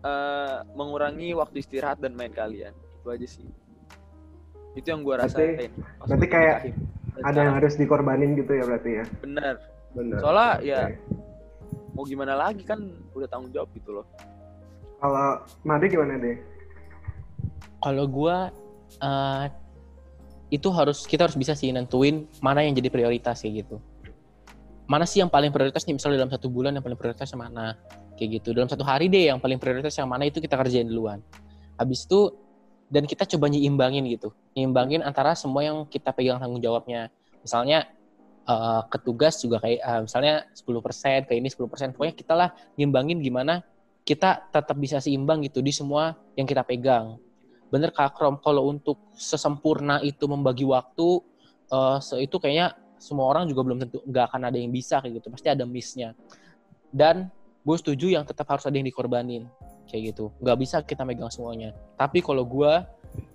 eh, 0.00 0.58
mengurangi 0.78 1.34
waktu 1.34 1.58
istirahat 1.62 1.98
dan 2.02 2.14
main 2.14 2.30
kalian. 2.30 2.72
Itu 3.02 3.10
aja 3.10 3.26
sih 3.26 3.50
itu 4.72 4.86
yang 4.86 5.00
gue 5.00 5.10
Berarti- 5.10 5.34
rasain 5.34 5.70
berarti 5.98 6.16
gua 6.20 6.30
kayak 6.30 6.56
Ada 7.20 7.38
yang 7.42 7.54
harus 7.54 7.74
dikorbanin 7.74 8.32
gitu 8.32 8.52
ya 8.52 8.64
berarti 8.64 8.90
ya. 8.92 9.04
bener 9.20 9.54
Benar. 9.90 10.18
soalnya 10.18 10.50
ya 10.62 10.80
Oke. 10.86 10.94
mau 11.92 12.04
gimana 12.04 12.32
lagi 12.34 12.62
kan 12.62 12.78
udah 13.10 13.26
tanggung 13.26 13.50
jawab 13.50 13.68
gitu 13.72 13.90
loh 13.92 14.06
Kalau 14.96 15.40
Made 15.64 15.88
gimana 15.88 16.16
deh? 16.16 16.36
Kalau 17.78 18.04
gua 18.04 18.52
eh, 18.96 19.44
itu 20.50 20.68
harus 20.68 21.02
kita 21.04 21.24
harus 21.24 21.34
bisa 21.34 21.52
sih 21.52 21.70
nentuin 21.70 22.28
mana 22.38 22.60
yang 22.60 22.74
jadi 22.74 22.90
prioritas 22.90 23.40
kayak 23.40 23.64
gitu. 23.64 23.80
Mana 24.84 25.06
sih 25.06 25.18
yang 25.18 25.30
paling 25.30 25.48
prioritas 25.48 25.86
nih 25.86 25.94
misalnya 25.94 26.20
dalam 26.20 26.28
satu 26.28 26.46
bulan 26.46 26.74
yang 26.74 26.82
paling 26.82 26.96
prioritas 26.96 27.30
yang 27.30 27.42
mana? 27.42 27.76
kayak 28.12 28.44
gitu 28.44 28.52
dalam 28.52 28.68
satu 28.68 28.84
hari 28.84 29.08
deh 29.08 29.32
yang 29.32 29.40
paling 29.40 29.56
prioritas 29.56 29.96
yang 29.96 30.04
mana 30.04 30.28
itu 30.28 30.44
kita 30.44 30.52
kerjain 30.52 30.84
duluan 30.84 31.24
habis 31.80 32.04
itu 32.04 32.28
dan 32.90 33.06
kita 33.06 33.22
coba 33.24 33.46
nyimbangin 33.46 34.02
gitu. 34.10 34.34
Nyimbangin 34.58 35.06
antara 35.06 35.38
semua 35.38 35.62
yang 35.62 35.86
kita 35.86 36.10
pegang 36.10 36.42
tanggung 36.42 36.58
jawabnya. 36.58 37.08
Misalnya 37.40 37.86
uh, 38.50 38.82
ketugas 38.90 39.38
juga 39.38 39.62
kayak 39.62 39.80
uh, 39.80 40.00
misalnya 40.04 40.34
10% 40.52 41.30
kayak 41.30 41.38
ini 41.38 41.48
10% 41.48 41.94
pokoknya 41.94 42.14
kita 42.18 42.34
lah 42.34 42.50
nyimbangin 42.74 43.22
gimana 43.22 43.62
kita 44.02 44.50
tetap 44.50 44.74
bisa 44.74 44.98
seimbang 44.98 45.46
gitu 45.46 45.62
di 45.62 45.70
semua 45.70 46.18
yang 46.34 46.44
kita 46.50 46.66
pegang. 46.66 47.14
Bener 47.70 47.94
Kak 47.94 48.18
Krom 48.18 48.42
kalau 48.42 48.66
untuk 48.66 48.98
sesempurna 49.14 50.02
itu 50.02 50.26
membagi 50.26 50.66
waktu 50.66 51.22
uh, 51.70 52.02
itu 52.18 52.36
kayaknya 52.42 52.74
semua 52.98 53.30
orang 53.30 53.46
juga 53.46 53.62
belum 53.64 53.78
tentu 53.86 54.02
nggak 54.02 54.34
akan 54.34 54.50
ada 54.50 54.58
yang 54.58 54.74
bisa 54.74 54.98
kayak 54.98 55.22
gitu. 55.22 55.30
Pasti 55.30 55.46
ada 55.46 55.62
missnya. 55.62 56.18
Dan 56.90 57.30
gue 57.62 57.76
setuju 57.78 58.10
yang 58.10 58.26
tetap 58.26 58.50
harus 58.50 58.66
ada 58.66 58.74
yang 58.74 58.88
dikorbanin 58.88 59.46
kayak 59.90 60.14
gitu. 60.14 60.30
Nggak 60.38 60.56
bisa 60.62 60.76
kita 60.86 61.02
megang 61.02 61.34
semuanya. 61.34 61.74
Tapi 61.98 62.22
kalau 62.22 62.46
gue 62.46 62.72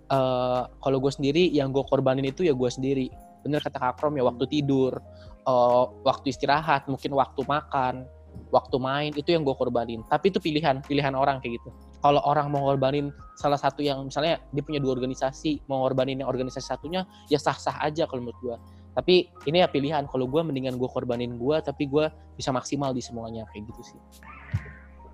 uh, 0.09 0.63
kalau 0.79 0.97
gue 1.03 1.11
sendiri 1.11 1.51
yang 1.51 1.75
gue 1.75 1.83
korbanin 1.83 2.23
itu 2.23 2.47
ya 2.47 2.55
gue 2.55 2.69
sendiri. 2.71 3.11
Bener 3.43 3.59
kata 3.59 3.77
Kak 3.77 3.99
Krom 3.99 4.15
ya 4.15 4.23
waktu 4.23 4.47
tidur 4.47 5.03
uh, 5.43 5.85
waktu 6.07 6.31
istirahat 6.31 6.87
mungkin 6.87 7.13
waktu 7.13 7.43
makan 7.43 8.07
waktu 8.51 8.75
main 8.79 9.11
itu 9.11 9.35
yang 9.35 9.43
gue 9.43 9.55
korbanin. 9.55 10.01
Tapi 10.07 10.31
itu 10.31 10.39
pilihan 10.39 10.79
pilihan 10.87 11.11
orang 11.11 11.43
kayak 11.43 11.59
gitu. 11.59 11.69
Kalau 11.99 12.21
orang 12.23 12.47
mau 12.53 12.69
ngorbanin 12.69 13.11
salah 13.35 13.59
satu 13.59 13.83
yang 13.83 14.07
misalnya 14.07 14.39
dia 14.53 14.63
punya 14.63 14.79
dua 14.79 14.95
organisasi 14.95 15.65
mau 15.67 15.83
ngorbanin 15.83 16.21
yang 16.23 16.29
organisasi 16.29 16.71
satunya 16.71 17.03
ya 17.27 17.41
sah-sah 17.41 17.81
aja 17.83 18.07
kalau 18.07 18.23
menurut 18.23 18.39
gue 18.39 18.57
tapi 18.95 19.27
ini 19.43 19.59
ya 19.59 19.67
pilihan. 19.67 20.07
Kalau 20.07 20.23
gue 20.23 20.39
mendingan 20.39 20.79
gue 20.79 20.87
korbanin 20.87 21.35
gue 21.35 21.57
tapi 21.59 21.89
gue 21.91 22.07
bisa 22.39 22.55
maksimal 22.55 22.95
di 22.95 23.03
semuanya 23.03 23.43
kayak 23.51 23.67
gitu 23.67 23.95
sih 23.95 23.99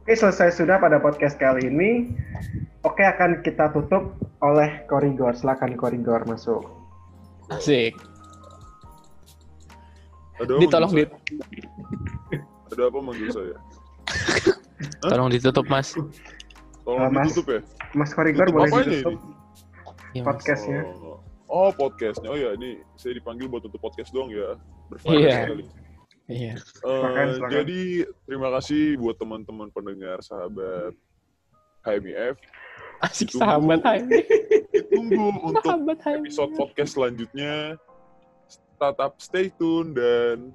Oke 0.02 0.14
selesai 0.14 0.58
sudah 0.58 0.82
pada 0.82 0.97
podcast 0.97 1.38
kali 1.38 1.70
ini 1.70 2.10
Oke 2.82 3.06
akan 3.06 3.45
kita 3.45 3.70
tutup 3.70 4.10
oleh 4.41 4.82
Korigor 4.86 5.34
silakan 5.34 5.78
Korigor 5.78 6.26
masuk 6.26 6.66
asik 7.49 7.93
Ada 10.41 10.58
ditolong 10.58 10.91
dit 10.91 11.10
Ada 12.72 12.89
apa 12.89 12.97
manggil 12.97 13.30
saya? 13.30 13.56
tolong 15.06 15.30
ditutup 15.30 15.66
mas 15.68 15.93
Tolong 15.93 16.10
Uh, 16.82 17.14
Mas. 17.14 17.30
ditutup 17.30 17.45
ya. 17.47 17.60
Mas 17.93 18.10
Korigor 18.10 18.49
Tutup 18.49 18.58
boleh 18.58 18.82
ditutup 18.82 19.14
ini? 19.14 20.18
Mas. 20.18 20.26
podcastnya 20.26 20.82
Oh. 20.97 21.22
oh, 21.45 21.70
podcastnya. 21.70 22.28
Oh 22.28 22.36
ya, 22.36 22.56
ini 22.56 22.80
saya 22.95 23.14
dipanggil 23.14 23.45
buat 23.45 23.62
tutup 23.62 23.80
podcast 23.80 24.10
doang 24.10 24.28
ya. 24.28 24.56
Berfaedah 24.88 25.20
Iya. 25.20 25.36
sekali. 25.45 25.64
Iya 26.26 26.53
Eh, 26.53 26.61
Silakan, 26.82 27.28
silakan. 27.32 27.51
jadi 27.53 27.82
terima 28.24 28.49
kasih 28.51 28.84
buat 28.95 29.15
teman-teman 29.15 29.67
pendengar 29.69 30.17
sahabat 30.19 30.93
HMIF. 31.82 32.36
asik 33.01 33.30
Tunggu. 33.30 33.41
sahabat 33.41 33.80
hai 33.82 33.99
Tunggu 34.88 35.26
untuk 35.47 35.63
sahabat 35.63 35.97
hai 36.03 36.13
episode 36.19 36.51
podcast 36.53 36.91
selanjutnya. 36.93 37.55
Tetap 38.76 39.17
stay 39.17 39.49
tune 39.51 39.91
dan 39.91 40.53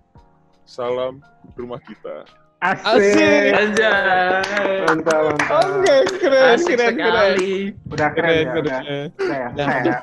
salam 0.64 1.22
rumah 1.54 1.78
kita. 1.80 2.26
Asik, 2.56 3.52
Anjay. 3.52 4.82
mantap 4.82 5.20
mantap 5.28 5.62
Oke, 5.76 5.96
keren, 6.16 6.56
Asik 6.56 6.74
keren, 6.74 6.94
keren. 6.94 6.96
sekali. 6.96 7.52
udah 7.86 8.08
keren, 8.10 8.16
Keren, 8.16 8.40
ya 8.40 8.46
keren. 8.48 8.58
udah 8.58 8.80
ya 8.80 9.02
Udah, 9.12 9.46
saya 9.60 9.78
udah. 9.78 10.00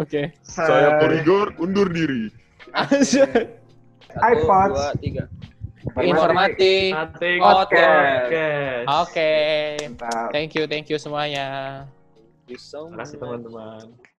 Oke. 0.00 0.22
Saya 0.40 0.88
se- 0.88 0.98
Korigor 0.98 1.46
undur 1.58 1.86
diri. 1.86 2.32
Asik. 2.72 3.59
Satu, 4.14 4.26
iPods. 4.34 4.78
dua, 4.78 4.90
tiga. 4.98 5.24
Informatif. 5.96 6.92
Nothing 6.92 7.38
Podcast. 7.40 8.28
podcast. 8.28 8.86
Oke. 9.06 9.32
Thank 10.30 10.50
you, 10.54 10.64
thank 10.68 10.86
you 10.92 10.98
semuanya. 11.00 11.48
Thank 12.14 12.48
you 12.52 12.60
so 12.60 12.90
Terima 12.90 13.02
kasih 13.06 13.16
teman-teman. 13.16 14.09